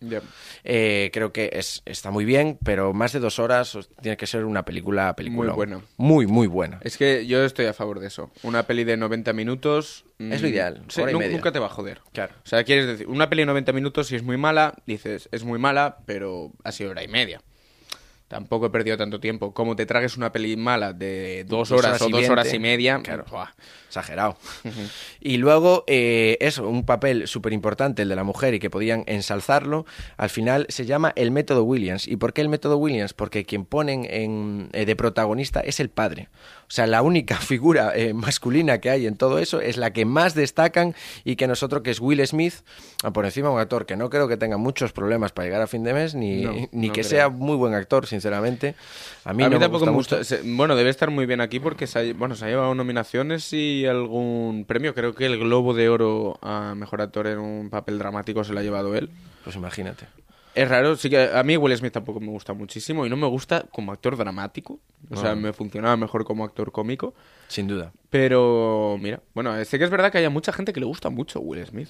Eh, 0.65 1.11
creo 1.13 1.33
que 1.33 1.51
es, 1.53 1.83
está 1.85 2.11
muy 2.11 2.25
bien, 2.25 2.59
pero 2.65 2.93
más 2.93 3.13
de 3.13 3.21
dos 3.21 3.39
horas 3.39 3.77
tiene 4.03 4.17
que 4.17 4.27
ser 4.27 4.45
una 4.45 4.65
película, 4.65 5.15
película 5.17 5.49
Muy 5.53 5.57
buena. 5.57 5.81
Muy, 5.97 6.27
muy 6.27 6.47
buena. 6.47 6.81
Es 6.83 6.97
que 6.97 7.27
yo 7.27 7.45
estoy 7.45 7.67
a 7.67 7.75
favor 7.75 8.01
de 8.01 8.07
eso. 8.09 8.31
Una 8.43 8.65
peli 8.65 8.85
de 8.85 8.97
90 8.97 9.33
minutos... 9.33 10.05
mm, 10.19 10.33
Es 10.33 10.43
lo 10.43 10.49
ideal, 10.49 10.83
sí, 10.89 11.01
hora 11.01 11.11
y 11.11 11.15
nu- 11.15 11.21
media. 11.21 11.37
Nunca 11.37 11.53
te 11.53 11.59
va 11.59 11.67
a 11.67 11.71
joder. 11.71 12.01
Claro. 12.13 12.35
O 12.45 12.49
sea, 12.49 12.63
quieres 12.65 12.87
decir, 12.87 13.07
una 13.09 13.29
peli 13.29 13.43
de 13.43 13.47
90 13.47 13.73
minutos, 13.73 14.09
si 14.09 14.17
es 14.17 14.23
muy 14.23 14.37
mala, 14.37 14.75
dices, 14.87 15.29
es 15.33 15.45
muy 15.45 15.59
mala, 15.59 15.99
pero 16.07 16.53
ha 16.65 16.73
sido 16.73 16.91
hora 16.91 17.03
y 17.03 17.09
media. 17.09 17.41
Tampoco 18.29 18.67
he 18.67 18.71
perdido 18.71 18.99
tanto 18.99 19.21
tiempo. 19.21 19.55
Como 19.55 19.75
te 19.75 19.87
tragues 19.87 20.19
una 20.19 20.31
peli 20.33 20.55
mala 20.55 20.93
de 20.93 21.45
dos, 21.49 21.71
Dos 21.71 21.79
horas, 21.79 22.03
horas 22.03 22.03
o 22.03 22.09
dos 22.11 22.29
horas 22.29 22.53
y 22.53 22.59
media, 22.59 23.01
claro. 23.03 23.25
Exagerado. 23.89 24.37
Y 25.21 25.39
luego, 25.39 25.85
eh, 25.87 26.37
eso, 26.41 26.69
un 26.69 26.85
papel 26.85 27.27
súper 27.27 27.53
importante, 27.53 28.03
el 28.03 28.09
de 28.11 28.17
la 28.17 28.25
mujer, 28.25 28.55
y 28.55 28.59
que 28.61 28.69
podían 28.71 29.03
ensalzarlo, 29.07 29.87
al 30.17 30.29
final 30.31 30.67
se 30.69 30.85
llama 30.87 31.13
el 31.17 31.31
método 31.31 31.65
Williams. 31.65 32.07
¿Y 32.07 32.17
por 32.17 32.33
qué 32.33 32.43
el 32.43 32.49
método 32.51 32.77
Williams? 32.77 33.15
Porque 33.15 33.45
quien 33.45 33.65
ponen 33.65 34.07
en, 34.09 34.69
eh, 34.73 34.85
de 34.85 34.95
protagonista 34.95 35.61
es 35.61 35.81
el 35.81 35.89
padre. 35.89 36.29
O 36.63 36.71
sea, 36.71 36.87
la 36.87 37.01
única 37.01 37.37
figura 37.41 37.93
eh, 37.97 38.13
masculina 38.13 38.79
que 38.79 38.91
hay 38.91 39.07
en 39.07 39.17
todo 39.17 39.39
eso 39.39 39.61
es 39.61 39.79
la 39.79 39.93
que 39.93 40.05
más 40.05 40.35
destacan 40.35 40.95
y 41.25 41.37
que 41.37 41.47
nosotros, 41.47 41.83
que 41.83 41.91
es 41.91 42.01
Will 42.01 42.25
Smith, 42.27 42.55
ah, 43.03 43.11
por 43.11 43.25
encima 43.25 43.51
un 43.51 43.59
actor 43.59 43.87
que 43.87 43.97
no 43.97 44.11
creo 44.11 44.29
que 44.29 44.37
tenga 44.37 44.59
muchos 44.59 44.93
problemas 44.93 45.33
para 45.33 45.47
llegar 45.47 45.63
a 45.63 45.67
fin 45.67 45.83
de 45.83 45.95
mes, 45.95 46.15
ni, 46.15 46.43
No, 46.43 46.53
ni 46.73 46.89
no 46.89 46.93
que 46.93 47.01
creo. 47.01 47.05
sea 47.11 47.29
muy 47.31 47.57
buen 47.57 47.73
actor, 47.73 48.07
sinceramente. 48.07 48.75
A 49.25 49.33
mí, 49.33 49.45
A 49.45 49.49
mí, 49.49 49.55
no 49.55 49.61
tampoco 49.61 49.87
me 49.87 49.93
gusta, 49.93 50.19
mucho. 50.19 50.37
bueno, 50.45 50.77
debe 50.77 50.91
estar 50.91 51.11
muy 51.11 51.25
bien 51.25 51.41
aquí 51.41 51.59
porque 51.59 51.87
se 51.87 51.99
ha, 51.99 52.13
bueno, 52.15 52.35
se 52.35 52.45
ha 52.45 52.49
llevado 52.49 52.75
nominaciones 52.75 53.51
y 53.53 53.78
algún 53.87 54.65
premio. 54.67 54.95
Creo 54.95 55.15
que 55.15 55.27
el 55.27 55.39
Globo 55.39 55.75
de 55.75 55.89
Oro 55.89 56.39
a 56.43 56.75
Mejor 56.77 57.01
Actor 57.03 57.27
en 57.27 57.39
un 57.39 57.71
papel 57.71 57.99
dramático 57.99 58.43
se 58.45 58.53
lo 58.53 58.61
ha 58.61 58.63
llevado 58.63 58.95
él. 58.95 59.11
Pues 59.45 59.57
imagínate. 59.57 60.07
Es 60.55 60.69
raro, 60.69 60.97
sí 60.97 61.09
que 61.09 61.31
a 61.33 61.43
mí 61.45 61.57
Will 61.57 61.77
Smith 61.77 61.93
tampoco 61.93 62.19
me 62.19 62.29
gusta 62.29 62.53
muchísimo 62.53 63.07
y 63.07 63.11
no 63.11 63.17
me 63.17 63.29
gusta 63.29 63.65
como 63.71 63.93
actor 63.93 64.17
dramático. 64.17 64.81
O 65.11 65.17
sea, 65.17 65.33
Ah. 65.33 65.37
me 65.37 65.53
funcionaba 65.53 65.97
mejor 65.97 66.25
como 66.25 66.45
actor 66.45 66.73
cómico. 66.73 67.15
Sin 67.47 67.69
duda. 67.69 67.93
Pero, 68.11 68.97
mira, 69.01 69.21
bueno, 69.35 69.63
sé 69.67 69.79
que 69.79 69.85
es 69.85 69.91
verdad 69.91 70.11
que 70.11 70.19
hay 70.19 70.29
mucha 70.31 70.51
gente 70.53 70.73
que 70.73 70.81
le 70.81 70.87
gusta 70.87 71.11
mucho 71.11 71.41
Will 71.41 71.67
Smith. 71.67 71.89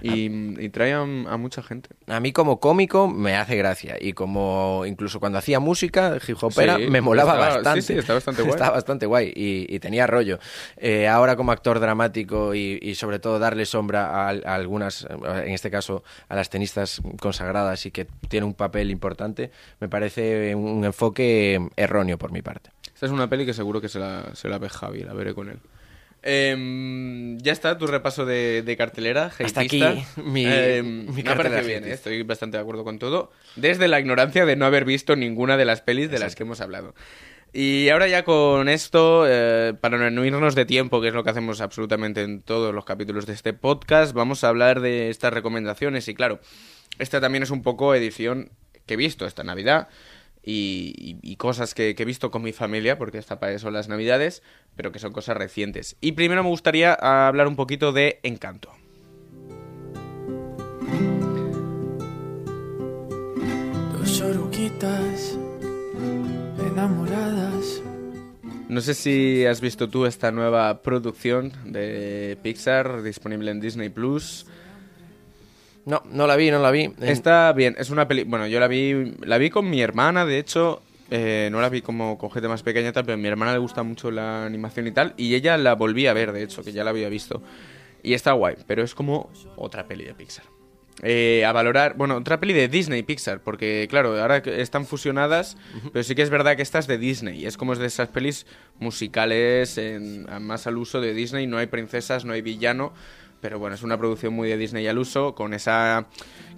Y, 0.00 0.26
y 0.64 0.68
trae 0.68 0.92
a, 0.92 1.00
a 1.00 1.36
mucha 1.36 1.60
gente. 1.62 1.90
A 2.06 2.20
mí 2.20 2.32
como 2.32 2.60
cómico 2.60 3.08
me 3.08 3.36
hace 3.36 3.56
gracia 3.56 3.96
y 4.00 4.12
como 4.12 4.84
incluso 4.86 5.18
cuando 5.18 5.38
hacía 5.38 5.58
música, 5.58 6.18
hip 6.26 6.36
hopera, 6.40 6.76
Sí, 6.76 6.86
me 6.88 7.00
molaba 7.00 7.32
estaba- 7.34 7.54
bastante. 7.56 7.82
sí, 7.82 7.92
sí, 7.94 7.98
está 7.98 8.14
bastante 8.14 8.42
guay. 8.42 8.52
Está 8.56 8.70
bastante 8.70 9.06
guay 9.06 9.32
y, 9.34 9.66
y 9.74 9.78
tenía 9.80 10.06
rollo. 10.06 10.38
Eh, 10.76 11.08
ahora 11.08 11.34
como 11.36 11.50
actor 11.52 11.80
dramático 11.80 12.54
y, 12.54 12.78
y 12.80 12.94
sobre 12.94 13.18
todo 13.18 13.38
darle 13.40 13.66
sombra 13.66 14.06
a, 14.06 14.28
a 14.30 14.54
algunas, 14.54 15.06
en 15.10 15.52
este 15.52 15.70
caso 15.70 16.04
a 16.28 16.36
las 16.36 16.48
tenistas 16.48 17.02
consagradas 17.20 17.84
y 17.86 17.90
que 17.90 18.06
tiene 18.28 18.46
un 18.46 18.54
papel 18.54 18.90
importante, 18.92 19.50
me 19.80 19.88
parece 19.88 20.54
un 20.54 20.84
enfoque 20.84 21.60
erróneo 21.76 22.18
por 22.18 22.30
mi 22.32 22.42
parte. 22.42 22.70
Esta 22.96 23.06
es 23.06 23.12
una 23.12 23.28
peli 23.28 23.44
que 23.44 23.52
seguro 23.52 23.80
que 23.80 23.88
se 23.90 23.98
la, 23.98 24.34
se 24.34 24.48
la 24.48 24.56
ve 24.58 24.70
Javi, 24.70 25.04
la 25.04 25.12
veré 25.12 25.34
con 25.34 25.50
él. 25.50 25.58
Em, 26.22 27.38
ya 27.38 27.52
está 27.52 27.78
tu 27.78 27.86
repaso 27.86 28.24
de, 28.26 28.62
de 28.62 28.76
cartelera. 28.76 29.30
Hasta 29.38 29.60
aquí 29.60 29.80
mi- 30.24 30.44
Em, 30.46 31.06
mi 31.14 31.22
me 31.22 31.36
parece 31.36 31.62
bien. 31.62 31.84
¿eh? 31.84 31.92
estoy 31.92 32.22
bastante 32.24 32.56
de 32.56 32.62
acuerdo 32.62 32.84
con 32.84 32.98
todo. 32.98 33.30
Desde 33.54 33.86
la 33.86 34.00
ignorancia 34.00 34.44
de 34.46 34.56
no 34.56 34.66
haber 34.66 34.84
visto 34.84 35.14
ninguna 35.14 35.56
de 35.56 35.64
las 35.64 35.82
pelis 35.82 36.10
de 36.10 36.18
las 36.18 36.34
que 36.34 36.42
hemos 36.42 36.60
hablado. 36.60 36.94
Y 37.52 37.88
ahora 37.90 38.08
ya 38.08 38.24
con 38.24 38.68
esto, 38.68 39.24
eh, 39.28 39.72
para 39.80 40.10
no 40.10 40.24
irnos 40.24 40.54
de 40.54 40.64
tiempo, 40.66 41.00
que 41.00 41.08
es 41.08 41.14
lo 41.14 41.22
que 41.22 41.30
hacemos 41.30 41.60
absolutamente 41.60 42.22
en 42.22 42.42
todos 42.42 42.74
los 42.74 42.84
capítulos 42.84 43.24
de 43.26 43.32
este 43.34 43.52
podcast, 43.52 44.12
vamos 44.12 44.42
a 44.42 44.48
hablar 44.48 44.80
de 44.80 45.10
estas 45.10 45.32
recomendaciones. 45.32 46.08
Y 46.08 46.14
claro, 46.14 46.40
esta 46.98 47.20
también 47.20 47.42
es 47.44 47.50
un 47.50 47.62
poco 47.62 47.94
edición 47.94 48.50
que 48.84 48.94
he 48.94 48.96
visto 48.96 49.26
esta 49.26 49.42
Navidad 49.44 49.88
y, 50.46 51.36
cosas 51.36 51.74
que, 51.74 51.94
que 51.94 52.04
he 52.04 52.06
visto 52.06 52.30
con 52.30 52.42
mi 52.42 52.52
familia, 52.52 52.96
porque 52.98 53.18
esta 53.18 53.40
para 53.40 53.52
eso 53.52 53.70
las 53.70 53.88
Navidades, 53.88 54.42
pero 54.76 54.92
que 54.92 54.98
son 54.98 55.12
cosas 55.12 55.36
recientes. 55.36 55.96
Y 56.00 56.12
primero 56.12 56.42
me 56.42 56.48
gustaría 56.48 56.94
hablar 56.94 57.48
un 57.48 57.56
poquito 57.56 57.92
de 57.92 58.20
Encanto. 58.22 58.70
Dos 63.98 64.20
oruguitas 64.20 65.36
enamoradas. 66.72 67.82
No 68.68 68.80
sé 68.80 68.94
si 68.94 69.44
has 69.46 69.60
visto 69.60 69.88
tú 69.88 70.06
esta 70.06 70.30
nueva 70.30 70.82
producción 70.82 71.52
de 71.64 72.38
Pixar 72.42 73.02
disponible 73.02 73.50
en 73.50 73.60
Disney 73.60 73.88
Plus. 73.88 74.46
No, 75.86 76.02
no 76.10 76.26
la 76.26 76.36
vi, 76.36 76.50
no 76.50 76.60
la 76.60 76.70
vi. 76.70 76.92
Está 77.00 77.52
bien, 77.52 77.76
es 77.78 77.90
una 77.90 78.06
peli. 78.08 78.24
Bueno, 78.24 78.46
yo 78.46 78.60
la 78.60 78.68
vi, 78.68 79.14
la 79.22 79.38
vi 79.38 79.50
con 79.50 79.70
mi 79.70 79.80
hermana, 79.80 80.26
de 80.26 80.38
hecho. 80.38 80.82
eh, 81.10 81.48
no 81.52 81.60
la 81.60 81.68
vi 81.68 81.80
como 81.82 82.18
con 82.18 82.30
gente 82.32 82.48
más 82.48 82.62
pequeña, 82.64 82.92
tal, 82.92 83.04
pero 83.04 83.14
a 83.14 83.16
mi 83.16 83.28
hermana 83.28 83.52
le 83.52 83.58
gusta 83.58 83.82
mucho 83.84 84.10
la 84.10 84.44
animación 84.44 84.88
y 84.88 84.90
tal. 84.90 85.14
Y 85.16 85.34
ella 85.36 85.56
la 85.56 85.74
volví 85.74 86.08
a 86.08 86.12
ver, 86.12 86.32
de 86.32 86.42
hecho, 86.42 86.62
que 86.64 86.72
ya 86.72 86.82
la 86.84 86.90
había 86.90 87.08
visto. 87.08 87.40
Y 88.02 88.14
está 88.14 88.32
guay, 88.32 88.56
pero 88.66 88.82
es 88.82 88.94
como 88.94 89.30
otra 89.56 89.86
peli 89.86 90.04
de 90.04 90.14
Pixar. 90.14 90.44
Eh, 91.02 91.44
a 91.44 91.52
valorar, 91.52 91.94
bueno, 91.96 92.16
otra 92.16 92.40
peli 92.40 92.54
de 92.54 92.68
Disney 92.68 93.02
Pixar, 93.02 93.40
porque 93.40 93.86
claro, 93.90 94.18
ahora 94.18 94.38
están 94.38 94.86
fusionadas, 94.86 95.58
pero 95.92 96.02
sí 96.02 96.14
que 96.14 96.22
es 96.22 96.30
verdad 96.30 96.56
que 96.56 96.62
esta 96.62 96.78
es 96.78 96.86
de 96.86 96.96
Disney, 96.96 97.44
es 97.44 97.58
como 97.58 97.74
es 97.74 97.78
de 97.78 97.84
esas 97.86 98.08
pelis 98.08 98.46
musicales, 98.78 99.76
en, 99.76 100.24
más 100.40 100.66
al 100.66 100.78
uso 100.78 101.02
de 101.02 101.12
Disney, 101.12 101.46
no 101.46 101.58
hay 101.58 101.66
princesas, 101.66 102.24
no 102.24 102.32
hay 102.32 102.40
villano, 102.40 102.94
pero 103.40 103.58
bueno, 103.58 103.74
es 103.74 103.82
una 103.82 103.98
producción 103.98 104.34
muy 104.34 104.48
de 104.48 104.56
Disney 104.56 104.86
al 104.86 104.98
uso, 104.98 105.34
con 105.34 105.54
esa 105.54 106.06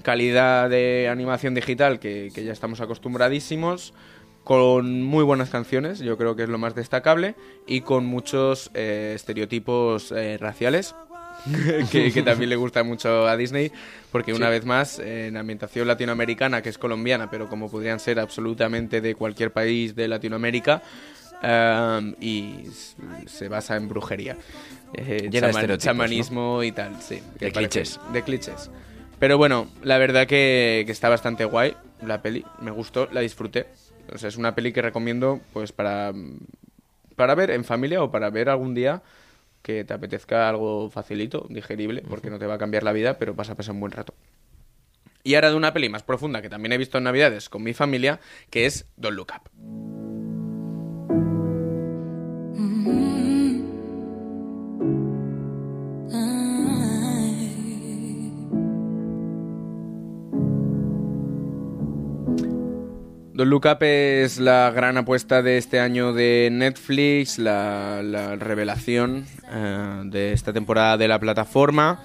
calidad 0.03 0.71
de 0.71 1.09
animación 1.09 1.55
digital 1.55 1.99
que, 1.99 2.31
que 2.35 2.45
ya 2.45 2.53
estamos 2.53 2.81
acostumbradísimos, 2.81 3.93
con 4.49 5.03
muy 5.03 5.25
buenas 5.25 5.51
canciones, 5.51 5.99
yo 5.99 6.17
creo 6.17 6.35
que 6.35 6.45
es 6.45 6.49
lo 6.49 6.57
más 6.57 6.75
destacable, 6.75 7.35
y 7.67 7.83
con 7.83 8.07
muchos 8.07 8.71
eh, 8.73 9.13
estereotipos 9.15 10.11
eh, 10.11 10.39
raciales, 10.39 10.95
que, 11.93 12.11
que 12.11 12.23
también 12.23 12.49
le 12.49 12.57
gusta 12.57 12.83
mucho 12.83 13.29
a 13.29 13.37
Disney, 13.37 13.71
porque 14.11 14.33
una 14.33 14.49
vez 14.49 14.65
más, 14.65 15.01
en 15.01 15.37
ambientación 15.37 15.87
latinoamericana, 15.87 16.63
que 16.63 16.71
es 16.71 16.79
colombiana, 16.79 17.29
pero 17.31 17.51
como 17.51 17.71
podrían 17.71 18.01
ser 18.01 18.19
absolutamente 18.19 19.03
de 19.03 19.15
cualquier 19.15 19.53
país 19.53 19.95
de 19.95 20.09
Latinoamérica, 20.09 20.83
um, 21.43 22.15
y 22.19 22.71
se 23.27 23.49
basa 23.49 23.77
en 23.77 23.87
brujería. 23.87 24.39
Eh, 24.95 25.29
Llena 25.31 25.49
de 25.49 25.53
chaman- 25.53 25.79
chamanismo 25.79 26.63
y 26.63 26.73
tal, 26.73 27.01
sí. 27.03 27.21
De 27.39 27.53
clichés. 27.53 28.01
De 28.13 28.23
clichés. 28.23 28.71
Pero 29.19 29.37
bueno, 29.37 29.69
la 29.83 29.99
verdad 29.99 30.27
que, 30.27 30.85
que 30.87 30.93
está 30.93 31.09
bastante 31.09 31.45
guay 31.45 31.77
la 32.03 32.23
peli, 32.23 32.45
me 32.61 32.71
gustó, 32.71 33.09
la 33.11 33.21
disfruté. 33.21 33.67
O 34.13 34.19
sea, 34.19 34.29
es 34.29 34.37
una 34.37 34.55
peli 34.55 34.73
que 34.73 34.81
recomiendo 34.81 35.41
pues 35.53 35.73
para, 35.73 36.13
para 37.17 37.35
ver 37.35 37.51
en 37.51 37.65
familia 37.65 38.03
o 38.03 38.11
para 38.11 38.31
ver 38.31 38.49
algún 38.49 38.75
día 38.75 39.03
que 39.63 39.85
te 39.85 39.93
apetezca 39.93 40.49
algo 40.49 40.89
facilito, 40.89 41.47
digerible, 41.51 42.03
porque 42.09 42.31
no 42.31 42.39
te 42.39 42.47
va 42.47 42.55
a 42.55 42.59
cambiar 42.59 42.85
la 42.85 42.93
vida, 42.93 43.19
pero 43.19 43.35
vas 43.35 43.51
a 43.51 43.57
pasar 43.57 43.75
un 43.75 43.81
buen 43.81 43.93
rato. 43.93 44.15
Y 45.25 45.35
ahora 45.35 45.51
de 45.51 45.57
una 45.57 45.75
peli 45.75 45.89
más 45.91 46.05
profunda 46.05 46.41
que 46.41 46.49
también 46.49 46.73
he 46.73 46.79
visto 46.79 46.97
en 46.97 47.05
Navidades 47.05 47.49
con 47.51 47.63
mi 47.63 47.75
familia, 47.75 48.21
que 48.51 48.65
es 48.67 48.87
Don't 48.97 49.17
Look 49.17 49.33
Up. 49.35 49.98
Don't 63.39 63.53
Look 63.53 63.69
es 63.83 64.41
la 64.41 64.73
gran 64.73 64.97
apuesta 64.97 65.43
de 65.43 65.59
este 65.59 65.79
año 65.79 66.13
de 66.13 66.49
Netflix, 66.51 67.39
la, 67.39 68.03
la 68.03 68.35
revelación 68.35 69.27
eh, 69.49 70.01
de 70.07 70.33
esta 70.33 70.53
temporada 70.53 70.97
de 70.97 71.07
la 71.07 71.21
plataforma. 71.21 72.03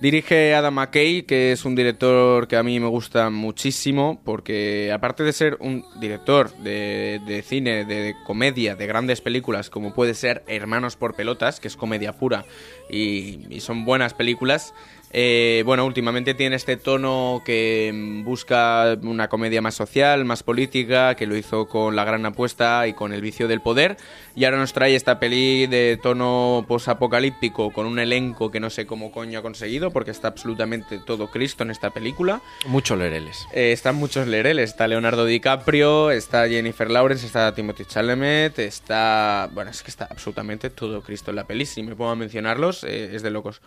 Dirige 0.00 0.52
Adam 0.52 0.74
McKay, 0.74 1.22
que 1.22 1.52
es 1.52 1.64
un 1.64 1.76
director 1.76 2.48
que 2.48 2.56
a 2.56 2.64
mí 2.64 2.80
me 2.80 2.88
gusta 2.88 3.30
muchísimo, 3.30 4.20
porque 4.24 4.90
aparte 4.92 5.22
de 5.22 5.32
ser 5.32 5.58
un 5.60 5.84
director 6.00 6.52
de, 6.56 7.44
cine, 7.46 7.84
de, 7.84 8.16
comedia, 8.26 8.74
de 8.74 8.88
grandes 8.88 9.20
películas, 9.20 9.70
como 9.70 9.94
puede 9.94 10.14
ser 10.14 10.42
Hermanos 10.48 10.96
por 10.96 11.14
Pelotas, 11.14 11.60
que 11.60 11.68
es 11.68 11.76
comedia 11.76 12.14
pura 12.14 12.46
y 12.90 13.60
son 13.60 13.84
buenas 13.84 14.12
películas, 14.12 14.74
eh, 15.16 15.62
bueno, 15.64 15.86
últimamente 15.86 16.34
tiene 16.34 16.56
este 16.56 16.76
tono 16.76 17.40
que 17.44 17.92
mm, 17.94 18.24
busca 18.24 18.98
una 19.00 19.28
comedia 19.28 19.62
más 19.62 19.76
social, 19.76 20.24
más 20.24 20.42
política, 20.42 21.14
que 21.14 21.28
lo 21.28 21.36
hizo 21.36 21.68
con 21.68 21.94
La 21.94 22.04
Gran 22.04 22.26
Apuesta 22.26 22.88
y 22.88 22.94
con 22.94 23.12
El 23.12 23.20
Vicio 23.20 23.46
del 23.46 23.60
Poder, 23.60 23.96
y 24.34 24.44
ahora 24.44 24.58
nos 24.58 24.72
trae 24.72 24.96
esta 24.96 25.20
peli 25.20 25.68
de 25.68 26.00
tono 26.02 26.64
posapocalíptico 26.66 27.72
con 27.72 27.86
un 27.86 28.00
elenco 28.00 28.50
que 28.50 28.58
no 28.58 28.70
sé 28.70 28.86
cómo 28.86 29.12
coño 29.12 29.38
ha 29.38 29.42
conseguido, 29.42 29.92
porque 29.92 30.10
está 30.10 30.26
absolutamente 30.26 30.98
todo 30.98 31.30
Cristo 31.30 31.62
en 31.62 31.70
esta 31.70 31.90
película. 31.90 32.42
Muchos 32.66 32.98
lereles. 32.98 33.46
Eh, 33.52 33.70
están 33.70 33.94
muchos 33.94 34.26
lereles, 34.26 34.70
está 34.70 34.88
Leonardo 34.88 35.26
DiCaprio, 35.26 36.10
está 36.10 36.48
Jennifer 36.48 36.90
Lawrence, 36.90 37.24
está 37.24 37.54
Timothy 37.54 37.84
Chalamet, 37.84 38.58
está... 38.58 39.48
Bueno, 39.52 39.70
es 39.70 39.80
que 39.84 39.92
está 39.92 40.06
absolutamente 40.06 40.70
todo 40.70 41.02
Cristo 41.02 41.30
en 41.30 41.36
la 41.36 41.44
peli, 41.44 41.66
si 41.66 41.84
me 41.84 41.94
pongo 41.94 42.10
a 42.10 42.16
mencionarlos, 42.16 42.82
eh, 42.82 43.14
es 43.14 43.22
de 43.22 43.30
locos. 43.30 43.60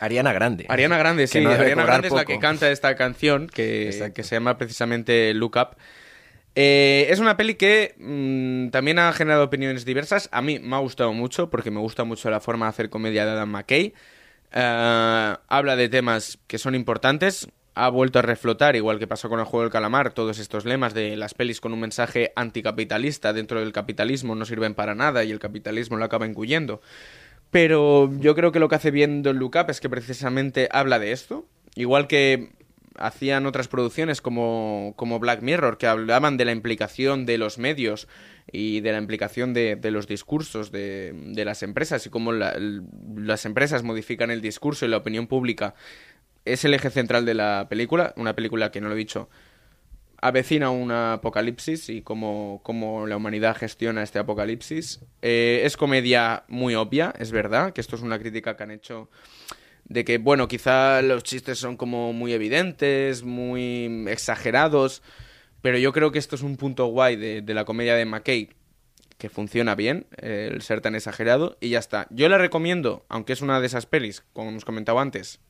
Ariana 0.00 0.32
Grande. 0.32 0.64
Ariana 0.68 0.96
Grande, 0.96 1.26
sí. 1.26 1.40
no 1.40 1.50
Ariana 1.50 1.84
Grande 1.84 2.08
es 2.08 2.14
la 2.14 2.24
que 2.24 2.38
canta 2.38 2.70
esta 2.70 2.96
canción 2.96 3.46
que, 3.46 3.92
se 3.92 4.34
llama 4.34 4.56
precisamente 4.56 5.34
Look 5.34 5.56
Up. 5.56 5.76
Eh, 6.56 7.06
es 7.10 7.20
una 7.20 7.36
peli 7.36 7.54
que 7.54 7.94
mm, 7.98 8.70
también 8.70 8.98
ha 8.98 9.12
generado 9.12 9.44
opiniones 9.44 9.84
diversas. 9.84 10.28
A 10.32 10.40
mí 10.40 10.58
me 10.58 10.74
ha 10.74 10.78
gustado 10.78 11.12
mucho 11.12 11.50
porque 11.50 11.70
me 11.70 11.80
gusta 11.80 12.04
mucho 12.04 12.30
la 12.30 12.40
forma 12.40 12.66
de 12.66 12.70
hacer 12.70 12.90
comedia 12.90 13.26
de 13.26 13.32
Adam 13.32 13.50
McKay. 13.50 13.92
Eh, 14.52 15.34
habla 15.48 15.76
de 15.76 15.88
temas 15.90 16.38
que 16.46 16.58
son 16.58 16.74
importantes. 16.74 17.48
Ha 17.74 17.88
vuelto 17.90 18.18
a 18.18 18.22
reflotar, 18.22 18.76
igual 18.76 18.98
que 18.98 19.06
pasó 19.06 19.28
con 19.28 19.38
el 19.38 19.44
juego 19.44 19.62
del 19.62 19.70
calamar, 19.70 20.12
todos 20.12 20.38
estos 20.38 20.64
lemas 20.64 20.92
de 20.92 21.16
las 21.16 21.34
pelis 21.34 21.60
con 21.60 21.72
un 21.72 21.80
mensaje 21.80 22.32
anticapitalista 22.34 23.32
dentro 23.32 23.60
del 23.60 23.72
capitalismo 23.72 24.34
no 24.34 24.44
sirven 24.44 24.74
para 24.74 24.94
nada 24.94 25.24
y 25.24 25.30
el 25.30 25.38
capitalismo 25.38 25.96
lo 25.96 26.04
acaba 26.04 26.26
incluyendo. 26.26 26.80
Pero 27.50 28.10
yo 28.18 28.34
creo 28.34 28.52
que 28.52 28.60
lo 28.60 28.68
que 28.68 28.76
hace 28.76 28.90
bien 28.90 29.22
Don 29.22 29.38
Look 29.38 29.56
Up 29.56 29.70
es 29.70 29.80
que 29.80 29.88
precisamente 29.90 30.68
habla 30.70 30.98
de 30.98 31.12
esto. 31.12 31.46
Igual 31.74 32.06
que 32.06 32.52
hacían 32.96 33.46
otras 33.46 33.66
producciones 33.68 34.20
como, 34.20 34.92
como 34.96 35.18
Black 35.18 35.42
Mirror, 35.42 35.78
que 35.78 35.86
hablaban 35.86 36.36
de 36.36 36.44
la 36.44 36.52
implicación 36.52 37.24
de 37.26 37.38
los 37.38 37.58
medios 37.58 38.08
y 38.52 38.80
de 38.80 38.92
la 38.92 38.98
implicación 38.98 39.54
de, 39.54 39.76
de 39.76 39.90
los 39.90 40.06
discursos 40.06 40.70
de, 40.70 41.12
de 41.14 41.44
las 41.44 41.62
empresas 41.62 42.04
y 42.06 42.10
cómo 42.10 42.32
la- 42.32 42.56
las 43.16 43.46
empresas 43.46 43.82
modifican 43.82 44.30
el 44.30 44.40
discurso 44.42 44.84
y 44.84 44.88
la 44.88 44.98
opinión 44.98 45.26
pública. 45.28 45.74
Es 46.44 46.64
el 46.64 46.74
eje 46.74 46.90
central 46.90 47.24
de 47.24 47.34
la 47.34 47.66
película, 47.70 48.12
una 48.16 48.34
película 48.34 48.70
que 48.70 48.80
no 48.80 48.88
lo 48.88 48.94
he 48.94 48.98
dicho, 48.98 49.28
avecina 50.20 50.70
un 50.70 50.90
apocalipsis 50.90 51.88
y 51.88 52.02
cómo, 52.02 52.60
cómo 52.62 53.06
la 53.06 53.16
humanidad 53.16 53.56
gestiona 53.56 54.02
este 54.02 54.18
apocalipsis. 54.18 55.00
Eh, 55.22 55.62
es 55.64 55.76
comedia 55.76 56.44
muy 56.48 56.74
obvia, 56.74 57.14
es 57.18 57.32
verdad, 57.32 57.72
que 57.72 57.80
esto 57.80 57.96
es 57.96 58.02
una 58.02 58.18
crítica 58.18 58.56
que 58.56 58.62
han 58.62 58.70
hecho 58.70 59.08
de 59.84 60.04
que, 60.04 60.18
bueno, 60.18 60.46
quizá 60.46 61.02
los 61.02 61.24
chistes 61.24 61.58
son 61.58 61.76
como 61.76 62.12
muy 62.12 62.32
evidentes, 62.32 63.24
muy 63.24 64.06
exagerados, 64.08 65.02
pero 65.62 65.78
yo 65.78 65.92
creo 65.92 66.12
que 66.12 66.18
esto 66.18 66.36
es 66.36 66.42
un 66.42 66.56
punto 66.56 66.86
guay 66.86 67.16
de, 67.16 67.54
la 67.54 67.64
comedia 67.64 67.96
de 67.96 68.04
McKay, 68.04 68.50
que 69.18 69.28
funciona 69.28 69.74
bien 69.74 70.06
el 70.16 70.62
ser 70.62 70.80
tan 70.80 70.94
exagerado 70.94 71.58
y 71.60 71.70
ya 71.70 71.80
está. 71.80 72.06
Yo 72.10 72.28
la 72.28 72.38
recomiendo, 72.38 73.04
aunque 73.08 73.32
es 73.32 73.42
una 73.42 73.60
de 73.60 73.66
esas 73.66 73.86
pelis, 73.86 74.22
como 74.32 74.50
hemos 74.50 74.64
comentado 74.64 75.00
antes, 75.00 75.40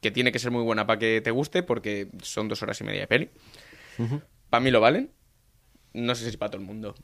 que 0.00 0.10
tiene 0.10 0.32
que 0.32 0.38
ser 0.38 0.50
muy 0.50 0.62
buena 0.62 0.86
para 0.86 0.98
que 0.98 1.20
te 1.20 1.30
guste 1.30 1.62
porque 1.62 2.08
son 2.22 2.48
dos 2.48 2.62
horas 2.62 2.80
y 2.80 2.84
media 2.84 3.02
de 3.02 3.06
peli. 3.06 3.30
Para 4.50 4.60
mí 4.60 4.70
lo 4.70 4.80
valen. 4.80 5.10
No 5.92 6.14
sé 6.14 6.30
si 6.30 6.36
para 6.36 6.50
todo 6.50 6.60
el 6.60 6.66
mundo. 6.66 6.94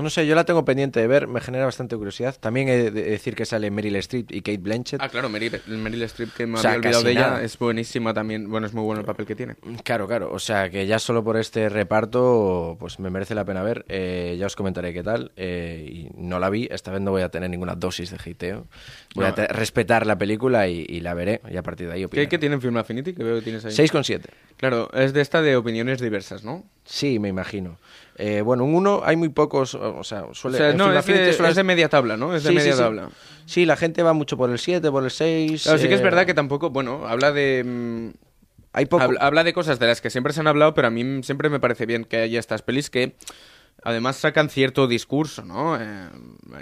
No 0.00 0.10
sé, 0.10 0.26
yo 0.26 0.34
la 0.34 0.44
tengo 0.44 0.64
pendiente 0.64 0.98
de 0.98 1.06
ver, 1.06 1.28
me 1.28 1.40
genera 1.40 1.66
bastante 1.66 1.96
curiosidad. 1.96 2.34
También 2.40 2.68
he 2.68 2.90
de 2.90 2.90
decir 2.90 3.36
que 3.36 3.44
sale 3.46 3.70
Meryl 3.70 3.94
Streep 3.96 4.32
y 4.32 4.40
Kate 4.42 4.58
Blanchett. 4.58 5.00
Ah, 5.00 5.08
claro, 5.08 5.28
Meryl, 5.28 5.60
Meryl 5.68 6.02
Streep, 6.02 6.32
que 6.34 6.46
me 6.46 6.58
O 6.58 6.60
sea, 6.60 6.72
había 6.72 6.80
olvidado 6.88 7.02
de 7.04 7.10
ella, 7.12 7.20
nada. 7.20 7.42
es 7.44 7.56
buenísima 7.58 8.12
también. 8.12 8.50
Bueno, 8.50 8.66
es 8.66 8.74
muy 8.74 8.82
bueno 8.82 9.00
el 9.00 9.06
papel 9.06 9.24
que 9.24 9.36
tiene. 9.36 9.54
Claro, 9.84 10.08
claro. 10.08 10.32
O 10.32 10.40
sea, 10.40 10.68
que 10.68 10.86
ya 10.88 10.98
solo 10.98 11.22
por 11.22 11.36
este 11.36 11.68
reparto, 11.68 12.76
pues 12.80 12.98
me 12.98 13.08
merece 13.10 13.34
la 13.36 13.44
pena 13.44 13.62
ver. 13.62 13.84
Eh, 13.88 14.36
ya 14.38 14.46
os 14.46 14.56
comentaré 14.56 14.92
qué 14.92 15.02
tal. 15.04 15.30
eh, 15.36 15.88
y 15.88 16.08
no 16.16 16.38
la 16.40 16.50
vi. 16.50 16.66
Esta 16.70 16.90
vez 16.90 17.00
no 17.00 17.12
voy 17.12 17.22
a 17.22 17.28
tener 17.28 17.48
ninguna 17.48 17.74
dosis 17.76 18.10
de 18.10 18.16
hateo. 18.16 18.66
Voy 19.14 19.24
No. 19.26 19.28
a 19.32 19.46
respetar 19.46 20.06
la 20.06 20.18
película 20.18 20.66
y, 20.66 20.84
y 20.88 21.00
la 21.00 21.14
veré. 21.14 21.40
Y 21.50 21.56
a 21.56 21.62
partir 21.62 21.86
de 21.86 21.92
ahí 21.94 22.00
¿Qué, 22.00 22.06
opinaré. 22.06 22.28
qué 22.28 22.38
tiene 22.38 22.56
en 22.56 22.60
Film 22.60 22.76
Affinity? 22.78 23.14
Que 23.14 23.22
veo 23.22 23.36
que 23.36 23.42
tienes 23.42 23.64
ahí. 23.64 23.72
6,7. 23.72 24.22
Claro, 24.56 24.90
es 24.92 25.12
de 25.12 25.20
esta 25.20 25.40
de 25.40 25.56
opiniones 25.56 26.00
diversas, 26.00 26.42
¿no? 26.42 26.64
Sí, 26.84 27.18
me 27.18 27.28
imagino. 27.28 27.78
Eh, 28.16 28.42
bueno, 28.42 28.64
un 28.64 28.74
1 28.74 29.02
hay 29.04 29.16
muy 29.16 29.28
pocos. 29.28 29.74
O 29.74 30.04
sea, 30.04 30.26
suele, 30.32 30.56
o 30.58 30.60
sea, 30.60 30.72
no, 30.72 30.86
es 30.86 30.92
de, 30.92 30.98
Affinity 30.98 31.32
suele- 31.32 31.50
es 31.50 31.56
de 31.56 31.64
media 31.64 31.88
tabla, 31.88 32.16
¿no? 32.16 32.34
Es 32.34 32.44
de 32.44 32.50
Sí, 32.50 32.54
media 32.54 32.72
sí, 32.72 32.78
tabla. 32.78 33.08
Sí, 33.44 33.66
la 33.66 33.76
gente 33.76 34.02
va 34.02 34.12
mucho 34.12 34.36
por 34.36 34.50
el 34.50 34.58
7, 34.58 34.90
por 34.90 35.04
el 35.04 35.10
6. 35.10 35.64
Claro, 35.64 35.78
sí 35.78 35.88
que 35.88 35.94
es 35.94 36.00
eh, 36.00 36.04
verdad 36.04 36.24
que 36.26 36.34
tampoco, 36.34 36.70
bueno, 36.70 37.06
habla 37.06 37.32
de... 37.32 37.62
mm, 37.64 38.08
Hay 38.72 38.86
poco. 38.86 39.02
Habla, 39.02 39.20
habla 39.20 39.44
de 39.44 39.52
cosas 39.52 39.78
de 39.78 39.86
las 39.88 40.00
que 40.00 40.10
siempre 40.10 40.32
se 40.32 40.40
han 40.40 40.46
hablado, 40.46 40.74
pero 40.74 40.88
a 40.88 40.90
mí 40.90 41.22
siempre 41.22 41.48
me 41.48 41.58
parece 41.60 41.86
bien 41.86 42.04
que 42.04 42.18
haya 42.18 42.38
estas 42.38 42.62
pelis 42.62 42.88
que 42.90 43.16
además 43.82 44.16
sacan 44.16 44.48
cierto 44.48 44.86
discurso, 44.86 45.44
¿no? 45.44 45.76
Eh, 45.80 46.08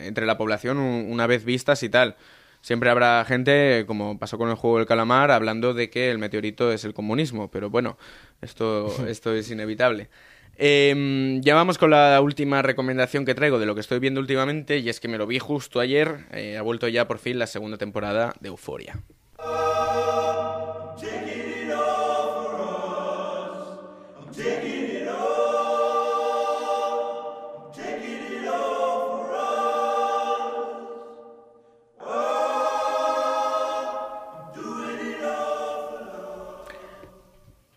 entre 0.00 0.26
la 0.26 0.36
población 0.38 0.78
un- 0.78 1.06
una 1.10 1.26
vez 1.26 1.44
vistas 1.44 1.82
y 1.82 1.88
tal. 1.88 2.16
Siempre 2.62 2.90
habrá 2.90 3.24
gente, 3.26 3.84
como 3.86 4.18
pasó 4.18 4.38
con 4.38 4.48
el 4.48 4.54
juego 4.54 4.78
del 4.78 4.86
calamar, 4.86 5.30
hablando 5.32 5.74
de 5.74 5.90
que 5.90 6.10
el 6.10 6.18
meteorito 6.18 6.70
es 6.72 6.84
el 6.84 6.94
comunismo, 6.94 7.50
pero 7.50 7.70
bueno, 7.70 7.98
esto, 8.40 8.86
esto 9.08 9.34
es 9.34 9.50
inevitable. 9.50 10.08
Eh, 10.56 11.38
ya 11.40 11.54
vamos 11.54 11.78
con 11.78 11.90
la 11.90 12.20
última 12.20 12.62
recomendación 12.62 13.24
que 13.24 13.34
traigo 13.34 13.58
de 13.58 13.66
lo 13.66 13.74
que 13.74 13.80
estoy 13.80 13.98
viendo 13.98 14.20
últimamente, 14.20 14.78
y 14.78 14.88
es 14.88 15.00
que 15.00 15.08
me 15.08 15.18
lo 15.18 15.26
vi 15.26 15.38
justo 15.38 15.80
ayer, 15.80 16.26
eh, 16.32 16.56
ha 16.56 16.62
vuelto 16.62 16.88
ya 16.88 17.08
por 17.08 17.18
fin 17.18 17.38
la 17.38 17.46
segunda 17.46 17.78
temporada 17.78 18.34
de 18.40 18.48
Euforia. 18.48 19.00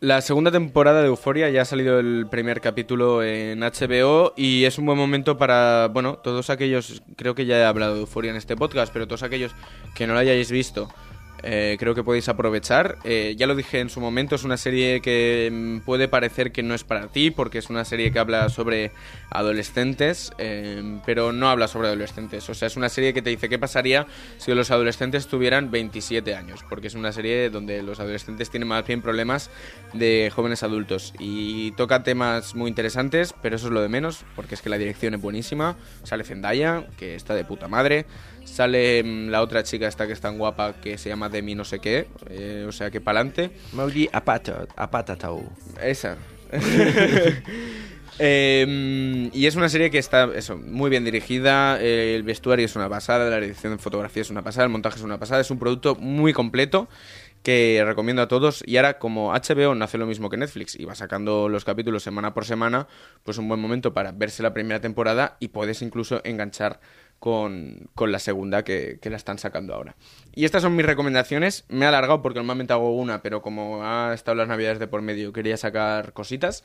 La 0.06 0.22
segunda 0.22 0.52
temporada 0.52 1.02
de 1.02 1.08
Euforia 1.08 1.50
ya 1.50 1.64
ha 1.64 1.66
salido 1.66 1.98
el 1.98 2.28
primer 2.30 2.62
capítulo 2.62 3.24
en 3.24 3.62
HBO 3.62 4.36
y 4.38 4.66
es 4.66 4.78
un 4.78 4.86
buen 4.86 5.00
momento 5.00 5.40
para, 5.40 5.88
bueno, 5.88 6.20
todos 6.20 6.52
aquellos, 6.52 7.02
creo 7.16 7.34
que 7.34 7.48
ya 7.48 7.58
he 7.58 7.64
hablado 7.64 7.96
de 7.96 8.02
Euforia 8.02 8.30
en 8.30 8.38
este 8.38 8.56
podcast, 8.56 8.94
pero 8.94 9.08
todos 9.08 9.24
aquellos 9.24 9.56
que 9.96 10.06
no 10.06 10.14
lo 10.14 10.20
hayáis 10.20 10.52
visto, 10.52 10.90
eh, 11.44 11.76
creo 11.80 11.96
que 11.96 12.04
podéis 12.04 12.30
aprovechar. 12.30 12.98
Eh, 13.04 13.36
ya 13.38 13.48
lo 13.48 13.56
dije 13.56 13.80
en 13.80 13.90
su 13.90 14.00
momento, 14.00 14.36
es 14.36 14.44
una 14.44 14.58
serie 14.58 15.02
que 15.02 15.50
mm, 15.52 15.80
puede 15.80 16.08
parecer 16.08 16.52
que 16.52 16.64
no 16.64 16.74
es 16.74 16.84
para 16.84 17.08
ti, 17.08 17.32
porque 17.32 17.58
es 17.58 17.70
una 17.70 17.86
serie 17.86 18.12
que 18.12 18.20
habla 18.20 18.50
sobre 18.50 18.92
adolescentes, 19.30 20.32
eh, 20.38 21.00
pero 21.06 21.32
no 21.32 21.50
habla 21.50 21.68
sobre 21.68 21.88
adolescentes. 21.88 22.50
O 22.50 22.54
sea, 22.54 22.68
es 22.68 22.78
una 22.78 22.90
serie 22.90 23.14
que 23.14 23.22
te 23.22 23.30
dice 23.30 23.50
qué 23.50 23.60
pasaría 23.60 24.08
si 24.38 24.54
los 24.54 24.72
adolescentes 24.72 25.28
tuvieran 25.28 25.72
27 25.72 26.36
años, 26.36 26.64
porque 26.70 26.88
es 26.88 26.96
una 26.96 27.12
serie 27.12 27.50
donde 27.50 27.84
los 27.84 28.00
adolescentes 28.00 28.50
tienen 28.50 28.68
más 28.68 28.86
bien 28.86 29.02
problemas 29.02 29.50
de 29.94 30.32
jóvenes 30.34 30.64
adultos. 30.64 31.14
Y 31.20 31.72
toca 31.72 32.04
temas 32.04 32.56
muy 32.56 32.70
interesantes, 32.70 33.34
pero 33.42 33.56
eso 33.56 33.68
es 33.68 33.74
lo 33.74 33.82
de 33.82 33.90
menos, 33.90 34.26
porque 34.36 34.56
es 34.56 34.62
que 34.62 34.70
la 34.70 34.78
dirección 34.78 35.14
es 35.14 35.22
buenísima. 35.22 35.76
Sale 36.04 36.24
Zendaya, 36.24 36.88
que 36.98 37.16
está 37.16 37.36
de 37.36 37.46
puta 37.46 37.68
madre. 37.68 38.06
Sale 38.46 39.04
mm, 39.04 39.30
la 39.30 39.42
otra 39.42 39.64
chica 39.64 39.88
esta 39.88 40.08
que 40.08 40.14
es 40.14 40.22
tan 40.22 40.38
guapa 40.38 40.74
que 40.82 40.98
se 40.98 41.10
llama 41.10 41.28
Demi 41.28 41.56
no 41.56 41.66
sé 41.66 41.80
qué, 41.80 42.08
eh, 42.30 42.66
o 42.68 42.72
sea 42.72 42.90
que 42.90 43.02
pa'lante. 43.02 43.52
Mauli 43.74 44.10
Apata, 44.14 44.68
Apatatau. 44.76 45.44
Esa. 45.82 46.18
Eh, 48.18 49.30
y 49.34 49.46
es 49.46 49.58
una 49.58 49.68
serie 49.68 49.92
que 49.92 49.98
está 49.98 50.30
eso, 50.36 50.56
muy 50.56 50.90
bien 50.90 51.04
dirigida, 51.04 51.82
eh, 51.82 52.16
el 52.16 52.24
vestuario 52.24 52.66
es 52.66 52.74
una 52.78 52.88
pasada, 52.88 53.30
la 53.30 53.46
edición 53.46 53.74
de 53.74 53.78
fotografía 53.78 54.22
es 54.22 54.30
una 54.30 54.42
pasada, 54.42 54.64
el 54.64 54.72
montaje 54.72 54.96
es 54.96 55.04
una 55.04 55.20
pasada, 55.20 55.42
es 55.42 55.52
un 55.52 55.60
producto 55.60 55.96
muy 55.96 56.32
completo 56.32 56.88
que 57.46 57.84
recomiendo 57.86 58.24
a 58.24 58.28
todos. 58.28 58.64
Y 58.66 58.78
ahora, 58.78 58.98
como 58.98 59.32
HBO 59.32 59.76
no 59.76 59.86
hace 59.86 60.00
lo 60.00 60.08
mismo 60.08 60.30
que 60.30 60.38
Netflix 60.38 60.78
y 60.80 60.84
va 60.84 60.96
sacando 60.96 61.48
los 61.48 61.64
capítulos 61.64 62.02
semana 62.02 62.34
por 62.34 62.44
semana, 62.44 62.88
pues 63.24 63.38
un 63.38 63.48
buen 63.48 63.60
momento 63.60 63.94
para 63.94 64.12
verse 64.12 64.42
la 64.42 64.52
primera 64.52 64.82
temporada 64.82 65.38
y 65.40 65.50
puedes 65.50 65.82
incluso 65.84 66.22
enganchar 66.24 66.80
con, 67.20 67.90
con 67.96 68.12
la 68.12 68.20
segunda 68.20 68.64
que, 68.64 69.00
que 69.02 69.10
la 69.10 69.18
están 69.18 69.38
sacando 69.38 69.74
ahora. 69.74 69.96
Y 70.34 70.46
estas 70.46 70.62
son 70.62 70.76
mis 70.76 70.86
recomendaciones. 70.86 71.66
Me 71.70 71.86
he 71.86 71.88
alargado 71.88 72.22
porque 72.22 72.40
normalmente 72.40 72.74
hago 72.74 72.96
una, 72.96 73.22
pero 73.22 73.42
como 73.42 73.84
ha 73.84 74.14
estado 74.14 74.36
las 74.36 74.48
navidades 74.48 74.80
de 74.80 74.88
por 74.88 75.02
medio, 75.02 75.34
quería 75.34 75.58
sacar 75.58 76.14
cositas. 76.14 76.64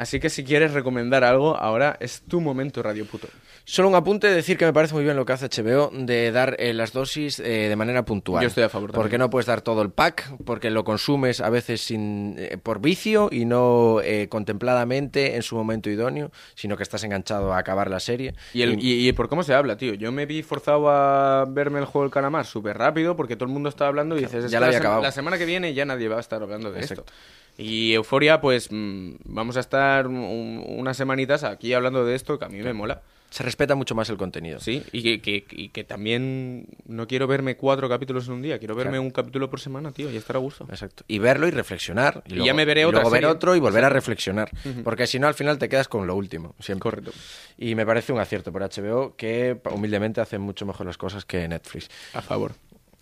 Así 0.00 0.18
que 0.18 0.30
si 0.30 0.44
quieres 0.44 0.72
recomendar 0.72 1.24
algo, 1.24 1.58
ahora 1.58 1.98
es 2.00 2.22
tu 2.22 2.40
momento, 2.40 2.82
Radio 2.82 3.04
Puto. 3.04 3.28
Solo 3.66 3.90
un 3.90 3.94
apunte, 3.94 4.28
decir 4.28 4.56
que 4.56 4.64
me 4.64 4.72
parece 4.72 4.94
muy 4.94 5.04
bien 5.04 5.14
lo 5.14 5.26
que 5.26 5.34
hace 5.34 5.50
HBO 5.50 5.90
de 5.92 6.32
dar 6.32 6.56
eh, 6.58 6.72
las 6.72 6.94
dosis 6.94 7.38
eh, 7.38 7.68
de 7.68 7.76
manera 7.76 8.02
puntual. 8.06 8.40
Yo 8.40 8.48
estoy 8.48 8.64
a 8.64 8.70
favor 8.70 8.92
también. 8.92 9.02
Porque 9.02 9.18
no 9.18 9.28
puedes 9.28 9.44
dar 9.44 9.60
todo 9.60 9.82
el 9.82 9.90
pack, 9.90 10.38
porque 10.46 10.70
lo 10.70 10.84
consumes 10.84 11.42
a 11.42 11.50
veces 11.50 11.82
sin, 11.82 12.34
eh, 12.38 12.56
por 12.56 12.80
vicio 12.80 13.28
y 13.30 13.44
no 13.44 14.00
eh, 14.02 14.28
contempladamente 14.30 15.36
en 15.36 15.42
su 15.42 15.54
momento 15.54 15.90
idóneo, 15.90 16.32
sino 16.54 16.78
que 16.78 16.82
estás 16.82 17.04
enganchado 17.04 17.52
a 17.52 17.58
acabar 17.58 17.90
la 17.90 18.00
serie. 18.00 18.34
Y, 18.54 18.62
el, 18.62 18.82
y, 18.82 19.06
y 19.06 19.12
por 19.12 19.28
cómo 19.28 19.42
se 19.42 19.52
habla, 19.52 19.76
tío. 19.76 19.92
Yo 19.92 20.12
me 20.12 20.24
vi 20.24 20.42
forzado 20.42 20.88
a 20.88 21.44
verme 21.46 21.78
el 21.78 21.84
juego 21.84 22.06
del 22.06 22.10
calamar 22.10 22.46
súper 22.46 22.78
rápido 22.78 23.16
porque 23.16 23.36
todo 23.36 23.44
el 23.44 23.52
mundo 23.52 23.68
estaba 23.68 23.88
hablando 23.88 24.16
y 24.16 24.20
dices, 24.20 24.46
es 24.46 24.50
ya 24.50 24.60
la, 24.60 24.68
había 24.68 24.78
acabado. 24.78 25.02
la 25.02 25.12
semana 25.12 25.36
que 25.36 25.44
viene 25.44 25.74
ya 25.74 25.84
nadie 25.84 26.08
va 26.08 26.16
a 26.16 26.20
estar 26.20 26.42
hablando 26.42 26.72
de 26.72 26.80
Exacto. 26.80 27.04
esto. 27.06 27.12
Y 27.58 27.92
Euforia, 27.94 28.40
pues 28.40 28.68
mm, 28.70 29.12
vamos 29.24 29.56
a 29.56 29.60
estar 29.60 30.06
un- 30.06 30.64
unas 30.66 30.96
semanitas 30.96 31.44
aquí 31.44 31.72
hablando 31.74 32.04
de 32.04 32.14
esto 32.14 32.38
que 32.38 32.44
a 32.44 32.48
mí 32.48 32.58
me 32.62 32.72
mola. 32.72 33.02
Se 33.30 33.44
respeta 33.44 33.76
mucho 33.76 33.94
más 33.94 34.10
el 34.10 34.16
contenido. 34.16 34.58
Sí, 34.58 34.82
y 34.90 35.02
que, 35.04 35.20
que- 35.22 35.44
y 35.56 35.68
que 35.68 35.84
también 35.84 36.66
no 36.86 37.06
quiero 37.06 37.28
verme 37.28 37.56
cuatro 37.56 37.88
capítulos 37.88 38.26
en 38.26 38.32
un 38.34 38.42
día, 38.42 38.58
quiero 38.58 38.74
verme 38.74 38.92
Claro. 38.94 39.02
un 39.02 39.10
capítulo 39.12 39.48
por 39.48 39.60
semana, 39.60 39.92
tío, 39.92 40.10
y 40.10 40.16
estar 40.16 40.34
a 40.34 40.40
gusto. 40.40 40.66
Exacto. 40.68 41.04
Y 41.06 41.20
verlo 41.20 41.46
y 41.46 41.52
reflexionar. 41.52 42.24
Y, 42.26 42.32
Y 42.32 42.34
luego, 42.36 42.46
ya 42.46 42.54
me 42.54 42.64
veré 42.64 42.80
y 42.80 42.84
otra 42.86 43.02
luego 43.02 43.10
ver 43.10 43.26
otro 43.26 43.54
y 43.54 43.60
volver 43.60 43.84
a 43.84 43.88
reflexionar. 43.88 44.50
Porque 44.82 45.06
si 45.06 45.20
no, 45.20 45.28
al 45.28 45.34
final 45.34 45.58
te 45.58 45.68
quedas 45.68 45.86
con 45.86 46.08
lo 46.08 46.16
último. 46.16 46.56
Siempre. 46.58 46.82
Correcto. 46.90 47.12
Y 47.56 47.76
me 47.76 47.86
parece 47.86 48.12
un 48.12 48.18
acierto 48.18 48.50
por 48.50 48.62
HBO 48.62 49.14
que 49.16 49.60
humildemente 49.70 50.20
hace 50.20 50.38
mucho 50.38 50.66
mejor 50.66 50.86
las 50.86 50.98
cosas 50.98 51.24
que 51.24 51.46
Netflix. 51.46 51.88
A 52.14 52.22
favor. 52.22 52.54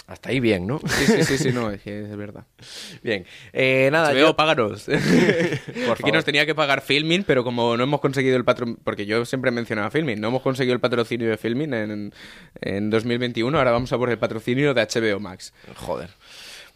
Hasta 0.09 0.31
ahí 0.31 0.41
bien, 0.41 0.67
¿no? 0.67 0.81
Sí, 0.87 1.07
sí, 1.07 1.23
sí, 1.25 1.39
sí, 1.39 1.53
no, 1.53 1.71
es 1.71 1.83
que 1.83 2.01
es 2.01 2.17
verdad. 2.17 2.45
Bien. 3.03 3.27
Eh, 3.53 3.91
nada, 3.93 4.11
HBO, 4.13 4.19
yo- 4.19 4.37
páganos. 4.37 4.85
Por 4.87 4.95
Aquí 4.97 5.05
favor. 6.03 6.15
nos 6.15 6.25
tenía 6.25 6.47
que 6.47 6.55
pagar 6.55 6.81
Filmin, 6.81 7.25
pero 7.25 7.45
como 7.45 7.77
no 7.77 7.83
hemos 7.85 8.01
conseguido 8.01 8.37
el 8.39 8.45
patrocinio, 8.45 8.81
porque 8.85 9.05
yo 9.05 9.25
siempre 9.27 9.51
mencionaba 9.51 9.91
Filmin, 9.91 10.19
no 10.19 10.29
hemos 10.29 10.41
conseguido 10.41 10.73
el 10.75 10.81
patrocinio 10.81 11.29
de 11.29 11.37
Filmin 11.37 11.75
en, 11.75 12.15
en 12.63 12.89
2021, 12.91 13.57
ahora 13.59 13.71
vamos 13.71 13.93
a 13.93 13.99
por 13.99 14.09
el 14.09 14.19
patrocinio 14.19 14.73
de 14.73 14.83
HBO 14.83 15.21
Max. 15.21 15.53
Joder. 15.77 16.09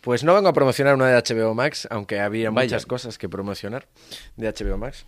Pues 0.02 0.24
no 0.24 0.34
vengo 0.34 0.48
a 0.48 0.52
promocionar 0.52 0.94
una 0.96 1.06
de 1.06 1.14
HBO 1.22 1.54
Max, 1.54 1.86
aunque 1.88 2.18
había 2.20 2.50
Vaya. 2.50 2.66
muchas 2.66 2.86
cosas 2.86 3.18
que 3.18 3.28
promocionar 3.28 3.86
de 4.36 4.48
HBO 4.52 4.76
Max. 4.76 5.06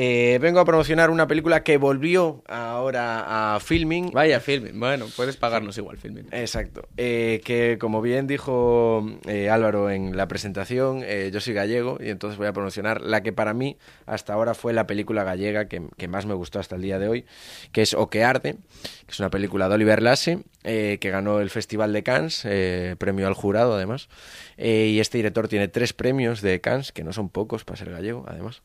Eh, 0.00 0.38
vengo 0.40 0.60
a 0.60 0.64
promocionar 0.64 1.10
una 1.10 1.26
película 1.26 1.64
que 1.64 1.76
volvió 1.76 2.44
ahora 2.46 3.56
a 3.56 3.58
filming. 3.58 4.12
Vaya, 4.12 4.38
Filmin. 4.38 4.78
Bueno, 4.78 5.06
puedes 5.16 5.36
pagarnos 5.36 5.76
igual, 5.76 5.96
Filmin. 5.96 6.28
Exacto. 6.30 6.86
Eh, 6.96 7.40
que 7.44 7.78
como 7.80 8.00
bien 8.00 8.28
dijo 8.28 9.04
eh, 9.26 9.50
Álvaro 9.50 9.90
en 9.90 10.16
la 10.16 10.28
presentación, 10.28 11.02
yo 11.32 11.40
soy 11.40 11.52
gallego 11.52 11.98
y 12.00 12.10
entonces 12.10 12.38
voy 12.38 12.46
a 12.46 12.52
promocionar 12.52 13.00
la 13.00 13.24
que 13.24 13.32
para 13.32 13.54
mí 13.54 13.76
hasta 14.06 14.34
ahora 14.34 14.54
fue 14.54 14.72
la 14.72 14.86
película 14.86 15.24
gallega 15.24 15.66
que, 15.66 15.82
que 15.96 16.06
más 16.06 16.26
me 16.26 16.34
gustó 16.34 16.60
hasta 16.60 16.76
el 16.76 16.82
día 16.82 17.00
de 17.00 17.08
hoy, 17.08 17.24
que 17.72 17.82
es 17.82 17.92
O 17.94 18.08
que 18.08 18.22
arde, 18.22 18.52
que 18.52 19.10
es 19.10 19.18
una 19.18 19.30
película 19.30 19.68
de 19.68 19.74
Oliver 19.74 20.00
Lasse, 20.00 20.38
eh, 20.70 20.98
que 21.00 21.08
ganó 21.08 21.40
el 21.40 21.48
Festival 21.48 21.94
de 21.94 22.02
Cannes, 22.02 22.42
eh, 22.44 22.94
premio 22.98 23.26
al 23.26 23.32
jurado 23.32 23.74
además. 23.74 24.10
Eh, 24.58 24.88
y 24.92 25.00
este 25.00 25.16
director 25.16 25.48
tiene 25.48 25.66
tres 25.68 25.94
premios 25.94 26.42
de 26.42 26.60
Cannes, 26.60 26.92
que 26.92 27.04
no 27.04 27.14
son 27.14 27.30
pocos 27.30 27.64
para 27.64 27.78
ser 27.78 27.90
gallego 27.90 28.26
además. 28.28 28.60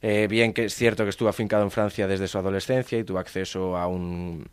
Bien 0.00 0.54
que 0.54 0.64
es 0.64 0.74
cierto 0.74 1.04
que 1.04 1.10
estuvo 1.10 1.28
afincado 1.28 1.62
en 1.62 1.70
Francia 1.70 2.08
desde 2.08 2.26
su 2.26 2.38
adolescencia 2.38 2.98
y 2.98 3.04
tuvo 3.04 3.18
acceso 3.18 3.76
a 3.76 3.86
un 3.86 4.48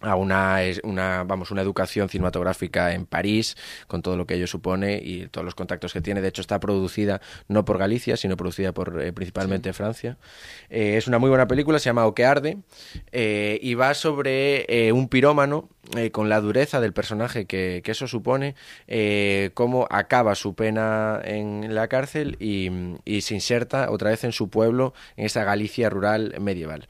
a 0.00 0.16
una, 0.16 0.58
una, 0.82 1.24
vamos, 1.24 1.50
una 1.50 1.62
educación 1.62 2.08
cinematográfica 2.08 2.92
en 2.94 3.06
París, 3.06 3.56
con 3.86 4.02
todo 4.02 4.16
lo 4.16 4.26
que 4.26 4.34
ello 4.34 4.46
supone 4.46 5.00
y 5.02 5.26
todos 5.28 5.44
los 5.44 5.54
contactos 5.54 5.92
que 5.92 6.00
tiene. 6.00 6.20
De 6.20 6.28
hecho, 6.28 6.40
está 6.40 6.60
producida 6.60 7.20
no 7.48 7.64
por 7.64 7.78
Galicia, 7.78 8.16
sino 8.16 8.36
producida 8.36 8.72
por 8.72 9.00
eh, 9.02 9.12
principalmente 9.12 9.72
Francia. 9.72 10.16
Eh, 10.70 10.96
es 10.96 11.06
una 11.06 11.18
muy 11.18 11.28
buena 11.28 11.46
película, 11.46 11.78
se 11.78 11.86
llama 11.86 12.06
O 12.06 12.14
que 12.14 12.24
arde, 12.24 12.58
eh, 13.12 13.58
y 13.62 13.74
va 13.74 13.94
sobre 13.94 14.90
un 14.92 15.08
pirómano 15.08 15.68
con 16.12 16.28
la 16.28 16.40
dureza 16.40 16.80
del 16.80 16.92
personaje 16.92 17.46
que, 17.46 17.80
que 17.84 17.90
eso 17.90 18.06
supone, 18.06 18.54
cómo 19.54 19.86
acaba 19.90 20.34
su 20.34 20.54
pena 20.54 21.20
en 21.24 21.74
la 21.74 21.88
cárcel 21.88 22.36
y, 22.38 22.70
y 23.04 23.22
se 23.22 23.34
inserta 23.34 23.90
otra 23.90 24.10
vez 24.10 24.24
en 24.24 24.32
su 24.32 24.50
pueblo, 24.50 24.94
en 25.16 25.26
esa 25.26 25.44
Galicia 25.44 25.90
rural 25.90 26.34
medieval. 26.40 26.86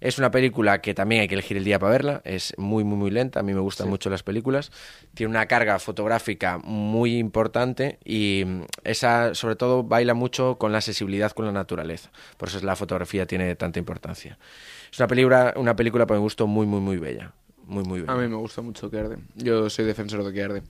Es 0.00 0.18
una 0.18 0.30
película 0.30 0.80
que 0.80 0.94
también 0.94 1.22
hay 1.22 1.28
que 1.28 1.34
elegir 1.34 1.56
el 1.56 1.64
día 1.64 1.78
para 1.78 1.90
verla. 1.92 2.22
Es 2.24 2.54
muy, 2.56 2.84
muy, 2.84 2.96
muy 2.96 3.10
lenta. 3.10 3.40
A 3.40 3.42
mí 3.42 3.52
me 3.52 3.60
gustan 3.60 3.88
mucho 3.88 4.10
las 4.10 4.22
películas. 4.22 4.70
Tiene 5.14 5.30
una 5.30 5.46
carga 5.46 5.78
fotográfica 5.80 6.58
muy 6.58 7.16
importante 7.18 7.98
y 8.04 8.44
mm, 8.46 8.62
esa, 8.84 9.34
sobre 9.34 9.56
todo, 9.56 9.82
baila 9.82 10.14
mucho 10.14 10.56
con 10.56 10.70
la 10.70 10.80
sensibilidad 10.80 11.32
con 11.32 11.46
la 11.46 11.52
naturaleza. 11.52 12.10
Por 12.36 12.48
eso 12.48 12.58
es 12.58 12.64
la 12.64 12.76
fotografía 12.76 13.26
tiene 13.26 13.56
tanta 13.56 13.80
importancia. 13.80 14.38
Es 14.92 14.98
una 15.00 15.08
película, 15.08 15.52
una 15.56 15.74
película 15.74 16.06
por 16.06 16.16
mi 16.16 16.22
gusto 16.22 16.46
muy, 16.46 16.66
muy, 16.66 16.80
muy 16.80 16.98
bella. 16.98 17.32
Muy, 17.66 17.84
muy 17.84 18.00
bella. 18.00 18.12
A 18.12 18.16
mí 18.16 18.28
me 18.28 18.36
gusta 18.36 18.62
mucho 18.62 18.90
que 18.90 18.98
arde. 18.98 19.18
Yo 19.34 19.68
soy 19.68 19.84
defensor 19.84 20.24
de 20.24 20.32
que 20.32 20.42
arde. 20.42 20.62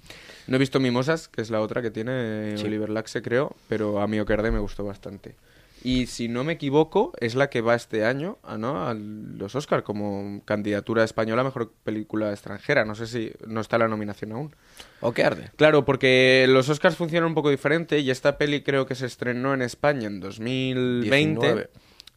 No 0.47 0.57
he 0.57 0.59
visto 0.59 0.81
Mimosas, 0.81 1.29
que 1.29 1.43
es 1.43 1.51
la 1.51 1.61
otra 1.61 1.83
que 1.83 1.91
tiene 1.91 2.57
Sí. 2.57 2.65
Oliver 2.65 2.89
Laxe, 2.89 3.23
creo, 3.23 3.55
pero 3.69 4.01
a 4.01 4.09
mí 4.09 4.19
que 4.25 4.33
arde 4.33 4.51
me 4.51 4.59
gustó 4.59 4.85
bastante. 4.85 5.37
Y 5.85 6.07
si 6.07 6.29
no 6.29 6.43
me 6.43 6.55
equivoco, 6.55 7.13
es 7.21 7.35
la 7.35 7.51
que 7.51 7.61
va 7.61 7.75
este 7.75 8.05
año 8.05 8.39
a, 8.43 8.59
¿no? 8.59 8.87
a 8.87 8.95
los 8.95 9.55
Oscar 9.55 9.85
como 9.85 10.43
candidatura 10.45 11.05
española 11.05 11.43
a 11.43 11.45
mejor 11.45 11.73
película 11.85 12.31
extranjera. 12.31 12.85
No 12.85 12.95
sé 12.95 13.07
si 13.07 13.33
no 13.47 13.61
está 13.61 13.79
la 13.79 13.87
nominación 13.87 14.33
aún. 14.33 14.57
¿O 15.01 15.13
qué 15.13 15.25
arde? 15.25 15.51
Claro, 15.57 15.85
porque 15.85 16.47
los 16.49 16.69
Oscars 16.69 16.97
funcionan 16.97 17.29
un 17.29 17.35
poco 17.35 17.51
diferente 17.51 18.01
y 18.01 18.11
esta 18.11 18.39
peli 18.39 18.63
creo 18.63 18.87
que 18.87 18.97
se 18.97 19.07
estrenó 19.07 19.55
en 19.55 19.63
España 19.63 20.09
en 20.09 20.21
2020. 20.21 21.41
19. 21.41 21.71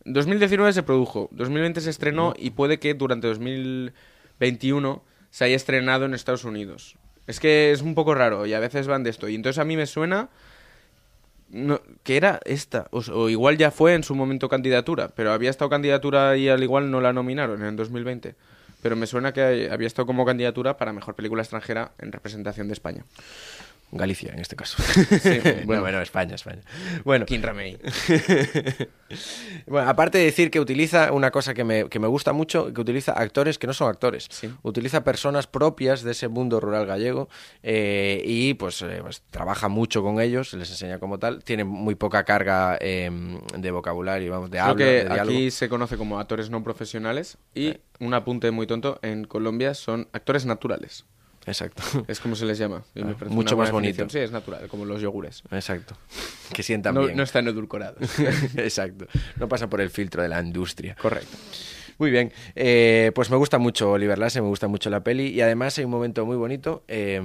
2019 0.05 0.74
se 0.74 0.84
produjo, 0.84 1.30
2020 1.32 1.82
se 1.82 1.91
estrenó 1.91 2.34
y 2.36 2.51
puede 2.51 2.80
que 2.80 2.95
durante 2.95 3.28
2021 3.28 5.03
se 5.30 5.45
haya 5.45 5.55
estrenado 5.55 6.05
en 6.05 6.16
Estados 6.16 6.43
Unidos. 6.43 6.97
Es 7.28 7.39
que 7.39 7.72
es 7.72 7.84
un 7.84 7.93
poco 7.93 8.16
raro 8.16 8.47
y 8.47 8.53
a 8.53 8.59
veces 8.59 8.88
van 8.88 9.03
de 9.03 9.12
esto. 9.12 9.30
Y 9.30 9.36
entonces 9.36 9.59
a 9.59 9.66
mí 9.66 9.78
me 9.78 9.86
suena 9.86 10.30
no, 11.52 11.82
que 12.04 12.18
era 12.18 12.39
esta, 12.45 12.88
o, 12.91 12.99
o 12.99 13.30
igual 13.30 13.58
ya 13.58 13.72
fue 13.72 13.93
en 13.93 14.04
su 14.04 14.16
momento 14.16 14.49
candidatura, 14.49 15.10
pero 15.10 15.32
había 15.32 15.49
estado 15.49 15.70
candidatura 15.70 16.38
y 16.38 16.49
al 16.49 16.64
igual 16.64 16.89
no 16.89 17.02
la 17.02 17.14
nominaron 17.14 17.64
en 17.64 17.76
2020. 17.76 18.36
Pero 18.82 18.95
me 18.95 19.06
suena 19.06 19.32
que 19.32 19.70
había 19.72 19.88
estado 19.88 20.08
como 20.08 20.26
candidatura 20.26 20.78
para 20.78 20.91
mejor 20.91 21.14
película 21.16 21.43
extranjera 21.43 21.91
en 21.99 22.12
representación 22.12 22.68
de 22.68 22.74
España. 22.74 23.06
Galicia, 23.92 24.32
en 24.34 24.39
este 24.39 24.56
caso. 24.56 24.78
bueno. 25.24 25.62
bueno, 25.66 25.82
bueno, 25.82 26.02
España, 26.02 26.36
España. 26.36 26.62
Bueno, 27.04 27.26
King 27.26 27.42
Ramey. 27.42 27.78
Bueno, 29.68 29.89
aparte 29.89 30.18
de 30.18 30.24
decir 30.24 30.50
que 30.52 30.62
utiliza 30.62 31.12
una 31.12 31.32
cosa 31.32 31.54
que 31.54 31.66
me, 31.66 31.89
que 31.89 32.00
me 32.00 32.08
gusta 32.08 32.32
mucho, 32.32 32.74
que 32.74 32.80
utiliza 32.80 33.12
actores 33.12 33.60
que 33.60 33.68
no 33.68 33.74
son 33.74 33.89
actores. 33.89 34.28
Sí. 34.30 34.50
Utiliza 34.62 35.04
personas 35.04 35.48
propias 35.48 36.02
de 36.02 36.12
ese 36.12 36.30
mundo 36.30 36.62
rural 36.62 36.86
gallego 36.86 37.28
eh, 37.62 38.22
y 38.26 38.54
pues, 38.54 38.82
eh, 38.82 39.00
pues 39.02 39.22
trabaja 39.30 39.68
mucho 39.68 40.02
con 40.02 40.22
ellos, 40.22 40.54
les 40.54 40.70
enseña 40.70 41.00
como 41.00 41.20
tal. 41.20 41.44
Tiene 41.44 41.66
muy 41.66 41.96
poca 41.96 42.24
carga 42.24 42.78
eh, 42.80 43.12
de 43.58 43.72
vocabulario, 43.72 44.32
vamos, 44.32 44.50
de 44.50 44.60
Creo 44.60 44.70
habla, 44.70 44.86
que 44.86 44.92
de 44.92 45.04
diálogo. 45.04 45.38
aquí 45.38 45.52
se 45.52 45.68
conoce 45.68 45.98
como 45.98 46.18
actores 46.18 46.50
no 46.50 46.64
profesionales 46.64 47.38
y 47.54 47.78
un 48.00 48.14
apunte 48.14 48.52
muy 48.52 48.68
tonto, 48.68 49.00
en 49.02 49.26
Colombia 49.26 49.74
son 49.74 50.08
actores 50.14 50.46
naturales. 50.46 51.06
Exacto. 51.46 51.82
Es 52.08 52.20
como 52.20 52.36
se 52.36 52.46
les 52.46 52.58
llama. 52.58 52.84
me 52.94 53.02
Ah, 53.02 53.16
mucho 53.30 53.58
más 53.58 53.72
bonito. 53.72 54.08
Sí, 54.10 54.20
es 54.20 54.32
natural, 54.32 54.68
como 54.68 54.86
los 54.86 55.02
yogures. 55.02 55.44
Exacto. 55.52 55.96
Que 56.54 56.64
sientan 56.64 56.94
No, 56.96 57.02
bien. 57.06 57.18
no 57.18 57.24
están 57.24 57.48
edulcorados. 57.48 57.98
Exacto. 58.58 59.08
No 59.38 59.48
pasa 59.48 59.70
por 59.70 59.82
el 59.82 59.89
filtro 59.89 60.22
de 60.22 60.30
la 60.30 60.42
industria. 60.42 60.96
Correcto. 61.02 61.36
Muy 61.98 62.10
bien. 62.12 62.32
Eh, 62.56 63.12
pues 63.14 63.30
me 63.30 63.38
gusta 63.38 63.58
mucho 63.60 63.92
Oliver 63.92 64.18
Lasse, 64.18 64.42
me 64.42 64.48
gusta 64.48 64.68
mucho 64.68 64.89
la 64.89 65.04
peli 65.04 65.28
y 65.28 65.42
además 65.42 65.78
hay 65.78 65.86
un 65.86 65.92
momento 65.92 66.26
muy 66.26 66.36
bonito 66.36 66.84
eh, 66.88 67.22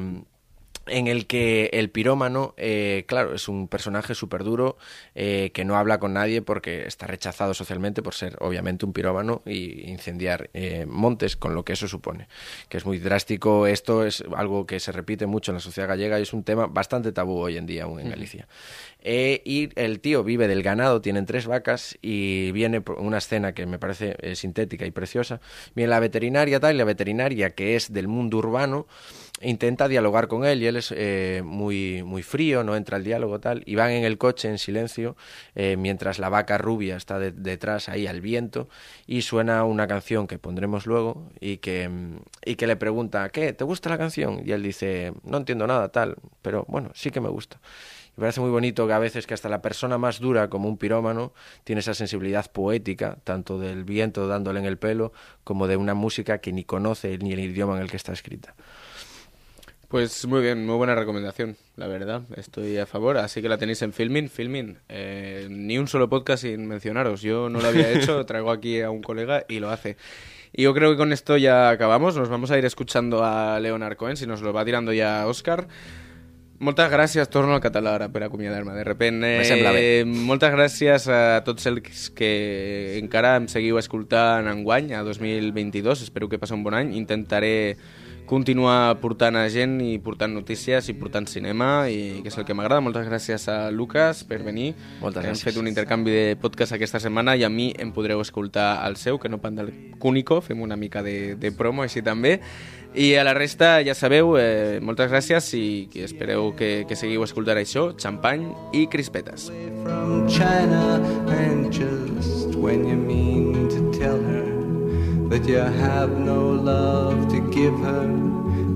en 0.87 1.07
el 1.07 1.27
que 1.27 1.71
el 1.73 1.91
pirómano, 1.91 2.55
eh, 2.57 3.05
claro, 3.07 3.35
es 3.35 3.49
un 3.49 3.69
personaje 3.69 4.15
súper 4.15 4.45
duro 4.45 4.77
eh, 5.15 5.51
que 5.53 5.65
no 5.65 5.77
habla 5.77 5.99
con 5.99 6.13
nadie 6.13 6.43
porque 6.43 6.87
está 6.87 7.07
rechazado 7.07 7.55
socialmente 7.55 8.03
por 8.03 8.15
ser 8.15 8.37
obviamente 8.41 8.87
un 8.87 8.93
pirómano 8.93 9.43
y 9.45 9.91
incendiar 9.91 10.51
eh, 10.55 10.87
montes 10.87 11.37
con 11.37 11.55
lo 11.55 11.65
que 11.65 11.73
eso 11.75 11.89
supone. 11.89 12.29
Que 12.69 12.79
es 12.79 12.87
muy 12.87 12.99
drástico. 12.99 13.67
Esto 13.67 14.05
es 14.05 14.25
algo 14.37 14.67
que 14.67 14.81
se 14.81 14.93
repite 14.93 15.27
mucho 15.27 15.51
en 15.53 15.57
la 15.57 15.61
sociedad 15.61 15.89
gallega 15.89 16.19
y 16.19 16.23
es 16.23 16.33
un 16.33 16.45
tema 16.45 16.67
bastante 16.67 17.13
tabú 17.13 17.39
hoy 17.39 17.57
en 17.57 17.67
día 17.67 17.85
aún 17.85 18.01
en 18.01 18.11
Galicia. 18.11 18.47
Eh, 19.09 19.41
y 19.45 19.71
el 19.77 20.01
tío 20.01 20.25
vive 20.25 20.49
del 20.49 20.65
ganado, 20.65 21.01
tienen 21.01 21.27
tres 21.27 21.47
vacas 21.47 21.97
y 22.03 22.51
viene 22.51 22.81
por 22.81 22.99
una 22.99 23.19
escena 23.19 23.53
que 23.53 23.65
me 23.65 23.79
parece 23.79 24.17
eh, 24.21 24.35
sintética 24.35 24.85
y 24.85 24.91
preciosa. 24.91 25.41
Viene 25.77 25.91
la 25.91 26.01
veterinaria 26.01 26.59
tal, 26.59 26.75
y 26.75 26.79
la 26.79 26.85
veterinaria 26.85 27.51
que 27.51 27.77
es 27.77 27.93
del 27.93 28.09
mundo 28.09 28.39
urbano 28.39 28.89
intenta 29.43 29.87
dialogar 29.87 30.29
con 30.29 30.45
él 30.45 30.63
y 30.63 30.67
él 30.67 30.76
es 30.77 30.93
eh, 30.97 31.43
muy, 31.45 32.03
muy 32.05 32.23
frío, 32.23 32.63
no 32.65 32.77
entra 32.77 32.97
al 32.97 33.05
diálogo 33.05 33.41
tal, 33.41 33.63
y 33.67 33.75
van 33.75 33.91
en 33.91 34.05
el 34.05 34.19
coche 34.19 34.49
en 34.49 34.59
silencio 34.59 35.17
eh, 35.55 35.77
mientras 35.77 36.19
la 36.19 36.29
vaca 36.29 36.59
rubia 36.59 36.97
está 36.97 37.19
de- 37.19 37.33
detrás 37.33 37.89
ahí 37.89 38.07
al 38.07 38.21
viento 38.21 38.69
y 39.07 39.23
suena 39.23 39.65
una 39.65 39.87
canción 39.87 40.27
que 40.27 40.39
pondremos 40.39 40.87
luego 40.87 41.31
y 41.41 41.59
que, 41.59 41.91
y 42.45 42.55
que 42.57 42.67
le 42.67 42.77
pregunta, 42.77 43.29
¿qué? 43.31 43.53
¿Te 43.53 43.65
gusta 43.65 43.91
la 43.91 43.99
canción? 43.99 44.43
Y 44.45 44.53
él 44.53 44.63
dice, 44.63 45.13
no 45.25 45.39
entiendo 45.39 45.67
nada 45.67 45.89
tal, 45.91 46.17
pero 46.43 46.65
bueno, 46.69 46.91
sí 46.95 47.11
que 47.11 47.21
me 47.21 47.29
gusta. 47.29 47.61
Me 48.17 48.23
parece 48.23 48.41
muy 48.41 48.49
bonito 48.51 48.87
que 48.87 48.95
a 48.95 48.99
veces 48.99 49.27
que 49.27 49.35
hasta 49.35 49.51
la 49.51 49.61
persona 49.61 49.99
más 49.99 50.21
dura 50.21 50.49
como 50.49 50.71
un 50.71 50.79
pirómano 50.79 51.35
tiene 51.65 51.81
esa 51.81 51.93
sensibilidad 51.93 52.51
poética, 52.51 53.19
tanto 53.25 53.59
del 53.59 53.85
viento 53.85 54.27
dándole 54.27 54.59
en 54.59 54.65
el 54.65 54.79
pelo 54.79 55.13
como 55.45 55.67
de 55.67 55.77
una 55.77 55.93
música 55.93 56.39
que 56.39 56.51
ni 56.51 56.65
conoce 56.65 57.19
ni 57.19 57.35
el 57.35 57.41
idioma 57.41 57.77
en 57.77 57.83
el 57.83 57.91
que 57.91 57.99
está 57.99 58.15
escrita. 58.15 58.55
Pues 59.89 60.27
muy 60.27 60.43
bien, 60.43 60.67
muy 60.67 60.77
buena 60.77 60.97
recomendación, 60.97 61.57
la 61.77 61.87
verdad. 61.87 62.23
Estoy 62.37 62.77
a 62.77 62.87
favor, 62.87 63.19
así 63.19 63.41
que 63.41 63.49
la 63.49 63.57
tenéis 63.57 63.83
en 63.83 63.93
Filmin. 63.93 64.29
Filmin, 64.29 64.79
eh, 64.89 65.47
ni 65.49 65.79
un 65.79 65.87
solo 65.87 66.09
podcast 66.09 66.43
sin 66.43 66.67
mencionaros. 66.67 67.23
Yo 67.23 67.49
no 67.49 67.61
lo 67.61 67.69
había 67.69 67.93
hecho, 67.93 68.27
traigo 68.27 68.51
aquí 68.51 68.81
a 68.81 68.91
un 68.91 69.01
colega 69.01 69.45
y 69.49 69.61
lo 69.61 69.71
hace. 69.71 69.97
Y 70.53 70.63
yo 70.63 70.75
creo 70.75 70.91
que 70.91 70.97
con 70.97 71.13
esto 71.13 71.37
ya 71.37 71.71
acabamos. 71.71 72.17
Nos 72.17 72.29
vamos 72.29 72.51
a 72.51 72.59
ir 72.59 72.65
escuchando 72.65 73.25
a 73.25 73.61
Leonard 73.61 73.97
Cohen, 73.97 74.17
si 74.17 74.27
nos 74.27 74.43
lo 74.43 74.53
va 74.53 74.65
tirando 74.65 74.93
ya 74.93 75.25
Òscar. 75.27 75.69
Moltes 76.59 76.89
gràcies, 76.89 77.29
torno 77.29 77.53
al 77.53 77.61
català 77.61 77.93
ara 77.95 78.07
per 78.09 78.23
acomiadar-me. 78.25 78.73
De 78.73 79.45
sembla 79.45 79.73
bé. 79.73 80.01
eh, 80.01 80.05
moltes 80.07 80.51
gràcies 80.55 81.05
a 81.13 81.45
tots 81.45 81.67
els 81.69 82.09
que 82.17 82.97
encara 82.97 83.35
em 83.37 83.47
seguiu 83.47 83.77
escoltant 83.77 84.49
enguany, 84.49 84.95
a 84.97 85.03
2022. 85.05 86.01
Espero 86.01 86.31
que 86.31 86.39
passeu 86.39 86.57
un 86.57 86.65
bon 86.65 86.73
any. 86.73 86.97
Intentaré 86.97 87.77
continuar 88.27 88.99
portant 89.01 89.37
a 89.39 89.47
gent 89.49 89.79
i 89.81 89.97
portant 90.03 90.35
notícies 90.35 90.89
i 90.91 90.95
portant 90.99 91.29
cinema, 91.31 91.89
i 91.89 92.21
que 92.23 92.29
és 92.33 92.39
el 92.39 92.45
que 92.45 92.55
m'agrada. 92.55 92.83
Moltes 92.85 93.07
gràcies 93.09 93.47
a 93.49 93.71
Lucas 93.71 94.25
per 94.27 94.43
venir. 94.43 94.75
Moltes 95.01 95.25
Hem 95.25 95.31
gràcies. 95.33 95.45
fet 95.47 95.57
un 95.63 95.69
intercanvi 95.71 96.11
de 96.11 96.37
podcast 96.41 96.75
aquesta 96.77 97.01
setmana 97.01 97.37
i 97.37 97.45
a 97.45 97.49
mi 97.49 97.73
em 97.79 97.93
podreu 97.93 98.21
escoltar 98.21 98.83
al 98.85 98.97
seu, 98.97 99.19
que 99.19 99.29
no 99.29 99.39
pan 99.39 99.57
del 99.57 99.73
Cúnico, 99.99 100.41
fem 100.41 100.61
una 100.61 100.77
mica 100.77 101.03
de, 101.03 101.37
de 101.37 101.53
promo 101.53 101.83
així 101.87 102.03
també. 102.03 102.41
I 102.97 103.15
a 103.17 103.25
la 103.25 103.35
resta, 103.35 103.83
ja 103.85 103.93
sabeu, 103.95 104.37
eh, 104.41 104.79
moltes 104.81 105.11
gràcies 105.11 105.51
i 105.59 105.89
que 105.93 106.05
espereu 106.05 106.55
que, 106.57 106.87
que 106.89 106.97
seguiu 106.97 107.23
escoltant 107.25 107.59
això, 107.61 107.91
xampany 107.99 108.47
i 108.73 108.87
crispetes. 108.87 109.51
from 109.85 110.27
China, 110.29 111.01
and 111.29 111.71
just 111.73 112.57
when 112.57 112.87
you 112.89 112.97
mean 112.97 113.69
to 113.69 113.91
tell 113.97 114.19
her 114.19 114.46
that 115.29 115.45
you 115.45 115.57
have 115.57 116.19
no 116.19 116.51
love 116.51 117.29
to 117.29 117.41
give 117.51 117.77
her, 117.81 118.07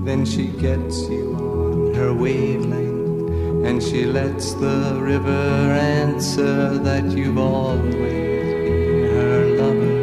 then 0.03 0.25
she 0.25 0.47
gets 0.47 1.07
you 1.07 1.33
on 1.35 1.93
her 1.93 2.13
wavelength, 2.13 3.65
and 3.65 3.81
she 3.81 4.05
lets 4.05 4.53
the 4.55 4.97
river 4.99 5.31
answer 5.31 6.77
that 6.79 7.05
you've 7.11 7.37
always 7.37 7.93
been 7.93 9.03
her 9.15 9.45
lover. 9.61 9.99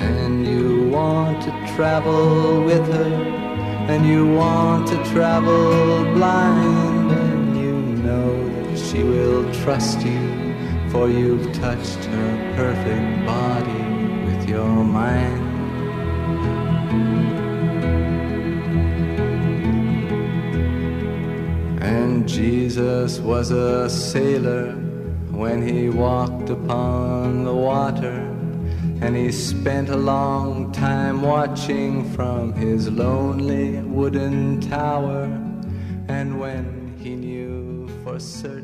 And 0.00 0.46
you 0.46 0.88
want 0.90 1.42
to 1.42 1.50
travel 1.74 2.62
with 2.64 2.86
her, 2.86 3.12
and 3.90 4.06
you 4.06 4.32
want 4.32 4.86
to 4.88 4.96
travel 5.12 6.04
blind, 6.14 7.10
and 7.10 7.56
you 7.56 7.72
know 8.06 8.30
that 8.62 8.78
she 8.78 9.02
will 9.02 9.44
trust 9.64 10.00
you, 10.06 10.22
for 10.90 11.08
you've 11.08 11.52
touched 11.54 12.04
her 12.04 12.33
perfect 12.56 13.26
body 13.26 13.82
with 14.26 14.48
your 14.48 14.84
mind. 14.84 15.42
And 21.82 22.28
Jesus 22.28 23.18
was 23.18 23.50
a 23.50 23.90
sailor 23.90 24.72
when 25.32 25.66
he 25.66 25.88
walked 25.88 26.48
upon 26.50 27.44
the 27.44 27.54
water. 27.54 28.30
And 29.00 29.16
he 29.16 29.32
spent 29.32 29.88
a 29.88 29.96
long 29.96 30.70
time 30.70 31.22
watching 31.22 32.08
from 32.12 32.52
his 32.52 32.88
lonely 32.88 33.80
wooden 33.80 34.60
tower. 34.60 35.24
And 36.06 36.38
when 36.38 36.96
he 37.00 37.16
knew 37.16 37.88
for 38.04 38.20
certain. 38.20 38.63